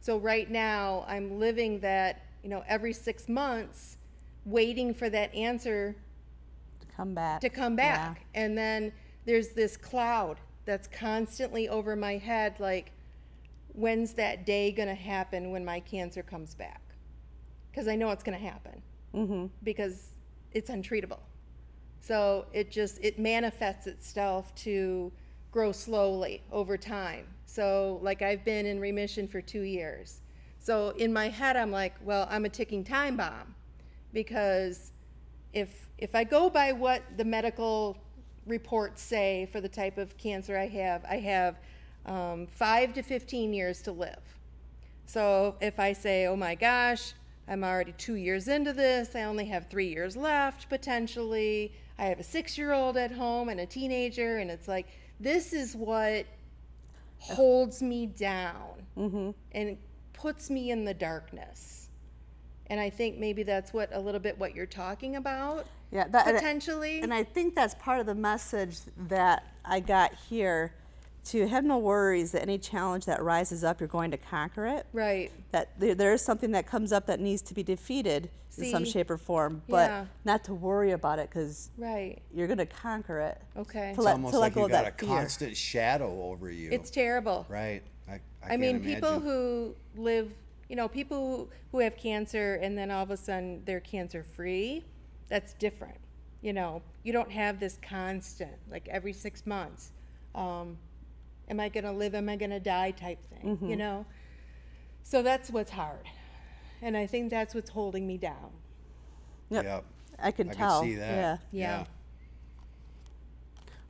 So 0.01 0.17
right 0.17 0.51
now 0.51 1.05
I'm 1.07 1.39
living 1.39 1.79
that, 1.79 2.23
you 2.43 2.49
know, 2.49 2.63
every 2.67 2.91
six 2.91 3.29
months, 3.29 3.95
waiting 4.45 4.93
for 4.93 5.09
that 5.09 5.33
answer 5.33 5.95
To 6.81 6.85
come 6.87 7.13
back. 7.13 7.39
to 7.39 7.47
come 7.49 7.77
Yeah. 7.77 8.09
back. 8.09 8.25
And 8.35 8.57
then 8.57 8.91
there's 9.23 9.49
this 9.51 9.77
cloud 9.77 10.41
that's 10.65 10.89
constantly 10.89 11.69
over 11.69 11.95
my 11.95 12.17
head 12.17 12.59
like, 12.59 12.91
when's 13.73 14.13
that 14.13 14.45
day 14.45 14.71
going 14.71 14.87
to 14.89 14.95
happen 14.95 15.51
when 15.51 15.65
my 15.65 15.79
cancer 15.79 16.23
comes 16.23 16.55
back? 16.55 16.81
Because 17.71 17.87
I 17.87 17.95
know 17.95 18.09
it's 18.11 18.23
going 18.23 18.37
to 18.37 18.43
happen 18.43 18.81
Mm-hmm. 19.15 19.45
because 19.61 20.07
it's 20.53 20.71
untreatable. 20.71 21.19
So 22.01 22.47
it 22.51 22.71
just 22.71 22.97
it 23.03 23.19
manifests 23.19 23.85
itself 23.85 24.55
to 24.55 25.11
grow 25.51 25.71
slowly 25.71 26.41
over 26.51 26.77
time. 26.77 27.27
So 27.45 27.99
like 28.01 28.23
I've 28.23 28.43
been 28.43 28.65
in 28.65 28.79
remission 28.79 29.27
for 29.27 29.39
2 29.39 29.61
years. 29.61 30.21
So 30.57 30.89
in 30.97 31.13
my 31.13 31.29
head 31.29 31.55
I'm 31.55 31.69
like, 31.69 31.93
well, 32.03 32.27
I'm 32.31 32.45
a 32.45 32.49
ticking 32.49 32.83
time 32.83 33.15
bomb 33.17 33.53
because 34.13 34.91
if 35.53 35.87
if 35.99 36.15
I 36.15 36.23
go 36.23 36.49
by 36.49 36.71
what 36.71 37.03
the 37.15 37.23
medical 37.23 37.97
reports 38.47 39.01
say 39.01 39.47
for 39.51 39.61
the 39.61 39.69
type 39.69 39.99
of 39.99 40.17
cancer 40.17 40.57
I 40.57 40.67
have, 40.67 41.05
I 41.05 41.17
have 41.19 41.57
um, 42.05 42.47
five 42.47 42.93
to 42.93 43.01
15 43.01 43.53
years 43.53 43.81
to 43.83 43.91
live. 43.91 44.39
So 45.05 45.55
if 45.61 45.79
I 45.79 45.93
say, 45.93 46.25
oh 46.25 46.35
my 46.35 46.55
gosh, 46.55 47.13
I'm 47.47 47.63
already 47.63 47.93
two 47.97 48.15
years 48.15 48.47
into 48.47 48.73
this, 48.73 49.15
I 49.15 49.23
only 49.23 49.45
have 49.45 49.67
three 49.69 49.87
years 49.87 50.15
left 50.15 50.69
potentially, 50.69 51.73
I 51.97 52.05
have 52.05 52.19
a 52.19 52.23
six 52.23 52.57
year 52.57 52.71
old 52.71 52.97
at 52.97 53.11
home 53.11 53.49
and 53.49 53.59
a 53.59 53.65
teenager, 53.65 54.37
and 54.37 54.49
it's 54.49 54.67
like, 54.67 54.87
this 55.19 55.53
is 55.53 55.75
what 55.75 56.25
holds 57.19 57.81
me 57.81 58.07
down 58.07 58.85
and 59.53 59.77
puts 60.13 60.49
me 60.49 60.71
in 60.71 60.83
the 60.85 60.93
darkness. 60.93 61.89
And 62.67 62.79
I 62.79 62.89
think 62.89 63.17
maybe 63.17 63.43
that's 63.43 63.73
what 63.73 63.89
a 63.93 63.99
little 63.99 64.19
bit 64.19 64.37
what 64.39 64.55
you're 64.55 64.65
talking 64.65 65.15
about. 65.17 65.67
Yeah, 65.91 66.07
that, 66.07 66.27
and 66.27 66.37
I- 66.37 66.39
potentially. 66.39 67.01
And 67.01 67.13
I 67.13 67.23
think 67.23 67.55
that's 67.55 67.75
part 67.75 67.99
of 67.99 68.05
the 68.05 68.15
message 68.15 68.79
that 69.09 69.43
I 69.63 69.79
got 69.79 70.13
here 70.29 70.73
to 71.25 71.47
have 71.47 71.63
no 71.63 71.77
worries 71.77 72.31
that 72.33 72.41
any 72.41 72.57
challenge 72.57 73.05
that 73.05 73.21
rises 73.23 73.63
up, 73.63 73.79
you're 73.79 73.87
going 73.87 74.11
to 74.11 74.17
conquer 74.17 74.65
it. 74.65 74.85
right. 74.93 75.31
That 75.51 75.79
there, 75.79 75.95
there 75.95 76.13
is 76.13 76.21
something 76.21 76.51
that 76.51 76.65
comes 76.67 76.91
up 76.91 77.05
that 77.07 77.19
needs 77.19 77.41
to 77.43 77.53
be 77.53 77.63
defeated 77.63 78.29
in 78.57 78.65
some 78.71 78.85
shape 78.85 79.09
or 79.09 79.17
form, 79.17 79.61
but 79.69 79.89
Yeah. 79.89 80.05
not 80.25 80.43
to 80.45 80.53
worry 80.53 80.91
about 80.91 81.19
it 81.19 81.29
because 81.29 81.69
Right. 81.77 82.19
you're 82.33 82.47
going 82.47 82.57
to 82.59 82.65
conquer 82.65 83.19
it. 83.19 83.41
Okay. 83.57 83.79
To 83.79 83.89
It's 83.91 83.99
let, 83.99 84.11
almost 84.13 84.33
to 84.33 84.39
let 84.39 84.47
like 84.47 84.53
go 84.53 84.59
you 84.61 84.65
of 84.65 84.71
got 84.71 84.83
that 84.83 84.93
a 84.95 84.97
fear. 84.97 85.07
constant 85.17 85.55
shadow 85.57 86.23
over 86.23 86.51
you. 86.51 86.69
It's 86.71 86.89
terrible. 86.89 87.45
right. 87.49 87.81
I, 88.07 88.13
I, 88.13 88.19
I 88.43 88.47
can't 88.49 88.61
mean, 88.61 88.79
people 88.83 89.19
who 89.21 89.75
live, 89.95 90.31
you 90.69 90.75
know, 90.75 90.87
people 90.89 91.37
who, 91.37 91.49
who 91.71 91.79
have 91.79 91.95
cancer 91.95 92.55
and 92.61 92.77
then 92.77 92.91
all 92.91 93.01
of 93.03 93.11
a 93.11 93.17
sudden 93.17 93.63
they're 93.65 93.79
cancer 93.79 94.23
free, 94.23 94.83
that's 95.29 95.53
different. 95.53 95.97
You 96.41 96.51
know, 96.53 96.81
you 97.03 97.13
don't 97.13 97.31
have 97.31 97.59
this 97.61 97.77
constant, 97.81 98.51
like 98.69 98.87
every 98.89 99.13
six 99.13 99.45
months, 99.47 99.91
um, 100.35 100.77
am 101.49 101.59
I 101.59 101.69
going 101.69 101.83
to 101.83 101.91
live, 101.91 102.15
am 102.15 102.29
I 102.29 102.35
going 102.35 102.51
to 102.51 102.59
die 102.59 102.91
type 102.91 103.19
thing, 103.25 103.55
Mm-hmm. 103.57 103.67
you 103.67 103.75
know? 103.75 104.05
So 105.03 105.21
that's 105.21 105.49
what's 105.49 105.71
hard. 105.71 106.05
And 106.81 106.95
I 106.97 107.05
think 107.05 107.29
that's 107.29 107.53
what's 107.53 107.69
holding 107.69 108.07
me 108.07 108.17
down. 108.17 108.51
Yep. 109.49 109.63
Yep. 109.65 109.85
I 110.19 110.31
can 110.31 110.49
I 110.49 110.53
tell. 110.53 110.79
can 110.81 110.89
see 110.89 110.95
that. 110.95 111.11
Yeah. 111.11 111.37
Yeah. 111.51 111.85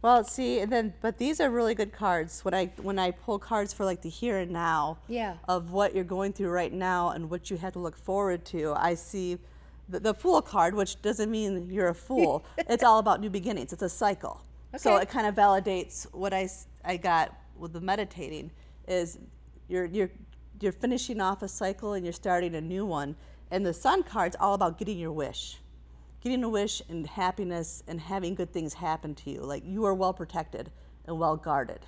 Well, 0.01 0.23
see, 0.25 0.59
and 0.59 0.71
then 0.71 0.93
but 1.01 1.17
these 1.17 1.39
are 1.39 1.49
really 1.49 1.75
good 1.75 1.93
cards. 1.93 2.43
When 2.43 2.53
I 2.53 2.65
when 2.81 2.99
I 2.99 3.11
pull 3.11 3.39
cards 3.39 3.71
for 3.73 3.85
like 3.85 4.01
the 4.01 4.09
here 4.09 4.37
and 4.39 4.51
now 4.51 4.97
Yeah. 5.07 5.35
of 5.47 5.71
what 5.71 5.95
you're 5.95 6.03
going 6.03 6.33
through 6.33 6.49
right 6.49 6.73
now 6.73 7.09
and 7.11 7.29
what 7.29 7.49
you 7.49 7.55
had 7.57 7.73
to 7.73 7.79
look 7.79 7.95
forward 7.95 8.43
to, 8.45 8.73
I 8.75 8.95
see 8.95 9.37
the, 9.87 9.99
the 10.01 10.13
fool 10.13 10.41
card, 10.41 10.75
which 10.75 11.01
doesn't 11.01 11.31
mean 11.31 11.69
you're 11.71 11.87
a 11.89 11.95
fool. 11.95 12.43
it's 12.57 12.83
all 12.83 12.99
about 12.99 13.21
new 13.21 13.29
beginnings. 13.29 13.71
It's 13.71 13.81
a 13.81 13.89
cycle. 13.89 14.43
So 14.75 14.97
it 14.97 15.07
kind 15.07 15.25
of 15.27 15.35
validates 15.35 16.05
what 16.11 16.33
I 16.33 16.49
I 16.83 16.97
got 16.97 17.33
with 17.57 17.73
the 17.73 17.81
meditating 17.81 18.51
is 18.87 19.19
you're 19.67 19.85
you're 19.85 20.09
you're 20.59 20.71
finishing 20.71 21.19
off 21.19 21.41
a 21.41 21.47
cycle 21.47 21.93
and 21.93 22.05
you're 22.05 22.13
starting 22.13 22.55
a 22.55 22.61
new 22.61 22.85
one. 22.85 23.15
And 23.51 23.65
the 23.65 23.73
sun 23.73 24.03
card's 24.03 24.35
all 24.39 24.53
about 24.53 24.77
getting 24.77 24.97
your 24.97 25.11
wish. 25.11 25.59
Getting 26.21 26.43
a 26.43 26.49
wish 26.49 26.81
and 26.89 27.05
happiness 27.05 27.83
and 27.87 27.99
having 27.99 28.33
good 28.33 28.51
things 28.53 28.73
happen 28.73 29.13
to 29.15 29.29
you. 29.29 29.41
Like 29.41 29.63
you 29.65 29.85
are 29.85 29.93
well 29.93 30.13
protected 30.13 30.71
and 31.05 31.19
well 31.19 31.35
guarded. 31.35 31.85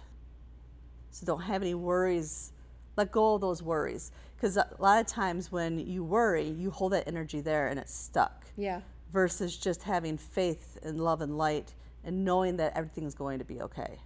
So 1.09 1.25
don't 1.25 1.41
have 1.41 1.61
any 1.61 1.73
worries. 1.73 2.51
Let 2.97 3.11
go 3.11 3.35
of 3.35 3.41
those 3.41 3.63
worries. 3.63 4.11
Because 4.35 4.57
a 4.57 4.67
lot 4.79 4.99
of 4.99 5.07
times 5.07 5.51
when 5.51 5.79
you 5.79 6.03
worry, 6.03 6.49
you 6.49 6.69
hold 6.69 6.91
that 6.91 7.07
energy 7.07 7.39
there 7.39 7.67
and 7.67 7.79
it's 7.79 7.93
stuck. 7.93 8.45
Yeah. 8.57 8.81
Versus 9.13 9.55
just 9.55 9.83
having 9.83 10.17
faith 10.17 10.77
and 10.83 10.99
love 10.99 11.21
and 11.21 11.37
light 11.37 11.73
and 12.03 12.25
knowing 12.25 12.57
that 12.57 12.75
everything's 12.75 13.15
going 13.15 13.39
to 13.39 13.45
be 13.45 13.61
okay. 13.61 13.97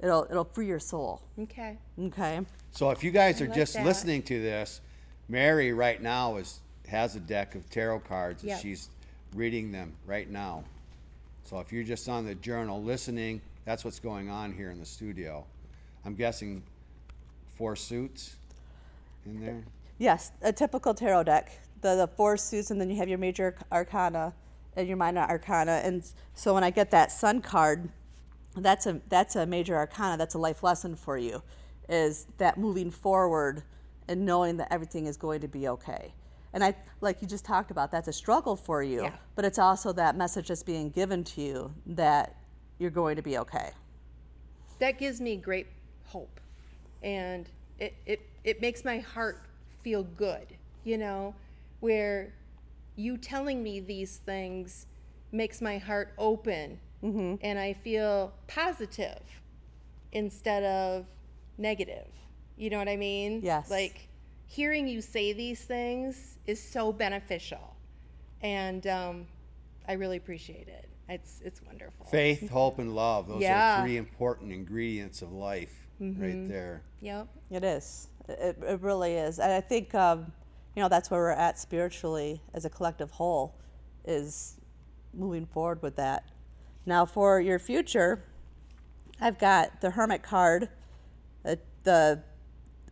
It'll, 0.00 0.26
it'll 0.30 0.44
free 0.44 0.66
your 0.66 0.80
soul. 0.80 1.22
Okay. 1.38 1.78
Okay. 1.98 2.40
So 2.72 2.90
if 2.90 3.04
you 3.04 3.10
guys 3.10 3.40
are 3.40 3.46
like 3.46 3.54
just 3.54 3.74
that. 3.74 3.84
listening 3.84 4.22
to 4.24 4.40
this, 4.40 4.80
Mary 5.28 5.72
right 5.72 6.02
now 6.02 6.36
is 6.36 6.60
has 6.88 7.16
a 7.16 7.20
deck 7.20 7.54
of 7.54 7.68
tarot 7.70 8.00
cards 8.00 8.42
and 8.42 8.50
Yep. 8.50 8.60
she's 8.60 8.90
reading 9.34 9.72
them 9.72 9.94
right 10.06 10.30
now. 10.30 10.64
So 11.44 11.58
if 11.60 11.72
you're 11.72 11.84
just 11.84 12.08
on 12.08 12.24
the 12.26 12.34
journal 12.34 12.82
listening, 12.82 13.40
that's 13.64 13.84
what's 13.84 13.98
going 13.98 14.28
on 14.28 14.52
here 14.52 14.70
in 14.70 14.78
the 14.78 14.86
studio. 14.86 15.44
I'm 16.04 16.14
guessing 16.14 16.62
four 17.56 17.76
suits 17.76 18.36
in 19.24 19.40
there. 19.40 19.64
Yes, 19.98 20.32
a 20.42 20.52
typical 20.52 20.94
tarot 20.94 21.24
deck. 21.24 21.60
The, 21.80 21.96
the 21.96 22.06
four 22.06 22.36
suits, 22.36 22.70
and 22.70 22.80
then 22.80 22.90
you 22.90 22.96
have 22.96 23.08
your 23.08 23.18
major 23.18 23.56
arcana 23.70 24.34
and 24.76 24.88
your 24.88 24.96
minor 24.96 25.20
arcana. 25.22 25.80
And 25.84 26.04
so 26.34 26.54
when 26.54 26.64
I 26.64 26.70
get 26.70 26.90
that 26.90 27.12
sun 27.12 27.40
card, 27.40 27.88
that's 28.56 28.86
a 28.86 29.00
that's 29.08 29.36
a 29.36 29.46
major 29.46 29.76
arcana. 29.76 30.16
That's 30.16 30.34
a 30.34 30.38
life 30.38 30.62
lesson 30.62 30.94
for 30.94 31.18
you, 31.18 31.42
is 31.88 32.26
that 32.38 32.56
moving 32.58 32.90
forward 32.90 33.62
and 34.08 34.24
knowing 34.24 34.56
that 34.58 34.72
everything 34.72 35.06
is 35.06 35.16
going 35.16 35.40
to 35.40 35.48
be 35.48 35.68
okay. 35.68 36.14
And 36.52 36.62
I 36.62 36.74
like 37.00 37.20
you 37.20 37.26
just 37.28 37.44
talked 37.44 37.70
about. 37.70 37.90
That's 37.90 38.08
a 38.08 38.12
struggle 38.12 38.54
for 38.54 38.82
you, 38.82 39.02
Yeah. 39.02 39.12
but 39.34 39.44
it's 39.44 39.58
also 39.58 39.92
that 39.94 40.16
message 40.16 40.48
that's 40.48 40.62
being 40.62 40.90
given 40.90 41.24
to 41.24 41.40
you 41.40 41.74
that 41.86 42.36
you're 42.78 42.90
going 42.90 43.16
to 43.16 43.22
be 43.22 43.38
okay. 43.38 43.72
That 44.78 44.98
gives 44.98 45.20
me 45.20 45.36
great 45.36 45.66
hope. 46.06 46.40
And 47.02 47.48
it, 47.78 47.94
it, 48.06 48.20
it 48.44 48.60
makes 48.60 48.84
my 48.84 48.98
heart 48.98 49.42
feel 49.82 50.02
good, 50.04 50.46
you 50.84 50.96
know, 50.96 51.34
where 51.80 52.32
you 52.96 53.16
telling 53.16 53.62
me 53.62 53.80
these 53.80 54.18
things 54.18 54.86
makes 55.32 55.60
my 55.60 55.78
heart 55.78 56.12
open 56.18 56.78
and 57.04 57.58
I 57.58 57.74
feel 57.74 58.32
positive 58.46 59.20
instead 60.12 60.64
of 60.64 61.06
negative. 61.58 62.06
You 62.56 62.70
know 62.70 62.78
what 62.78 62.88
I 62.88 62.96
mean? 62.96 63.40
Yes. 63.42 63.70
Like 63.70 64.08
hearing 64.46 64.88
you 64.88 65.00
say 65.02 65.32
these 65.32 65.60
things 65.60 66.38
is 66.46 66.62
so 66.62 66.92
beneficial. 66.92 67.76
And 68.40 68.86
um, 68.86 69.26
I 69.88 69.94
really 69.94 70.16
appreciate 70.16 70.68
it. 70.68 70.88
It's, 71.08 71.42
it's 71.44 71.60
wonderful. 71.62 72.06
Faith, 72.06 72.48
hope, 72.48 72.78
and 72.78 72.94
love. 72.94 73.28
Those 73.28 73.42
Yeah. 73.42 73.80
are 73.80 73.84
three 73.84 73.96
important 73.98 74.52
ingredients 74.52 75.20
of 75.20 75.32
life 75.32 75.86
right 76.00 76.48
there. 76.48 76.82
Yep. 77.00 77.28
It 77.50 77.64
is. 77.64 78.08
It, 78.28 78.56
it 78.62 78.80
really 78.80 79.14
is. 79.14 79.38
And 79.38 79.52
I 79.52 79.60
think, 79.60 79.94
um, 79.94 80.32
you 80.74 80.82
know, 80.82 80.88
that's 80.88 81.10
where 81.10 81.20
we're 81.20 81.30
at 81.30 81.58
spiritually 81.58 82.40
as 82.54 82.64
a 82.64 82.70
collective 82.70 83.10
whole, 83.10 83.54
is 84.06 84.56
moving 85.12 85.44
forward 85.46 85.82
with 85.82 85.96
that. 85.96 86.24
Now, 86.86 87.06
for 87.06 87.40
your 87.40 87.58
future, 87.58 88.22
I've 89.20 89.38
got 89.38 89.80
the 89.80 89.90
Hermit 89.90 90.22
card, 90.22 90.68
uh, 91.44 91.56
the 91.82 92.22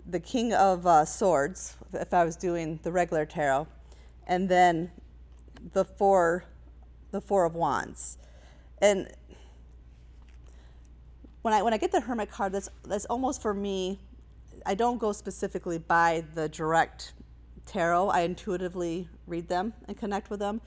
the 0.05 0.19
King 0.19 0.53
of 0.53 0.87
uh, 0.87 1.05
Swords, 1.05 1.77
if 1.93 2.13
I 2.13 2.25
was 2.25 2.35
doing 2.37 2.81
the 2.83 2.91
regular 2.91 3.25
tarot, 3.25 3.69
and 4.27 4.49
then 4.49 4.91
the 5.73 5.85
four, 5.85 6.45
the 7.13 7.21
Four 7.21 7.45
of 7.45 7.55
Wands, 7.55 8.19
and 8.81 9.09
when 11.43 11.53
I 11.53 11.63
when 11.63 11.75
I 11.75 11.77
get 11.77 11.93
the 11.93 12.01
hermit 12.01 12.31
card, 12.31 12.53
that's 12.53 12.71
that's 12.85 13.05
almost 13.07 13.43
for 13.43 13.53
me. 13.53 14.01
I 14.65 14.75
don't 14.75 14.99
go 14.99 15.13
specifically 15.13 15.79
by 15.79 16.25
the 16.35 16.49
direct 16.49 17.15
tarot. 17.67 18.09
I 18.09 18.21
intuitively 18.21 19.09
read 19.27 19.49
them 19.49 19.73
and 19.89 19.97
connect 19.97 20.31
with 20.31 20.39
them. 20.39 20.61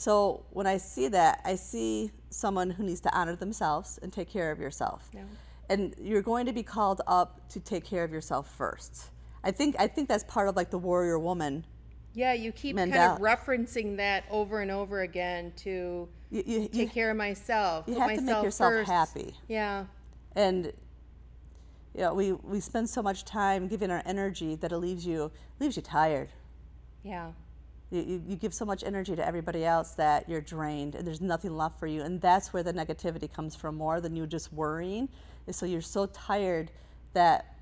So 0.00 0.46
when 0.48 0.66
I 0.66 0.78
see 0.78 1.08
that, 1.08 1.42
I 1.44 1.56
see 1.56 2.10
someone 2.30 2.70
who 2.70 2.82
needs 2.84 3.02
to 3.02 3.14
honor 3.14 3.36
themselves 3.36 3.98
and 4.02 4.10
take 4.10 4.30
care 4.30 4.50
of 4.50 4.58
yourself. 4.58 5.10
Yeah. 5.12 5.24
And 5.68 5.94
you're 6.00 6.22
going 6.22 6.46
to 6.46 6.54
be 6.54 6.62
called 6.62 7.02
up 7.06 7.46
to 7.50 7.60
take 7.60 7.84
care 7.84 8.02
of 8.02 8.10
yourself 8.10 8.50
first. 8.56 9.10
I 9.44 9.50
think 9.50 9.76
I 9.78 9.86
think 9.88 10.08
that's 10.08 10.24
part 10.24 10.48
of 10.48 10.56
like 10.56 10.70
the 10.70 10.78
warrior 10.78 11.18
woman. 11.18 11.66
Yeah, 12.14 12.32
you 12.32 12.50
keep 12.50 12.78
kind 12.78 12.94
of 12.94 13.18
referencing 13.18 13.98
that 13.98 14.24
over 14.30 14.62
and 14.62 14.70
over 14.70 15.02
again 15.02 15.52
to 15.58 16.08
You, 16.30 16.42
you, 16.46 16.60
you, 16.62 16.68
take 16.68 16.94
care 16.94 17.10
of 17.10 17.18
myself. 17.18 17.84
you 17.86 17.92
put 17.92 18.02
have 18.02 18.16
to 18.16 18.22
make 18.22 18.42
yourself 18.42 18.72
first. 18.72 18.90
happy. 18.90 19.34
Yeah. 19.48 19.84
and 20.34 20.72
you 21.94 22.00
know, 22.00 22.14
we, 22.14 22.32
we 22.32 22.60
spend 22.60 22.88
so 22.88 23.02
much 23.02 23.26
time 23.26 23.68
giving 23.68 23.90
our 23.90 24.02
energy 24.06 24.54
that 24.54 24.72
it 24.72 24.78
leaves 24.78 25.04
you 25.04 25.30
leaves 25.58 25.76
you 25.76 25.82
tired. 25.82 26.30
Yeah. 27.02 27.32
You, 27.90 28.22
you, 28.28 28.36
give 28.36 28.54
so 28.54 28.64
much 28.64 28.84
energy 28.84 29.16
to 29.16 29.26
everybody 29.26 29.64
else 29.64 29.92
that 29.92 30.28
you're 30.28 30.40
drained 30.40 30.94
and 30.94 31.04
there's 31.04 31.20
nothing 31.20 31.56
left 31.56 31.80
for 31.80 31.88
you. 31.88 32.02
And 32.02 32.20
that's 32.20 32.52
where 32.52 32.62
the 32.62 32.72
negativity 32.72 33.32
comes 33.32 33.56
from 33.56 33.76
more 33.76 34.00
than 34.00 34.14
you 34.14 34.26
just 34.26 34.52
worrying. 34.52 35.08
Is 35.48 35.56
so 35.56 35.66
you're 35.66 35.80
so 35.80 36.06
tired 36.06 36.70
that 37.14 37.56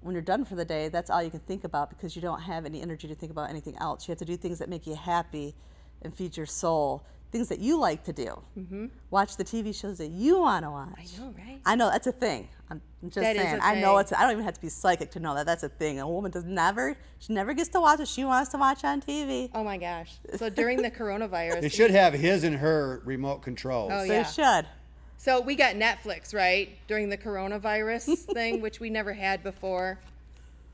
when 0.00 0.14
you're 0.14 0.22
done 0.22 0.44
for 0.44 0.54
the 0.54 0.64
day, 0.64 0.88
that's 0.88 1.10
all 1.10 1.22
you 1.22 1.30
can 1.30 1.40
think 1.40 1.64
about 1.64 1.90
because 1.90 2.16
you 2.16 2.22
don't 2.22 2.40
have 2.40 2.64
any 2.64 2.82
energy 2.82 3.06
to 3.06 3.14
think 3.14 3.30
about 3.30 3.50
anything 3.50 3.76
else. 3.78 4.08
You 4.08 4.12
have 4.12 4.18
to 4.18 4.24
do 4.24 4.36
things 4.36 4.58
that 4.58 4.68
make 4.68 4.86
you 4.86 4.94
happy 4.94 5.54
and 6.02 6.14
feed 6.14 6.36
your 6.36 6.46
soul, 6.46 7.04
things 7.30 7.48
that 7.48 7.58
you 7.60 7.78
like 7.78 8.04
to 8.04 8.12
do. 8.12 8.42
Mm-hmm. 8.58 8.86
Watch 9.10 9.36
the 9.36 9.44
TV 9.44 9.74
shows 9.74 9.98
that 9.98 10.08
you 10.10 10.40
want 10.40 10.64
to 10.64 10.70
watch. 10.70 10.90
I 10.98 11.20
know, 11.20 11.34
right? 11.38 11.60
I 11.64 11.74
know 11.76 11.90
that's 11.90 12.06
a 12.06 12.12
thing. 12.12 12.48
I'm 12.70 12.80
I'm 13.02 13.08
just 13.10 13.20
That 13.24 13.36
is 13.36 13.42
saying. 13.42 13.60
a 13.60 13.64
I 13.64 13.80
know 13.80 13.92
thing. 13.94 14.00
it's. 14.00 14.12
I 14.12 14.22
don't 14.22 14.32
even 14.32 14.44
have 14.44 14.54
to 14.54 14.60
be 14.60 14.68
psychic 14.68 15.10
to 15.12 15.20
know 15.20 15.34
that 15.34 15.46
that's 15.46 15.62
a 15.62 15.68
thing. 15.68 16.00
A 16.00 16.08
woman 16.08 16.30
does 16.30 16.44
never. 16.44 16.96
She 17.18 17.32
never 17.32 17.52
gets 17.54 17.68
to 17.70 17.80
watch 17.80 17.98
what 17.98 18.08
she 18.08 18.24
wants 18.24 18.50
to 18.50 18.58
watch 18.58 18.84
on 18.84 19.00
TV. 19.00 19.50
Oh 19.54 19.64
my 19.64 19.76
gosh. 19.78 20.12
So 20.36 20.48
during 20.50 20.82
the 20.82 20.90
coronavirus, 20.90 21.60
They 21.62 21.68
should 21.68 21.90
have 21.92 22.12
his 22.14 22.44
and 22.44 22.56
her 22.56 23.00
remote 23.04 23.42
controls. 23.42 23.90
Oh, 23.94 24.02
They 24.06 24.08
yeah. 24.20 24.24
should. 24.24 24.66
so 25.16 25.40
we 25.40 25.54
got 25.54 25.76
Netflix, 25.76 26.34
right? 26.34 26.70
During 26.88 27.08
the 27.08 27.18
coronavirus 27.18 28.16
thing, 28.34 28.60
which 28.60 28.80
we 28.80 28.90
never 28.90 29.12
had 29.12 29.42
before. 29.42 29.98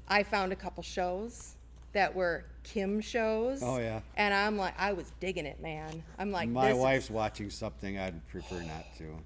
I 0.08 0.22
found 0.22 0.52
a 0.52 0.56
couple 0.56 0.82
shows 0.84 1.55
that 1.96 2.14
were 2.14 2.44
Kim 2.62 3.00
shows. 3.00 3.62
Oh, 3.62 3.78
yeah. 3.78 4.00
And 4.18 4.34
I'm 4.34 4.58
like, 4.58 4.74
I 4.78 4.92
was 4.92 5.10
digging 5.18 5.46
it, 5.46 5.62
man. 5.62 6.02
I'm 6.18 6.30
like, 6.30 6.46
My 6.50 6.68
this 6.68 6.76
is- 6.76 6.82
wife's 6.82 7.10
watching 7.10 7.48
something 7.48 7.98
I'd 7.98 8.26
prefer 8.28 8.62
not 8.62 8.84
to. 8.98 9.16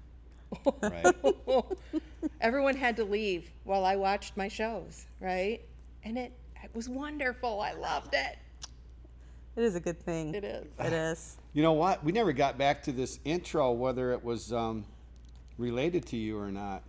Right. 0.81 1.63
everyone 2.41 2.75
had 2.75 2.97
to 2.97 3.05
leave 3.05 3.49
while 3.63 3.85
I 3.85 3.95
watched 3.95 4.35
my 4.35 4.49
shows, 4.49 5.05
right? 5.21 5.61
And 6.03 6.17
it, 6.17 6.33
it 6.63 6.69
was 6.73 6.89
wonderful. 6.89 7.61
I 7.61 7.71
loved 7.73 8.13
it. 8.13 8.37
It 9.55 9.63
is 9.63 9.75
a 9.75 9.79
good 9.79 9.99
thing. 9.99 10.33
It 10.35 10.43
is. 10.43 10.67
It 10.79 10.91
is. 10.93 11.37
You 11.53 11.63
know 11.63 11.71
what? 11.73 12.03
We 12.03 12.11
never 12.11 12.33
got 12.33 12.57
back 12.57 12.83
to 12.83 12.91
this 12.91 13.19
intro, 13.25 13.71
whether 13.71 14.11
it 14.11 14.23
was 14.23 14.51
um, 14.51 14.85
related 15.57 16.05
to 16.07 16.17
you 16.17 16.37
or 16.37 16.51
not. 16.51 16.83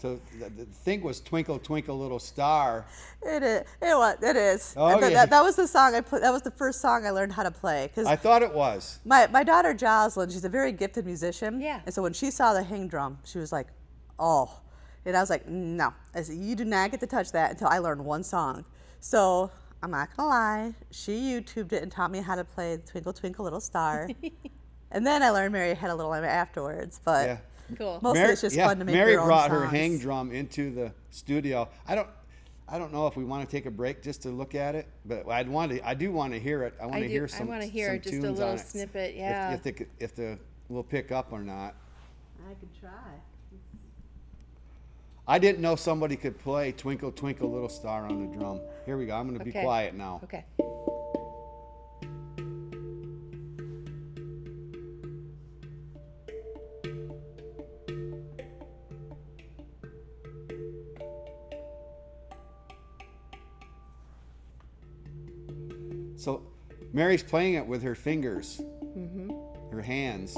So 0.00 0.18
the, 0.38 0.48
the 0.50 0.64
thing 0.64 1.02
was 1.02 1.20
"Twinkle 1.20 1.58
Twinkle 1.58 1.98
Little 1.98 2.18
Star." 2.18 2.84
It 3.22 3.42
is. 3.42 3.60
It 3.82 3.94
was. 3.96 4.16
It 4.22 4.36
is. 4.36 4.74
Oh, 4.76 4.86
And 4.86 5.00
th- 5.00 5.12
yeah. 5.12 5.18
that, 5.20 5.30
that 5.30 5.42
was 5.42 5.56
the 5.56 5.66
song 5.68 5.94
I 5.94 6.00
put. 6.00 6.22
That 6.22 6.32
was 6.32 6.42
the 6.42 6.50
first 6.50 6.80
song 6.80 7.04
I 7.06 7.10
learned 7.10 7.32
how 7.32 7.42
to 7.42 7.50
play 7.50 7.88
because 7.88 8.06
I 8.06 8.16
thought 8.16 8.42
it 8.42 8.52
was. 8.54 8.98
my, 9.04 9.26
my 9.26 9.44
daughter 9.44 9.74
Jocelyn, 9.74 10.30
she's 10.30 10.44
a 10.44 10.48
very 10.48 10.72
gifted 10.72 11.04
musician. 11.04 11.60
Yeah. 11.60 11.80
And 11.84 11.94
so 11.94 12.02
when 12.02 12.12
she 12.14 12.30
saw 12.30 12.54
the 12.54 12.62
hang 12.62 12.88
drum, 12.88 13.18
she 13.24 13.38
was 13.38 13.52
like, 13.52 13.66
"Oh," 14.18 14.50
and 15.04 15.16
I 15.16 15.20
was 15.20 15.28
like, 15.30 15.46
"No," 15.48 15.92
I 16.14 16.22
said, 16.22 16.36
"You 16.36 16.56
do 16.56 16.64
not 16.64 16.90
get 16.90 17.00
to 17.00 17.06
touch 17.06 17.32
that 17.32 17.50
until 17.52 17.68
I 17.68 17.78
learn 17.78 18.02
one 18.04 18.22
song." 18.22 18.64
So 19.00 19.50
I'm 19.82 19.90
not 19.90 20.16
gonna 20.16 20.28
lie, 20.30 20.74
she 20.90 21.12
YouTubed 21.12 21.72
it 21.72 21.82
and 21.82 21.90
taught 21.92 22.10
me 22.10 22.20
how 22.22 22.36
to 22.36 22.44
play 22.44 22.78
"Twinkle 22.86 23.12
Twinkle 23.12 23.44
Little 23.44 23.60
Star," 23.60 24.08
and 24.90 25.06
then 25.06 25.22
I 25.22 25.30
learned 25.30 25.52
Mary 25.52 25.74
had 25.74 25.90
a 25.90 25.94
little 25.94 26.10
Lamb" 26.10 26.24
afterwards. 26.24 27.00
But 27.04 27.26
Yeah. 27.26 27.36
Cool. 27.76 27.98
mostly 28.02 28.20
Mary, 28.20 28.32
it's 28.32 28.40
just 28.40 28.56
yeah, 28.56 28.66
fun 28.66 28.78
to 28.78 28.84
make 28.84 28.94
Mary 28.94 29.12
your 29.12 29.20
own 29.22 29.26
brought 29.26 29.50
her 29.50 29.66
hang 29.66 29.98
drum 29.98 30.32
into 30.32 30.70
the 30.74 30.92
studio. 31.10 31.68
I 31.86 31.94
don't, 31.94 32.08
I 32.68 32.78
don't 32.78 32.92
know 32.92 33.06
if 33.06 33.16
we 33.16 33.24
want 33.24 33.48
to 33.48 33.50
take 33.50 33.66
a 33.66 33.70
break 33.70 34.02
just 34.02 34.22
to 34.22 34.28
look 34.30 34.54
at 34.54 34.74
it, 34.74 34.86
but 35.04 35.28
I'd 35.28 35.48
want 35.48 35.72
to. 35.72 35.86
I 35.88 35.94
do 35.94 36.12
want 36.12 36.32
to 36.32 36.38
hear 36.40 36.62
it. 36.62 36.74
I 36.80 36.84
want 36.86 36.96
I 36.96 37.00
to 37.00 37.06
do- 37.06 37.12
hear 37.12 37.28
some. 37.28 37.48
I 37.48 37.50
wanna 37.50 37.66
hear 37.66 37.94
some 37.94 38.00
just 38.02 38.24
a 38.24 38.30
little 38.30 38.58
snippet, 38.58 39.10
If- 39.10 39.16
yeah. 39.16 39.52
If, 39.54 39.62
the 39.62 39.86
if 39.98 40.14
the 40.14 40.38
will 40.68 40.84
pick 40.84 41.10
up 41.12 41.32
or 41.32 41.40
not. 41.40 41.74
I 42.48 42.54
could 42.54 42.80
try. 42.80 42.90
I 45.28 45.38
didn't 45.38 45.60
know 45.60 45.76
somebody 45.76 46.16
could 46.16 46.38
play 46.38 46.72
"Twinkle 46.72 47.12
Twinkle 47.12 47.50
Little 47.50 47.68
Star" 47.68 48.06
on 48.06 48.30
the 48.30 48.36
drum. 48.36 48.60
Here 48.86 48.96
we 48.96 49.06
go. 49.06 49.14
I'm 49.14 49.26
going 49.28 49.38
to 49.38 49.44
be 49.44 49.52
quiet 49.52 49.94
now. 49.94 50.20
Okay. 50.24 50.44
Mary's 66.92 67.22
playing 67.22 67.54
it 67.54 67.66
with 67.66 67.82
her 67.82 67.94
fingers, 67.94 68.60
mm-hmm. 68.96 69.30
her 69.70 69.80
hands. 69.80 70.36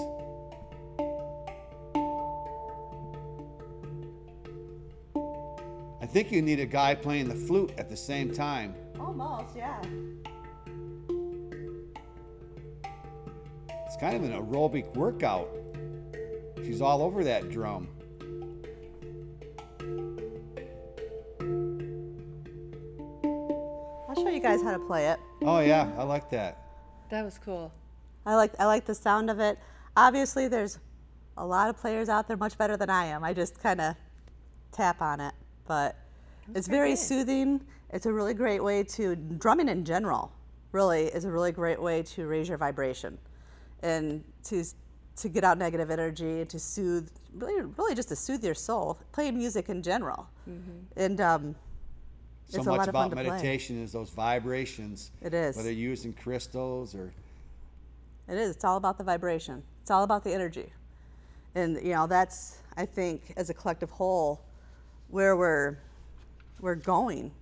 I 6.01 6.07
think 6.07 6.31
you 6.31 6.43
need 6.43 6.61
a 6.61 6.67
guy 6.67 6.95
playing 6.95 7.29
the 7.29 7.35
flute 7.35 7.73
at 7.79 7.89
the 7.89 7.97
same 7.97 8.33
time. 8.35 8.75
Almost, 9.01 9.57
yeah. 9.57 9.81
It's 13.87 13.97
kind 13.99 14.17
of 14.17 14.25
an 14.25 14.33
aerobic 14.33 14.95
workout. 14.95 15.49
She's 16.65 16.83
all 16.83 17.01
over 17.01 17.25
that 17.25 17.51
drum. 17.51 17.89
Guys 24.53 24.63
how 24.63 24.73
to 24.73 24.79
play 24.79 25.09
it. 25.09 25.19
Oh 25.43 25.61
yeah, 25.61 25.91
I 25.97 26.03
like 26.03 26.29
that. 26.31 26.59
That 27.11 27.25
was 27.25 27.39
cool. 27.39 27.73
I 28.27 28.35
like 28.35 28.53
I 28.59 28.67
like 28.67 28.85
the 28.85 28.95
sound 28.95 29.31
of 29.31 29.41
it. 29.41 29.59
Obviously, 29.97 30.49
there's 30.49 30.79
a 31.39 31.47
lot 31.47 31.71
of 31.71 31.77
players 31.77 32.09
out 32.09 32.29
there 32.29 32.37
much 32.37 32.59
better 32.59 32.77
than 32.77 32.91
I 32.91 33.07
am. 33.07 33.25
I 33.25 33.33
just 33.33 33.61
kind 33.63 33.81
of 33.81 33.95
tap 34.71 35.01
on 35.01 35.21
it, 35.21 35.35
but 35.67 35.97
it's 36.55 36.69
very 36.69 36.91
good. 36.91 36.99
soothing. 36.99 37.61
It's 37.91 38.07
a 38.07 38.13
really 38.13 38.35
great 38.35 38.63
way 38.63 38.83
to 38.85 39.17
drumming 39.17 39.69
in 39.69 39.85
general. 39.85 40.33
Really 40.73 41.05
is 41.05 41.25
a 41.25 41.31
really 41.31 41.53
great 41.53 41.81
way 41.81 42.03
to 42.03 42.27
raise 42.27 42.49
your 42.49 42.59
vibration 42.59 43.19
and 43.83 44.23
to 44.45 44.65
to 45.17 45.29
get 45.29 45.45
out 45.45 45.59
negative 45.59 45.91
energy 45.91 46.41
and 46.41 46.49
to 46.51 46.59
soothe 46.59 47.11
really 47.35 47.63
really 47.79 47.95
just 47.95 48.09
to 48.11 48.17
soothe 48.17 48.45
your 48.45 48.55
soul. 48.55 48.99
Playing 49.13 49.39
music 49.39 49.71
in 49.71 49.83
general, 49.83 50.29
and 50.97 51.21
um, 51.21 51.55
So 52.53 52.59
it's 52.59 52.67
a 52.67 52.71
much 52.71 52.79
lot 52.81 52.89
of 52.89 52.93
fun 52.93 53.13
about 53.13 53.25
play. 53.25 53.31
meditation 53.31 53.83
is 53.83 53.93
those 53.93 54.11
vibrations. 54.11 55.11
It 55.23 55.33
is. 55.33 55.57
Whether 55.57 55.73
you're 55.73 55.89
using 55.89 56.13
crystals 56.13 56.95
or 56.95 57.11
It 58.29 58.37
is. 58.37 58.57
It's 58.57 58.65
all 58.65 58.77
about 58.77 58.99
the 58.99 59.05
vibration. 59.05 59.63
It's 59.81 59.91
all 59.91 60.05
about 60.05 60.23
the 60.23 60.35
energy. 60.35 60.71
And 61.55 61.77
you 61.83 61.95
know, 61.95 62.07
that's 62.07 62.59
I 62.77 62.85
think 62.85 63.33
as 63.39 63.49
a 63.49 63.55
collective 63.55 63.89
whole 63.89 64.43
where 65.09 65.35
we're 65.35 65.79
we're 66.61 66.75
going 66.75 67.33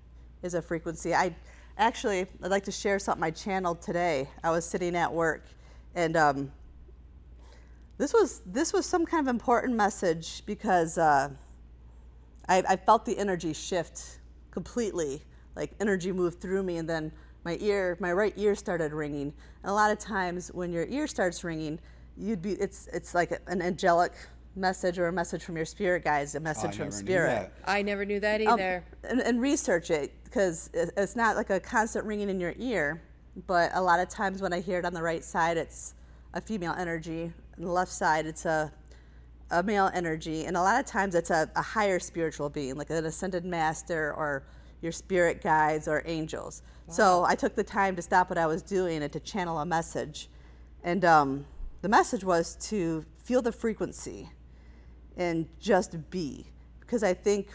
is 0.45 0.55
a 0.55 0.63
frequency. 0.63 1.13
I 1.13 1.35
actually 1.77 2.21
I'd 2.45 2.53
like 2.53 2.65
to 2.67 2.73
share 2.73 3.01
something 3.01 3.25
I 3.25 3.33
channeled 3.33 3.83
today. 3.83 4.29
I 4.45 4.53
was 4.53 4.65
sitting 4.65 4.95
at 4.95 5.13
work 5.13 5.43
and 5.97 6.17
um, 6.17 6.53
this 7.99 8.13
was 8.13 8.43
this 8.47 8.73
was 8.73 8.87
some 8.87 9.05
kind 9.05 9.27
of 9.27 9.35
important 9.35 9.75
message 9.75 10.47
because 10.47 10.99
uh, 10.99 11.31
I, 12.49 12.63
I 12.69 12.77
felt 12.77 13.05
the 13.05 13.19
energy 13.19 13.53
shift 13.53 14.20
completely. 14.51 15.23
Like 15.57 15.73
energy 15.81 16.13
moved 16.13 16.41
through 16.41 16.63
me, 16.63 16.77
and 16.77 16.89
then 16.89 17.13
my 17.45 17.57
ear, 17.61 17.97
my 18.01 18.13
right 18.13 18.33
ear 18.37 18.55
started 18.55 18.93
ringing. 18.93 19.33
And 19.63 19.71
a 19.71 19.73
lot 19.73 19.91
of 19.91 19.99
times, 19.99 20.49
when 20.55 20.73
your 20.73 20.87
ear 20.87 21.07
starts 21.07 21.43
ringing, 21.43 21.79
you'd 22.17 22.41
be 22.43 22.53
it's 22.53 22.87
it's 22.93 23.15
like 23.15 23.33
an 23.47 23.61
angelic 23.63 24.13
message 24.57 24.99
or 24.99 25.09
a 25.09 25.13
message 25.13 25.43
from 25.45 25.57
your 25.57 25.65
spirit 25.65 26.05
guides, 26.05 26.35
a 26.35 26.39
Oh, 26.39 26.41
I 26.41 26.45
message 26.45 26.77
from 26.77 26.85
never 26.89 26.97
knew 26.97 27.07
spirit. 27.07 27.29
that. 27.29 27.53
I 27.71 27.83
never 27.83 28.05
knew 28.05 28.21
that 28.21 28.41
Um, 28.43 28.55
either. 28.55 28.85
and, 29.05 29.21
and 29.21 29.41
research 29.41 29.91
it 29.91 30.13
because 30.25 30.71
it's 30.75 31.15
not 31.17 31.37
like 31.37 31.51
a 31.51 31.61
constant 31.61 32.05
ringing 32.05 32.29
in 32.31 32.39
your 32.41 32.55
ear, 32.59 33.01
but 33.47 33.71
a 33.75 33.81
lot 33.81 34.01
of 34.01 34.09
times 34.09 34.43
when 34.43 34.53
I 34.53 34.61
hear 34.61 34.79
it 34.79 34.85
on 34.85 34.93
the 34.95 35.03
right 35.03 35.25
side, 35.25 35.57
it's 35.57 35.95
a 36.35 36.41
female 36.41 36.75
energy. 36.79 37.33
On 37.59 37.65
the 37.65 37.71
left 37.71 37.93
side, 37.93 38.27
it's 38.27 38.45
a 38.45 38.73
a 39.51 39.63
male 39.63 39.91
energy, 39.95 40.45
and 40.45 40.57
a 40.57 40.63
lot 40.63 40.79
of 40.79 40.87
times 40.87 41.15
it's 41.15 41.31
a, 41.31 41.51
a 41.57 41.63
higher 41.63 41.99
spiritual 41.99 42.49
being, 42.49 42.77
like 42.77 42.91
an 42.91 43.05
ascended 43.05 43.45
master 43.45 44.15
or 44.15 44.45
your 44.81 44.93
spirit 44.93 45.43
guides 45.43 45.89
or 45.89 46.03
angels. 46.07 46.63
So 46.89 47.25
I 47.25 47.35
took 47.35 47.55
the 47.55 47.65
time 47.65 47.95
to 47.97 48.03
stop 48.03 48.31
what 48.31 48.39
I 48.39 48.47
was 48.47 48.63
doing 48.63 49.03
and 49.03 49.13
to 49.13 49.21
channel 49.21 49.59
a 49.59 49.67
message, 49.67 50.29
and 50.83 51.05
um, 51.05 51.47
the 51.83 51.89
message 51.89 52.25
was 52.25 52.57
to 52.69 53.05
feel 53.19 53.43
the 53.43 53.53
frequency 53.53 54.31
and 55.17 55.47
just 55.61 56.11
be, 56.11 56.47
because 56.81 57.03
I 57.03 57.15
think 57.15 57.51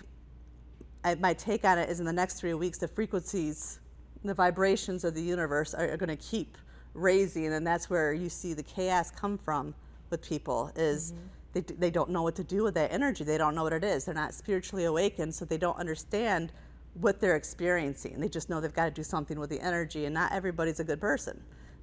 I, 1.03 1.15
my 1.15 1.33
take 1.33 1.65
on 1.65 1.77
it 1.77 1.89
is 1.89 1.99
in 1.99 2.05
the 2.05 2.13
next 2.13 2.39
three 2.39 2.53
weeks, 2.53 2.77
the 2.77 2.87
frequencies, 2.87 3.79
the 4.23 4.33
vibrations 4.33 5.03
of 5.03 5.13
the 5.13 5.21
universe 5.21 5.73
are, 5.73 5.91
are 5.91 5.97
going 5.97 6.09
to 6.09 6.15
keep 6.15 6.57
raising, 6.93 7.53
and 7.53 7.65
that's 7.65 7.89
where 7.89 8.13
you 8.13 8.29
see 8.29 8.53
the 8.53 8.63
chaos 8.63 9.11
come 9.11 9.37
from 9.37 9.75
with 10.09 10.21
people. 10.21 10.71
Is 10.75 11.13
they, 11.55 11.61
they 11.61 11.89
don't 11.89 12.09
know 12.09 12.21
what 12.21 12.35
to 12.35 12.43
do 12.43 12.63
with 12.63 12.73
that 12.73 12.91
energy. 12.91 13.23
They 13.23 13.37
don't 13.37 13.55
know 13.55 13.63
what 13.63 13.71
it 13.71 13.83
is. 13.83 14.05
They're 14.05 14.13
not 14.13 14.33
spiritually 14.33 14.83
awakened, 14.83 15.33
so 15.33 15.45
they 15.45 15.57
don't 15.57 15.77
understand 15.77 16.51
what 16.95 17.21
they're 17.21 17.37
experiencing. 17.37 18.19
They 18.19 18.27
just 18.27 18.49
know 18.49 18.59
they've 18.59 18.73
got 18.73 18.85
to 18.85 18.91
do 18.91 19.03
something 19.03 19.39
with 19.39 19.49
the 19.49 19.61
energy, 19.61 20.03
and 20.03 20.13
not 20.13 20.33
everybody's 20.33 20.81
a 20.81 20.83
good 20.83 20.99
person. 20.99 21.41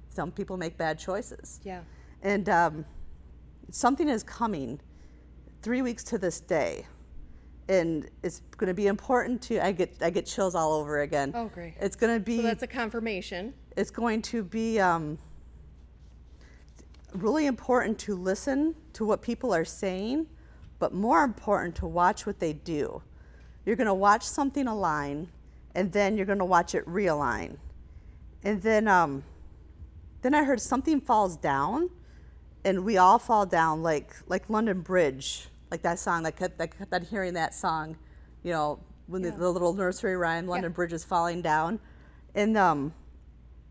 Some 0.09 0.31
people 0.31 0.57
make 0.57 0.77
bad 0.77 0.99
choices. 0.99 1.59
Yeah. 1.63 1.81
And 2.21 2.47
um, 2.49 2.85
something 3.71 4.07
is 4.07 4.21
coming 4.21 4.79
three 5.63 5.81
weeks 5.81 6.03
to 6.05 6.19
this 6.19 6.39
day. 6.39 6.85
And 7.67 8.09
it's 8.21 8.41
going 8.57 8.67
to 8.67 8.73
be 8.75 8.87
important 8.87 9.41
to. 9.43 9.65
I 9.65 9.71
get 9.71 9.95
I 10.01 10.09
get 10.09 10.25
chills 10.27 10.53
all 10.53 10.73
over 10.73 11.01
again. 11.01 11.31
Oh, 11.33 11.45
great. 11.47 11.75
It's 11.79 11.95
going 11.95 12.13
to 12.13 12.19
be. 12.19 12.37
So 12.37 12.43
that's 12.43 12.61
a 12.61 12.67
confirmation. 12.67 13.53
it's 13.77 13.89
going 13.89 14.21
to 14.23 14.43
be 14.43 14.79
um, 14.81 15.17
really 17.15 17.45
important 17.45 17.99
to 17.99 18.15
listen 18.15 18.75
to 18.93 19.05
what 19.05 19.21
people 19.21 19.53
are 19.53 19.65
saying, 19.65 20.27
but 20.79 20.93
more 20.93 21.23
important 21.23 21.75
to 21.75 21.87
watch 21.87 22.25
what 22.25 22.39
they 22.39 22.53
do. 22.53 23.01
You're 23.65 23.75
going 23.75 23.87
to 23.87 23.93
watch 23.93 24.23
something 24.23 24.67
align, 24.67 25.29
and 25.75 25.91
then 25.91 26.17
you're 26.17 26.25
going 26.25 26.39
to 26.39 26.45
watch 26.45 26.75
it 26.75 26.85
realign, 26.85 27.57
and 28.43 28.61
then 28.61 28.87
um, 28.87 29.23
then 30.21 30.33
I 30.33 30.43
heard 30.43 30.59
something 30.59 30.99
falls 30.99 31.37
down, 31.37 31.89
and 32.65 32.83
we 32.83 32.97
all 32.97 33.19
fall 33.19 33.45
down 33.45 33.83
like 33.83 34.13
like 34.27 34.49
London 34.49 34.81
Bridge, 34.81 35.47
like 35.71 35.81
that 35.83 35.99
song. 35.99 36.25
I 36.25 36.31
kept 36.31 36.59
I 36.59 36.67
kept 36.67 36.93
on 36.93 37.03
hearing 37.03 37.33
that 37.35 37.53
song, 37.53 37.95
you 38.43 38.51
know, 38.51 38.79
when 39.07 39.21
the, 39.21 39.31
the 39.31 39.49
little 39.49 39.73
nursery 39.73 40.17
rhyme, 40.17 40.47
London 40.47 40.71
Yeah. 40.71 40.75
Bridge 40.75 40.93
is 40.93 41.03
falling 41.03 41.41
down, 41.41 41.79
and 42.35 42.57
um, 42.57 42.93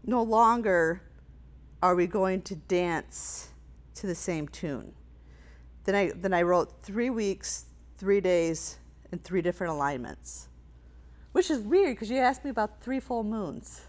no 0.05 0.23
longer 0.23 1.03
are 1.83 1.95
we 1.97 2.07
going 2.07 2.41
to 2.43 2.55
dance 2.55 3.49
to 3.97 4.07
the 4.07 4.15
same 4.15 4.49
tune. 4.49 4.93
Then 5.85 5.95
I 5.95 6.13
then 6.15 6.33
I 6.33 6.43
wrote 6.43 6.83
three 6.83 7.11
weeks, 7.11 7.67
three 7.99 8.21
days, 8.21 8.79
and 9.11 9.23
three 9.23 9.43
different 9.43 9.73
alignments, 9.73 10.49
which 11.33 11.51
is 11.51 11.61
weird 11.61 11.97
because 11.97 12.09
you 12.09 12.19
asked 12.19 12.45
me 12.45 12.51
about 12.51 12.81
three 12.81 13.01
full 13.01 13.25
moons. 13.25 13.83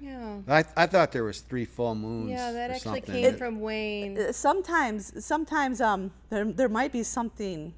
Yeah. 0.00 0.38
I, 0.48 0.64
I 0.78 0.86
thought 0.86 1.12
there 1.12 1.24
was 1.24 1.40
three 1.40 1.66
full 1.66 1.94
moons. 1.94 2.30
Yeah, 2.30 2.52
that 2.52 2.70
or 2.70 2.74
actually 2.74 3.00
something. 3.02 3.22
came 3.22 3.36
from 3.36 3.60
Wayne. 3.60 4.18
Uh, 4.18 4.32
sometimes 4.32 5.24
sometimes 5.24 5.80
um 5.82 6.10
there, 6.30 6.44
there 6.44 6.70
might 6.70 6.90
be 6.90 7.02
something 7.02 7.74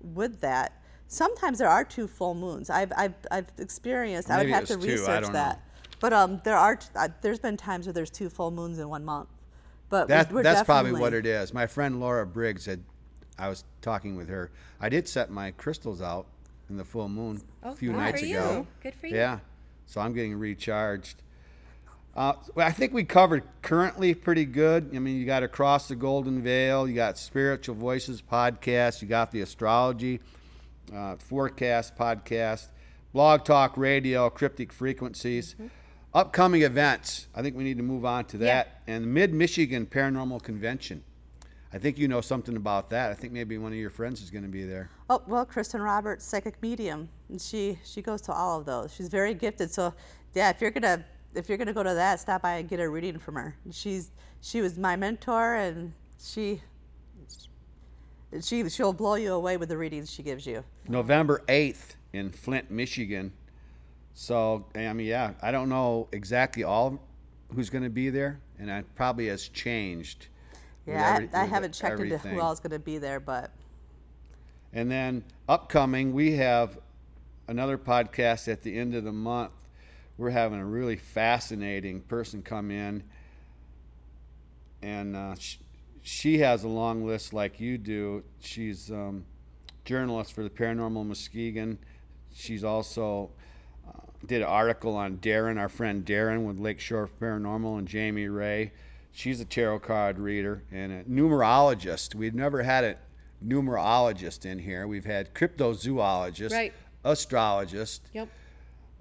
with 0.00 0.40
that 0.40 0.80
sometimes 1.08 1.58
there 1.58 1.68
are 1.68 1.84
two 1.84 2.06
full 2.08 2.34
moons 2.34 2.68
i've 2.68 2.92
i've, 2.96 3.14
I've 3.30 3.46
experienced 3.58 4.28
i 4.30 4.38
would 4.38 4.48
have 4.48 4.66
to 4.66 4.76
was 4.76 4.84
two, 4.84 4.90
I 4.90 4.94
research 4.94 5.22
don't 5.22 5.32
that 5.32 5.56
know. 5.56 5.62
But 6.00 6.12
um 6.12 6.40
there 6.44 6.56
are 6.56 6.78
uh, 6.94 7.08
there's 7.22 7.38
been 7.38 7.56
times 7.56 7.86
where 7.86 7.92
there's 7.92 8.10
two 8.10 8.28
full 8.28 8.50
moons 8.50 8.78
in 8.78 8.88
one 8.88 9.04
month 9.04 9.28
but 9.88 10.08
That, 10.08 10.32
we're 10.32 10.42
that's 10.42 10.64
probably 10.64 10.92
what 10.92 11.14
it 11.14 11.26
is. 11.26 11.54
My 11.54 11.66
friend 11.68 12.00
Laura 12.00 12.26
Briggs 12.26 12.66
had, 12.66 12.82
I 13.38 13.48
was 13.48 13.62
talking 13.82 14.16
with 14.16 14.28
her. 14.28 14.50
I 14.80 14.88
did 14.88 15.06
set 15.08 15.30
my 15.30 15.52
crystals 15.52 16.02
out 16.02 16.26
in 16.68 16.76
the 16.76 16.84
full 16.84 17.08
moon 17.08 17.40
Oh, 17.62 17.70
a 17.70 17.74
few 17.76 17.90
good 17.92 17.96
nights 17.98 18.20
for 18.20 18.26
ago. 18.26 18.52
you. 18.58 18.66
Good 18.82 18.94
for 18.96 19.06
you. 19.06 19.14
Yeah, 19.14 19.38
so 19.86 20.00
I'm 20.00 20.12
getting 20.12 20.34
recharged. 20.34 21.22
Uh, 22.16 22.32
well, 22.56 22.66
I 22.66 22.72
think 22.72 22.94
we 22.94 23.04
covered 23.04 23.44
currently 23.62 24.12
pretty 24.14 24.44
good. 24.44 24.90
I 24.92 24.98
mean, 24.98 25.18
you 25.18 25.24
got 25.26 25.42
Across 25.44 25.86
the 25.88 25.94
Golden 25.96 26.42
Veil, 26.42 26.88
you 26.88 26.94
got 26.94 27.16
Spiritual 27.16 27.76
Voices 27.76 28.20
podcast, 28.20 29.02
you 29.02 29.06
got 29.08 29.30
the 29.30 29.42
Astrology 29.42 30.18
uh, 30.92 31.14
Forecast 31.16 31.94
podcast, 31.96 32.68
Blog 33.12 33.44
Talk 33.44 33.76
Radio, 33.76 34.30
Cryptic 34.30 34.72
Frequencies. 34.72 35.54
Upcoming 36.16 36.62
events. 36.62 37.26
I 37.34 37.42
think 37.42 37.56
we 37.56 37.62
need 37.62 37.76
to 37.76 37.82
move 37.82 38.06
on 38.06 38.24
to 38.26 38.36
Mm-hmm. 38.38 38.46
Yeah. 38.46 38.54
that. 38.64 38.80
And 38.86 39.12
Mid 39.12 39.34
Michigan 39.34 39.84
Paranormal 39.84 40.42
Convention. 40.42 41.04
I 41.74 41.78
think 41.78 41.98
you 41.98 42.08
know 42.08 42.22
something 42.22 42.56
about 42.56 42.88
that. 42.90 43.10
I 43.10 43.14
think 43.14 43.34
maybe 43.34 43.58
one 43.58 43.70
of 43.72 43.76
your 43.78 43.90
friends 43.90 44.22
is 44.22 44.30
going 44.30 44.44
to 44.44 44.48
be 44.48 44.64
there. 44.64 44.88
oh 45.10 45.22
well 45.26 45.44
kristen 45.44 45.82
roberts 45.82 46.24
psychic 46.24 46.60
medium 46.62 47.08
and 47.28 47.38
she 47.40 47.78
she 47.84 48.00
goes 48.00 48.22
to 48.22 48.32
all 48.32 48.58
of 48.58 48.64
those 48.64 48.92
she's 48.94 49.08
very 49.08 49.34
gifted 49.34 49.70
so 49.70 49.92
yeah 50.34 50.48
if 50.48 50.60
you're 50.60 50.70
gonna 50.70 51.04
if 51.34 51.48
you're 51.48 51.58
gonna 51.58 51.72
go 51.74 51.82
to 51.82 51.94
that 51.94 52.18
stop 52.18 52.42
by 52.42 52.54
and 52.56 52.68
get 52.68 52.80
a 52.80 52.88
reading 52.88 53.18
from 53.18 53.34
her 53.34 53.54
she's 53.70 54.10
she 54.40 54.62
was 54.62 54.78
my 54.78 54.96
mentor 54.96 55.54
and 55.54 55.92
she 56.18 56.60
she 58.40 58.68
she'll 58.70 58.92
blow 58.92 59.14
you 59.16 59.32
away 59.34 59.56
with 59.58 59.68
the 59.68 59.76
readings 59.76 60.10
she 60.10 60.22
gives 60.22 60.46
you 60.46 60.64
November 60.88 61.42
8th 61.46 61.94
in 62.12 62.30
Flint, 62.30 62.70
Michigan. 62.70 63.32
So, 64.18 64.64
I 64.74 64.94
mean, 64.94 65.06
yeah, 65.06 65.34
I 65.42 65.50
don't 65.50 65.68
know 65.68 66.08
exactly 66.10 66.64
all 66.64 66.98
who's 67.54 67.68
going 67.68 67.84
to 67.84 67.90
be 67.90 68.08
there, 68.08 68.40
and 68.58 68.70
it 68.70 68.86
probably 68.94 69.26
has 69.26 69.46
changed. 69.48 70.28
Yeah, 70.86 71.16
every- 71.16 71.28
I, 71.34 71.42
I 71.42 71.44
haven't 71.44 71.74
checked 71.74 72.00
into 72.00 72.14
everything. 72.14 72.32
who 72.34 72.40
all 72.40 72.50
is 72.50 72.58
going 72.58 72.70
to 72.70 72.78
be 72.78 72.96
there, 72.96 73.20
but 73.20 73.50
And 74.72 74.90
then 74.90 75.22
upcoming, 75.50 76.14
we 76.14 76.32
have 76.36 76.78
another 77.46 77.76
podcast 77.76 78.50
at 78.50 78.62
the 78.62 78.78
end 78.78 78.94
of 78.94 79.04
the 79.04 79.12
month 79.12 79.52
we're 80.16 80.30
having 80.30 80.60
a 80.60 80.64
really 80.64 80.96
fascinating 80.96 82.00
person 82.00 82.40
come 82.40 82.70
in, 82.70 83.04
and 84.80 85.14
uh, 85.14 85.34
sh- 85.38 85.58
she 86.00 86.38
has 86.38 86.64
a 86.64 86.68
long 86.68 87.04
list 87.06 87.34
like 87.34 87.60
you 87.60 87.76
do. 87.76 88.24
She's 88.40 88.90
um, 88.90 89.26
journalist 89.84 90.32
for 90.32 90.42
the 90.42 90.48
Paranormal 90.48 91.04
Muskegon. 91.04 91.78
She's 92.34 92.64
also 92.64 93.30
did 94.26 94.42
an 94.42 94.48
article 94.48 94.96
on 94.96 95.18
Darren, 95.18 95.58
our 95.58 95.68
friend 95.68 96.04
Darren 96.04 96.44
with 96.46 96.58
Lakeshore 96.58 97.08
Paranormal, 97.20 97.78
and 97.78 97.88
Jamie 97.88 98.28
Ray. 98.28 98.72
She's 99.12 99.40
a 99.40 99.44
tarot 99.44 99.80
card 99.80 100.18
reader 100.18 100.62
and 100.70 100.92
a 100.92 101.04
numerologist. 101.04 102.14
We've 102.14 102.34
never 102.34 102.62
had 102.62 102.84
a 102.84 102.96
numerologist 103.44 104.44
in 104.44 104.58
here. 104.58 104.86
We've 104.86 105.04
had 105.04 105.32
cryptozoologist, 105.34 106.52
Right. 106.52 106.72
astrologist, 107.04 108.02
Yep. 108.12 108.28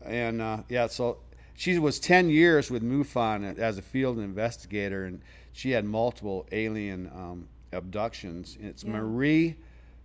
and 0.05 0.41
uh, 0.41 0.63
yeah, 0.69 0.87
so 0.87 1.17
she 1.55 1.79
was 1.79 1.99
10 1.99 2.29
years 2.29 2.69
with 2.69 2.83
MUFON 2.83 3.57
as 3.57 3.77
a 3.77 3.81
field 3.81 4.19
investigator, 4.19 5.05
and 5.05 5.21
she 5.53 5.71
had 5.71 5.85
multiple 5.85 6.45
alien 6.51 7.09
um, 7.13 7.47
abductions. 7.71 8.57
It's 8.61 8.83
Yeah. 8.83 8.91
Marie 8.91 9.55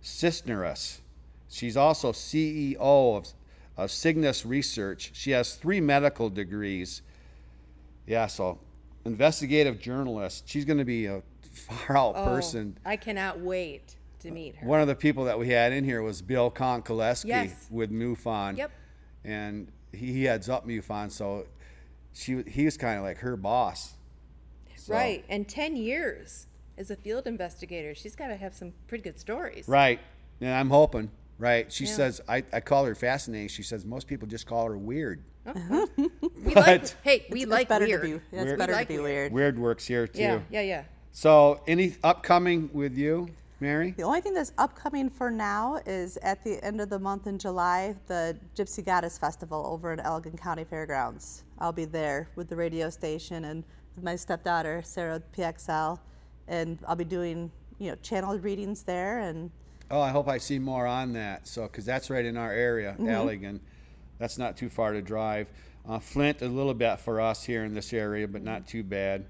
Cisneros. 0.01 1.01
She's 1.49 1.77
also 1.77 2.11
CEO 2.11 2.77
of, 3.17 3.27
of 3.83 3.91
Cygnus 3.91 4.45
Research. 4.45 5.11
She 5.13 5.31
has 5.31 5.55
three 5.55 5.81
medical 5.81 6.29
degrees. 6.29 7.01
Yeah, 8.05 8.27
so 8.27 8.59
investigative 9.05 9.79
journalist. 9.79 10.47
She's 10.47 10.65
going 10.65 10.77
to 10.77 10.85
be 10.85 11.07
a 11.07 11.21
far 11.51 11.97
out 11.97 12.13
Oh, 12.15 12.25
person. 12.25 12.77
I 12.85 12.95
cannot 12.95 13.39
wait 13.39 13.95
to 14.19 14.31
meet 14.31 14.55
her. 14.57 14.67
One 14.67 14.81
of 14.81 14.87
the 14.87 14.95
people 14.95 15.25
that 15.25 15.37
we 15.37 15.49
had 15.49 15.73
in 15.73 15.83
here 15.83 16.01
was 16.01 16.21
Bill 16.21 16.51
Konkoleski 16.51 17.25
Yes. 17.29 17.67
with 17.71 17.91
MUFON. 17.91 18.57
Yep. 18.57 18.71
And 19.25 19.71
he, 19.91 20.13
he 20.13 20.23
heads 20.25 20.49
up 20.49 20.67
MUFON, 20.67 21.11
so 21.11 21.45
she 22.13 22.43
he 22.47 22.65
was 22.65 22.77
kind 22.77 22.97
of 22.97 23.03
like 23.03 23.17
her 23.17 23.35
boss. 23.35 23.93
So- 24.75 24.93
Right. 24.93 25.23
And 25.29 25.47
10 25.47 25.75
years 25.75 26.47
as 26.77 26.89
a 26.91 26.95
field 26.95 27.27
investigator. 27.27 27.93
She's 27.95 28.15
got 28.15 28.27
to 28.27 28.35
have 28.35 28.53
some 28.55 28.73
pretty 28.87 29.03
good 29.03 29.19
stories. 29.19 29.67
Right. 29.67 29.99
And 30.39 30.49
I'm 30.51 30.69
hoping. 30.69 31.11
Right. 31.41 31.71
She 31.73 31.85
Yeah. 31.85 31.91
says 31.93 32.21
I, 32.29 32.43
I 32.53 32.59
call 32.59 32.85
her 32.85 32.93
fascinating. 32.95 33.47
She 33.47 33.63
says 33.63 33.83
most 33.83 34.07
people 34.07 34.27
just 34.27 34.45
call 34.45 34.67
her 34.67 34.77
weird. 34.77 35.23
Oh, 35.47 35.51
uh-huh. 35.51 35.87
We 35.97 36.09
But- 36.53 36.55
like, 36.55 37.01
hey, 37.01 37.25
we 37.31 37.41
it's, 37.41 37.51
like 37.51 37.61
it's 37.63 37.69
better 37.69 37.85
weird. 37.87 38.01
to 38.03 38.07
be. 38.07 38.13
It's 38.13 38.45
Weird- 38.45 38.59
better 38.59 38.73
like 38.73 38.87
to 38.89 38.93
be 38.93 38.99
weird. 38.99 39.33
weird. 39.33 39.33
Weird 39.33 39.59
works 39.59 39.85
here 39.87 40.05
too. 40.05 40.21
Yeah, 40.21 40.39
yeah, 40.51 40.61
yeah. 40.61 40.83
So 41.11 41.61
any 41.67 41.95
upcoming 42.03 42.69
with 42.73 42.95
you, 42.95 43.27
Mary? 43.59 43.95
The 43.97 44.03
only 44.03 44.21
thing 44.21 44.35
that's 44.35 44.53
upcoming 44.59 45.09
for 45.09 45.31
now 45.31 45.81
is 45.87 46.17
at 46.17 46.43
the 46.43 46.63
end 46.63 46.79
of 46.79 46.89
the 46.89 46.99
month 46.99 47.25
in 47.25 47.39
July, 47.39 47.95
the 48.05 48.37
Gypsy 48.55 48.85
Goddess 48.85 49.17
Festival 49.17 49.65
over 49.67 49.91
at 49.91 49.99
Allegan 49.99 50.37
County 50.39 50.63
Fairgrounds. 50.63 51.43
I'll 51.57 51.71
be 51.73 51.85
there 51.85 52.29
with 52.35 52.47
the 52.49 52.55
radio 52.55 52.89
station 52.91 53.45
and 53.45 53.63
with 53.95 54.05
my 54.05 54.15
stepdaughter, 54.15 54.81
Sarah 54.83 55.21
PXL, 55.35 55.99
and 56.47 56.77
I'll 56.87 56.95
be 56.95 57.03
doing, 57.03 57.51
you 57.79 57.89
know, 57.89 57.95
channel 58.03 58.37
readings 58.39 58.83
there 58.83 59.19
and 59.19 59.49
Oh, 59.91 60.01
I 60.01 60.09
hope 60.09 60.27
I 60.27 60.37
see 60.37 60.59
more 60.59 60.87
on 60.87 61.13
that. 61.13 61.47
So, 61.47 61.63
because 61.63 61.85
that's 61.85 62.09
right 62.09 62.25
in 62.25 62.37
our 62.37 62.51
area, 62.51 62.93
Mm-hmm. 62.93 63.07
Allegan. 63.07 63.59
That's 64.17 64.37
not 64.37 64.55
too 64.55 64.69
far 64.69 64.93
to 64.93 65.01
drive. 65.01 65.47
Uh, 65.87 65.97
Flint, 65.99 66.43
a 66.43 66.47
little 66.47 66.75
bit 66.75 66.99
for 66.99 67.19
us 67.19 67.43
here 67.43 67.63
in 67.63 67.73
this 67.73 67.91
area, 67.91 68.27
but 68.27 68.43
not 68.43 68.67
too 68.67 68.83
bad. 68.83 69.25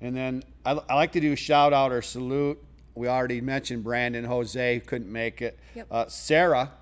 And 0.00 0.16
then 0.16 0.42
I, 0.66 0.72
I 0.72 0.94
like 0.96 1.12
to 1.12 1.20
do 1.20 1.32
a 1.32 1.36
shout 1.36 1.72
out 1.72 1.92
or 1.92 2.02
salute. 2.02 2.62
We 2.96 3.06
already 3.06 3.40
mentioned 3.40 3.84
Brandon 3.84 4.24
Hoezee 4.24 4.84
couldn't 4.86 5.10
make 5.10 5.40
it. 5.40 5.58
Yep. 5.76 5.86
Uh, 5.90 6.06
Sarah, 6.08 6.72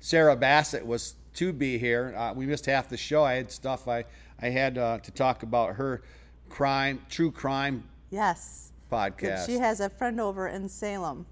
Sarah 0.00 0.34
Bassett 0.34 0.84
was 0.84 1.14
to 1.34 1.52
be 1.52 1.76
here. 1.76 2.14
Uh, 2.16 2.32
we 2.32 2.46
missed 2.46 2.64
half 2.64 2.88
the 2.88 2.96
show. 2.96 3.22
I 3.22 3.34
had 3.34 3.52
stuff 3.52 3.86
I 3.86 4.04
I 4.40 4.48
had 4.50 4.76
uh, 4.78 4.98
to 4.98 5.10
talk 5.10 5.42
about 5.42 5.76
her 5.76 6.02
crime, 6.48 7.00
true 7.08 7.30
crime 7.30 7.84
yes. 8.10 8.72
podcast. 8.90 9.46
She 9.46 9.54
has 9.54 9.80
a 9.80 9.88
friend 9.88 10.20
over 10.20 10.48
in 10.48 10.68
Salem 10.68 11.26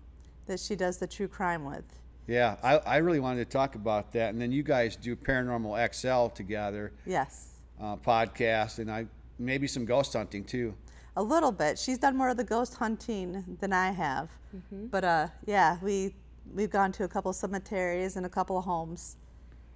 that 0.46 0.60
she 0.60 0.76
does 0.76 0.98
the 0.98 1.06
true 1.06 1.28
crime 1.28 1.64
with. 1.64 1.84
Yeah, 2.26 2.56
I, 2.62 2.76
I 2.78 2.96
really 2.98 3.20
wanted 3.20 3.44
to 3.44 3.50
talk 3.50 3.74
about 3.74 4.12
that. 4.12 4.30
And 4.32 4.40
then 4.40 4.50
you 4.50 4.62
guys 4.62 4.96
do 4.96 5.14
Paranormal 5.14 5.92
XL 5.94 6.34
together, 6.34 6.92
Yes. 7.04 7.54
uh, 7.80 7.96
podcast, 7.96 8.78
and 8.78 8.90
I 8.90 9.06
maybe 9.38 9.66
some 9.66 9.84
ghost 9.84 10.14
hunting 10.14 10.44
too. 10.44 10.74
A 11.16 11.22
little 11.22 11.52
bit. 11.52 11.78
She's 11.78 11.98
done 11.98 12.16
more 12.16 12.30
of 12.30 12.36
the 12.36 12.44
ghost 12.44 12.74
hunting 12.74 13.44
than 13.60 13.72
I 13.72 13.90
have. 13.92 14.30
But 14.72 15.04
uh, 15.04 15.28
yeah, 15.46 15.78
we 15.82 16.14
we've 16.54 16.70
gone 16.70 16.92
to 16.92 17.04
a 17.04 17.08
couple 17.08 17.32
cemeteries 17.32 18.16
and 18.16 18.24
a 18.26 18.28
couple 18.28 18.56
of 18.58 18.64
homes. 18.64 19.16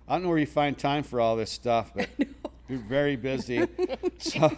I 0.09 0.15
don't 0.15 0.23
know 0.23 0.29
where 0.31 0.39
you 0.39 0.47
find 0.47 0.77
time 0.79 1.03
for 1.03 1.21
all 1.21 1.37
this 1.37 1.51
stuff, 1.51 1.93
but 1.95 2.09
you're 2.69 2.79
very 2.79 3.17
busy. 3.17 3.67
so, 4.19 4.51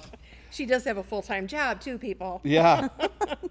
She 0.50 0.64
does 0.66 0.84
have 0.84 0.96
a 0.98 1.02
full 1.02 1.22
time 1.22 1.46
job, 1.46 1.80
too, 1.80 1.98
people. 1.98 2.40
yeah. 2.44 2.88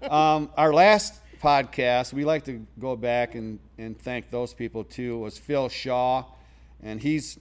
Um, 0.02 0.50
our 0.56 0.72
last 0.72 1.20
podcast, 1.40 2.12
we 2.12 2.24
like 2.24 2.44
to 2.44 2.66
go 2.78 2.96
back 2.96 3.34
and, 3.34 3.58
and 3.78 3.98
thank 3.98 4.30
those 4.30 4.52
people 4.54 4.84
too, 4.84 5.18
was 5.18 5.38
Phil 5.38 5.68
Shaw. 5.68 6.24
And 6.82 7.00
he's 7.00 7.38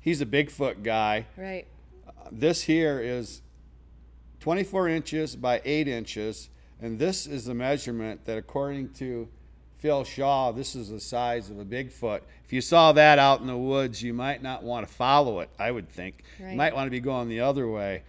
he's 0.00 0.20
a 0.20 0.26
Bigfoot 0.26 0.82
guy. 0.82 1.26
Right. 1.36 1.66
Uh, 2.06 2.28
this 2.32 2.62
here 2.62 3.00
is 3.00 3.42
24 4.40 4.88
inches 4.88 5.36
by 5.36 5.60
8 5.64 5.86
inches 5.88 6.48
and 6.80 6.98
this 6.98 7.26
is 7.26 7.44
the 7.44 7.54
measurement 7.54 8.24
that 8.24 8.38
according 8.38 8.88
to 8.94 9.28
phil 9.76 10.02
shaw 10.02 10.50
this 10.50 10.74
is 10.74 10.88
the 10.88 10.98
size 10.98 11.50
of 11.50 11.58
a 11.58 11.64
bigfoot 11.64 12.20
if 12.46 12.50
you 12.52 12.62
saw 12.62 12.90
that 12.92 13.18
out 13.18 13.42
in 13.42 13.46
the 13.46 13.56
woods 13.56 14.02
you 14.02 14.14
might 14.14 14.42
not 14.42 14.62
want 14.62 14.88
to 14.88 14.92
follow 14.94 15.40
it 15.40 15.50
i 15.58 15.70
would 15.70 15.88
think 15.90 16.22
Right. 16.40 16.52
you 16.52 16.56
might 16.56 16.74
want 16.74 16.86
to 16.86 16.90
be 16.90 17.00
going 17.00 17.28
the 17.28 17.40
other 17.40 17.68
way 17.68 18.02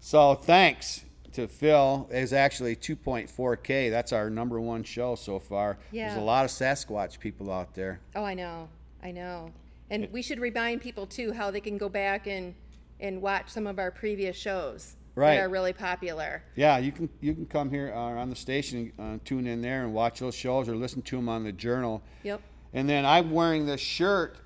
so 0.00 0.34
thanks 0.34 1.02
to 1.32 1.48
phil 1.48 2.08
is 2.12 2.32
actually 2.32 2.76
2.4k 2.76 3.90
that's 3.90 4.12
our 4.12 4.28
number 4.30 4.60
one 4.60 4.82
show 4.84 5.14
so 5.14 5.38
far 5.38 5.78
Yeah. 5.90 6.08
there's 6.08 6.20
a 6.20 6.24
lot 6.24 6.44
of 6.44 6.50
sasquatch 6.50 7.18
people 7.18 7.50
out 7.50 7.74
there 7.74 8.00
Oh, 8.14 8.24
I 8.24 8.34
know. 8.34 8.68
I 9.02 9.10
know. 9.10 9.50
And 9.90 10.08
we 10.12 10.22
should 10.22 10.38
remind 10.40 10.80
people, 10.80 11.06
too, 11.06 11.32
how 11.32 11.50
they 11.50 11.60
can 11.60 11.76
go 11.76 11.88
back 11.88 12.26
and, 12.26 12.54
and 13.00 13.20
watch 13.20 13.50
some 13.50 13.66
of 13.66 13.78
our 13.78 13.90
previous 13.90 14.36
shows 14.36 14.94
Right. 15.14 15.34
that 15.34 15.42
are 15.42 15.48
really 15.50 15.72
popular. 15.74 16.42
Yeah, 16.56 16.78
you 16.78 16.90
can 16.92 17.10
you 17.20 17.34
can 17.34 17.44
come 17.44 17.68
here 17.68 17.92
uh, 17.94 17.98
on 17.98 18.30
the 18.30 18.36
station, 18.36 18.92
uh, 18.98 19.18
tune 19.26 19.46
in 19.46 19.60
there, 19.60 19.84
and 19.84 19.92
watch 19.92 20.20
those 20.20 20.34
shows, 20.34 20.68
or 20.70 20.76
listen 20.76 21.02
to 21.02 21.16
them 21.16 21.28
on 21.28 21.44
the 21.44 21.52
journal. 21.52 22.00
Yep. 22.22 22.40
And 22.72 22.88
then 22.88 23.04
I'm 23.04 23.30
wearing 23.30 23.66
this 23.66 23.80
shirt 23.82 24.36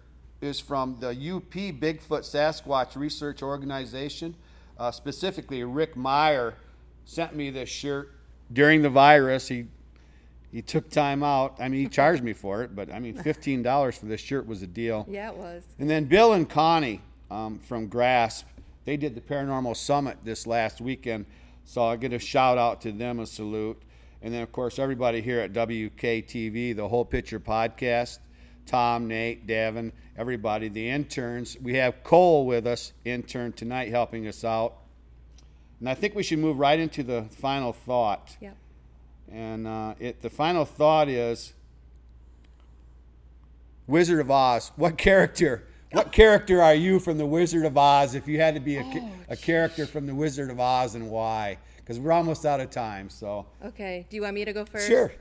is 0.40 0.58
from 0.58 0.96
the 0.98 1.10
UP 1.10 1.52
Bigfoot 1.52 2.24
Sasquatch 2.24 2.96
Research 2.96 3.42
Organization. 3.42 4.34
Uh, 4.78 4.90
specifically, 4.90 5.62
Rick 5.62 5.96
Meyer 5.96 6.54
sent 7.06 7.34
me 7.34 7.48
this 7.48 7.70
shirt 7.70 8.12
during 8.52 8.82
the 8.82 8.90
virus. 8.90 9.48
He 9.48 9.66
he 10.52 10.62
took 10.62 10.90
time 10.90 11.22
out. 11.22 11.56
I 11.58 11.68
mean, 11.68 11.80
he 11.80 11.88
charged 11.88 12.22
me 12.22 12.32
for 12.32 12.62
it, 12.62 12.76
but 12.76 12.92
I 12.92 12.98
mean, 12.98 13.14
fifteen 13.14 13.62
dollars 13.62 13.96
for 13.96 14.06
this 14.06 14.20
shirt 14.20 14.46
was 14.46 14.62
a 14.62 14.66
deal. 14.66 15.06
Yeah, 15.08 15.30
it 15.30 15.36
was. 15.36 15.64
And 15.78 15.88
then 15.88 16.04
Bill 16.04 16.34
and 16.34 16.48
Connie 16.48 17.00
um, 17.30 17.58
from 17.58 17.86
Grasp, 17.88 18.46
they 18.84 18.96
did 18.96 19.14
the 19.14 19.20
Paranormal 19.20 19.76
Summit 19.76 20.18
this 20.24 20.46
last 20.46 20.80
weekend. 20.82 21.24
So 21.64 21.82
I 21.84 21.96
get 21.96 22.12
a 22.12 22.18
shout 22.18 22.58
out 22.58 22.80
to 22.82 22.92
them, 22.92 23.18
a 23.18 23.26
salute. 23.26 23.80
And 24.22 24.32
then, 24.32 24.42
of 24.42 24.52
course, 24.52 24.78
everybody 24.78 25.20
here 25.20 25.40
at 25.40 25.52
WKTV, 25.52 26.76
the 26.76 26.88
Whole 26.88 27.04
Picture 27.04 27.40
Podcast, 27.40 28.18
Tom, 28.64 29.08
Nate, 29.08 29.46
Davin, 29.46 29.92
everybody, 30.16 30.68
the 30.68 30.88
interns. 30.88 31.56
We 31.60 31.74
have 31.74 32.02
Cole 32.02 32.46
with 32.46 32.66
us, 32.66 32.92
intern 33.04 33.52
tonight, 33.52 33.90
helping 33.90 34.26
us 34.26 34.44
out. 34.44 34.78
And 35.80 35.88
I 35.88 35.94
think 35.94 36.14
we 36.14 36.22
should 36.22 36.38
move 36.38 36.58
right 36.58 36.78
into 36.78 37.02
the 37.02 37.24
final 37.24 37.72
thought. 37.72 38.36
Yep. 38.40 38.56
And 39.30 39.66
uh, 39.66 39.94
it, 39.98 40.22
the 40.22 40.30
final 40.30 40.64
thought 40.64 41.08
is 41.08 41.52
Wizard 43.86 44.20
of 44.20 44.30
Oz. 44.30 44.72
What 44.76 44.96
character? 44.98 45.64
What 45.92 46.12
character 46.12 46.62
are 46.62 46.74
you 46.74 46.98
from 46.98 47.18
the 47.18 47.26
Wizard 47.26 47.64
of 47.64 47.76
Oz 47.76 48.14
if 48.14 48.26
you 48.26 48.40
had 48.40 48.54
to 48.54 48.60
be 48.60 48.76
a, 48.76 48.82
ca- 48.82 49.08
a 49.30 49.36
character 49.36 49.86
from 49.86 50.06
the 50.06 50.14
Wizard 50.14 50.50
of 50.50 50.58
Oz 50.60 50.94
and 50.94 51.10
why? 51.10 51.58
Because 51.76 52.00
we're 52.00 52.12
almost 52.12 52.44
out 52.44 52.60
of 52.60 52.70
time. 52.70 53.08
So, 53.08 53.46
Okay. 53.64 54.06
Do 54.10 54.16
you 54.16 54.22
want 54.22 54.34
me 54.34 54.44
to 54.44 54.52
go 54.52 54.64
first? 54.64 54.86
sure. 54.88 55.12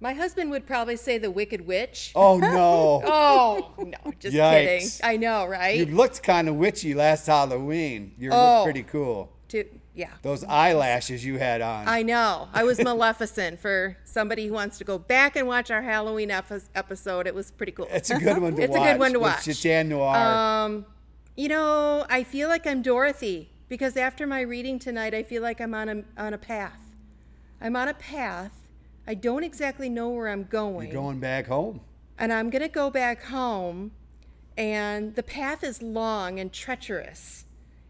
My 0.00 0.12
husband 0.12 0.50
would 0.52 0.64
probably 0.66 0.96
say 0.96 1.18
the 1.18 1.30
Wicked 1.30 1.66
Witch. 1.66 2.12
Oh, 2.14 2.38
no. 2.38 3.02
Oh, 3.06 3.74
no, 3.78 4.12
just 4.20 4.36
Yikes. 4.36 4.60
kidding. 4.64 4.88
I 5.02 5.16
know, 5.16 5.44
right? 5.46 5.76
you 5.76 5.86
looked 5.86 6.22
kind 6.22 6.48
of 6.48 6.54
witchy 6.54 6.94
last 6.94 7.26
Halloween. 7.26 8.12
You 8.18 8.30
Oh. 8.32 8.62
pretty 8.64 8.84
cool. 8.84 9.32
To, 9.48 9.64
yeah. 9.94 10.10
Those 10.22 10.44
eyelashes 10.44 11.24
you 11.24 11.38
had 11.38 11.60
on. 11.62 11.88
I 11.88 12.02
know. 12.02 12.48
I 12.52 12.62
was 12.64 12.78
Maleficent 12.78 13.58
for 13.60 13.96
somebody 14.04 14.46
who 14.46 14.52
wants 14.52 14.78
to 14.78 14.84
go 14.84 14.98
back 14.98 15.34
and 15.36 15.48
watch 15.48 15.70
our 15.70 15.82
Halloween 15.82 16.30
epi- 16.30 16.60
episode. 16.74 17.26
It 17.26 17.34
was 17.34 17.50
pretty 17.50 17.72
cool. 17.72 17.88
it's 17.90 18.10
a 18.10 18.18
good 18.18 18.38
one 18.38 18.54
to 18.56 18.62
It's 18.62 18.70
watch. 18.70 18.80
a 18.88 18.92
good 18.92 18.98
one 19.00 19.12
to 19.14 19.18
watch. 19.18 19.38
Chatan 19.46 19.86
Noir. 19.88 20.16
Um, 20.16 20.86
you 21.36 21.48
know, 21.48 22.04
I 22.10 22.22
feel 22.24 22.48
like 22.48 22.66
I'm 22.66 22.82
Dorothy 22.82 23.50
because 23.68 23.96
after 23.96 24.26
my 24.26 24.42
reading 24.42 24.78
tonight, 24.78 25.14
I 25.14 25.22
feel 25.22 25.42
like 25.42 25.60
I'm 25.60 25.74
on 25.74 25.88
a 25.88 26.02
on 26.22 26.34
a 26.34 26.38
path. 26.38 26.78
I'm 27.60 27.74
on 27.74 27.88
a 27.88 27.94
path. 27.94 28.52
I 29.08 29.14
don't 29.14 29.42
exactly 29.42 29.88
know 29.88 30.10
where 30.10 30.28
I'm 30.28 30.44
going, 30.44 30.90
You're 30.92 31.02
going 31.02 31.18
back 31.18 31.46
home. 31.46 31.80
and 32.18 32.32
I'm 32.32 32.50
gonna 32.50 32.68
go 32.68 32.90
back 32.90 33.24
home, 33.24 33.90
and 34.56 35.14
the 35.16 35.22
path 35.22 35.64
is 35.64 35.82
long 35.82 36.38
and 36.38 36.52
treacherous. 36.52 37.44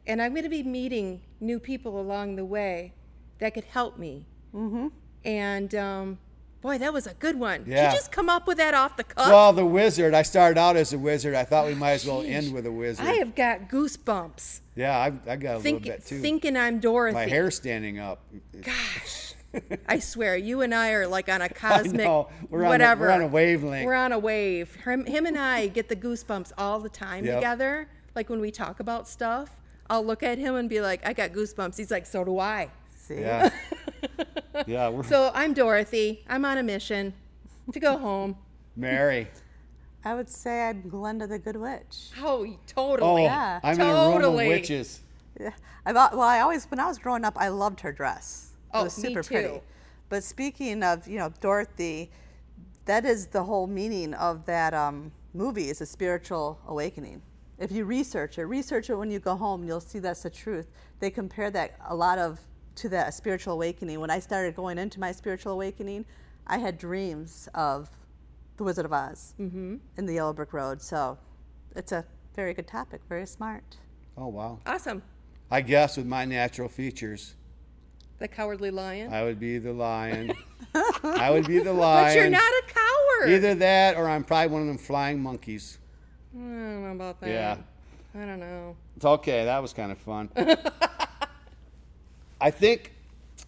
And 0.07 0.23
I'm 0.23 0.33
going 0.33 0.45
to 0.45 0.49
be 0.49 0.63
meeting 0.63 1.21
new 1.39 1.61
people 1.61 2.01
along 2.01 2.37
the 2.37 2.45
way 2.45 2.95
that 3.41 3.53
could 3.53 3.65
help 3.65 3.99
me. 3.99 4.25
Mm-hmm. 4.55 4.87
And 5.23 5.75
um, 5.75 6.19
boy, 6.63 6.79
that 6.79 6.95
was 6.95 7.07
a 7.07 7.13
good 7.13 7.39
one. 7.39 7.65
Yeah. 7.67 7.83
Did 7.83 7.93
you 7.93 7.99
just 7.99 8.11
come 8.11 8.31
up 8.31 8.47
with 8.47 8.57
that 8.57 8.73
off 8.73 8.97
the 8.97 9.05
cuff? 9.05 9.29
Well, 9.29 9.53
the 9.53 9.67
wizard. 9.67 10.15
I 10.15 10.23
started 10.23 10.59
out 10.59 10.77
as 10.77 10.95
a 10.95 10.99
wizard. 10.99 11.35
I 11.35 11.45
thought 11.45 11.67
we 11.67 11.75
might 11.75 11.91
as 11.91 12.07
well 12.07 12.23
end 12.23 12.55
with 12.55 12.65
a 12.65 12.73
wizard. 12.73 13.05
I 13.05 13.17
have 13.17 13.35
got 13.35 13.69
goosebumps 13.69 14.61
yeah, 14.79 14.97
I, 14.97 15.07
I 15.27 15.37
got 15.37 15.57
a 15.57 15.61
think, 15.61 15.85
little 15.85 15.99
bit 15.99 16.07
too. 16.07 16.21
thinking 16.21 16.57
I'm 16.57 16.79
Dorothy. 16.79 17.15
My 17.15 17.27
hair 17.27 17.51
standing 17.51 17.99
up. 17.99 18.23
Gosh, 18.63 19.28
I 19.89 19.99
swear, 19.99 20.37
you 20.37 20.61
and 20.61 20.75
I 20.75 20.91
are 20.91 21.07
like 21.07 21.29
on 21.29 21.41
a 21.43 21.49
cosmic 21.65 21.95
know. 21.97 22.29
We're 22.51 22.61
on 22.61 22.67
a- 22.67 22.69
whatever. 22.69 23.07
we're 23.07 23.13
on 23.13 23.23
a 23.23 23.27
wavelength. 23.27 23.87
We're 23.87 23.95
on 23.95 24.13
a 24.13 24.19
wave. 24.19 24.75
Him, 24.77 25.07
him 25.07 25.27
and 25.27 25.39
I 25.39 25.69
get 25.69 25.89
the 25.89 25.97
goosebumps 25.97 26.53
all 26.59 26.81
the 26.81 26.89
time 26.91 27.25
Yep. 27.25 27.37
together. 27.37 27.89
Like 28.15 28.29
when 28.29 28.41
we 28.41 28.51
talk 28.51 28.81
about 28.81 29.09
stuff, 29.09 29.57
I'll 29.89 30.05
look 30.05 30.23
at 30.23 30.39
him 30.39 30.55
and 30.57 30.69
be 30.69 30.81
like, 30.81 31.07
"I 31.07 31.13
got 31.13 31.33
goosebumps." 31.33 31.77
He's 31.79 31.91
like, 31.91 32.05
"So 32.05 32.25
do 32.25 32.39
I." 32.39 32.69
See? 32.95 33.21
Yeah. 33.21 33.49
yeah, 34.67 34.89
we're 34.91 35.05
So 35.05 35.31
I'm 35.35 35.55
Dorothy. 35.55 36.25
I'm 36.29 36.45
on 36.45 36.59
a 36.59 36.63
mission 36.63 37.15
to 37.73 37.81
go 37.81 37.97
home. 37.97 38.37
Mary. 38.77 39.29
I 40.05 40.15
would 40.15 40.29
say 40.29 40.69
I'm 40.69 40.83
Glenda 40.85 41.29
the 41.29 41.39
Good 41.39 41.57
Witch. 41.57 42.11
Oh, 42.23 42.45
Oh, 42.47 42.57
totally. 42.67 43.25
Yeah. 43.25 43.61
I'm 43.63 43.75
in 43.75 43.81
a 43.81 43.85
room 43.87 43.95
of 44.17 44.23
Totally. 44.23 44.49
witches. 44.49 45.01
Yeah. 45.41 45.51
I 45.85 45.93
thought, 45.93 46.13
well, 46.13 46.23
I 46.29 46.41
always, 46.41 46.65
when 46.67 46.79
I 46.81 46.87
was 46.87 46.99
growing 46.99 47.25
up, 47.25 47.35
I 47.37 47.49
loved 47.49 47.81
her 47.81 47.93
dress. 47.93 48.48
Oh, 48.75 48.81
it 48.81 48.85
was 48.85 48.99
me 49.03 49.09
super 49.11 49.23
too. 49.23 49.29
pretty. 49.35 49.61
But 50.09 50.25
speaking 50.25 50.83
of, 50.83 51.07
you 51.07 51.19
know, 51.19 51.33
Dorothy, 51.41 52.11
that 52.87 53.05
is 53.05 53.27
the 53.27 53.43
whole 53.45 53.67
meaning 53.67 54.15
of 54.15 54.45
that 54.47 54.73
um, 54.75 55.13
movie 55.35 55.69
is 55.69 55.81
a 55.81 55.87
spiritual 55.87 56.59
awakening. 56.67 57.21
If 57.59 57.73
you 57.73 57.85
research 57.85 58.39
it, 58.39 58.45
research 58.45 58.89
it 58.89 58.95
when 58.95 59.11
you 59.11 59.19
go 59.19 59.35
home, 59.37 59.65
you'll 59.65 59.81
see 59.81 59.99
that's 59.99 60.23
the 60.23 60.31
truth. 60.31 60.69
They 61.01 61.11
compare 61.11 61.51
that 61.51 61.77
a 61.89 61.95
lot 61.95 62.19
of 62.19 62.41
to 62.77 62.89
that 62.91 63.13
spiritual 63.15 63.55
awakening. 63.55 63.99
When 64.01 64.11
I 64.11 64.21
started 64.21 64.55
going 64.55 64.79
into 64.79 65.01
my 65.01 65.11
spiritual 65.13 65.53
awakening, 65.53 66.05
I 66.47 66.59
had 66.59 66.79
dreams 66.79 67.49
of 67.55 67.91
the 68.57 68.65
Wizard 68.65 68.85
of 68.85 68.93
Oz 68.93 69.35
Mm-hmm. 69.41 69.77
in 69.97 70.07
the 70.07 70.15
Yellow 70.15 70.33
Brick 70.33 70.53
Road. 70.53 70.81
So 70.81 71.19
it's 71.75 71.93
a 71.93 72.05
very 72.37 72.55
good 72.55 72.69
topic, 72.69 73.01
very 73.09 73.27
smart. 73.27 73.77
Oh, 74.17 74.29
wow. 74.29 74.61
Awesome. 74.65 75.03
I 75.51 75.61
guess 75.61 75.97
with 75.97 76.07
my 76.07 76.25
natural 76.25 76.69
features, 76.69 77.35
The 78.19 78.29
cowardly 78.29 78.71
lion. 78.71 79.13
I 79.13 79.23
would 79.23 79.39
be 79.39 79.59
the 79.59 79.73
lion. 79.73 80.33
I 81.05 81.31
would 81.31 81.47
be 81.47 81.61
the 81.61 81.73
lion. 81.73 82.09
but 82.09 82.17
you're 82.17 82.31
not 82.31 82.43
a 82.43 82.63
coward. 82.67 83.31
Either 83.31 83.55
that 83.57 83.97
or 83.97 84.09
I'm 84.09 84.25
probably 84.25 84.53
one 84.53 84.63
of 84.63 84.69
them 84.69 84.79
flying 84.79 85.23
monkeys. 85.23 85.79
I 86.35 86.39
don't 86.39 86.83
know 86.83 86.93
about 86.93 87.21
that. 87.21 87.31
Yeah. 87.31 87.57
I 88.15 88.27
don't 88.27 88.41
know. 88.41 88.77
It's 88.97 89.05
okay. 89.05 89.45
That 89.45 89.63
was 89.63 89.73
kind 89.73 89.93
of 89.93 89.99
fun. 89.99 90.31
I 92.41 92.51
think 92.51 92.95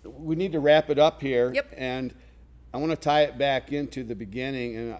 we 0.04 0.36
need 0.36 0.52
to 0.52 0.60
wrap 0.60 0.90
it 0.90 0.98
up 0.98 1.20
here. 1.20 1.52
Yep. 1.52 1.74
And 1.76 2.14
I 2.72 2.78
want 2.78 2.90
to 2.90 2.96
tie 2.96 3.22
it 3.22 3.38
back 3.38 3.72
into 3.72 4.04
the 4.04 4.14
beginning. 4.14 4.76
And 4.76 4.94
uh, 4.94 4.98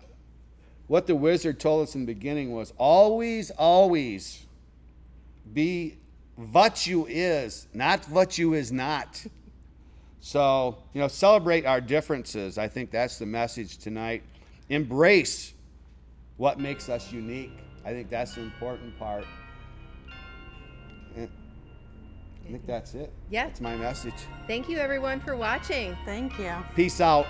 what 0.89 1.07
the 1.07 1.15
wizard 1.15 1.61
told 1.61 1.87
us 1.87 1.95
in 1.95 2.03
the 2.03 2.13
beginning 2.13 2.53
was 2.53 2.73
always, 2.77 3.51
always 3.53 4.45
be 5.53 5.99
what 6.35 6.87
you 6.87 7.07
is, 7.07 7.69
not 7.73 8.09
what 8.09 8.39
you 8.39 8.55
is 8.55 8.73
not. 8.73 9.25
So, 10.21 10.79
you 10.93 11.01
know, 11.01 11.09
celebrate 11.09 11.65
our 11.65 11.81
differences. 11.81 12.59
I 12.59 12.69
think 12.69 12.91
that's 12.91 13.19
the 13.19 13.27
message 13.27 13.79
tonight. 13.79 14.23
Embrace 14.69 15.55
what 16.37 16.61
makes 16.61 16.89
us 16.89 17.11
unique. 17.11 17.53
I 17.85 17.91
think 17.91 18.11
that's 18.11 18.35
the 18.35 18.43
important 18.43 18.99
part. 18.99 19.25
And 21.17 21.29
I 22.47 22.51
think 22.51 22.67
that's 22.67 22.95
it. 22.95 23.13
Yeah. 23.31 23.47
That's 23.47 23.61
my 23.61 23.77
message. 23.77 24.15
Thank 24.47 24.69
you, 24.69 24.79
everyone, 24.79 25.21
for 25.21 25.37
watching. 25.37 25.97
Thank 26.05 26.39
you. 26.39 26.53
Peace 26.77 27.01
out. 27.01 27.27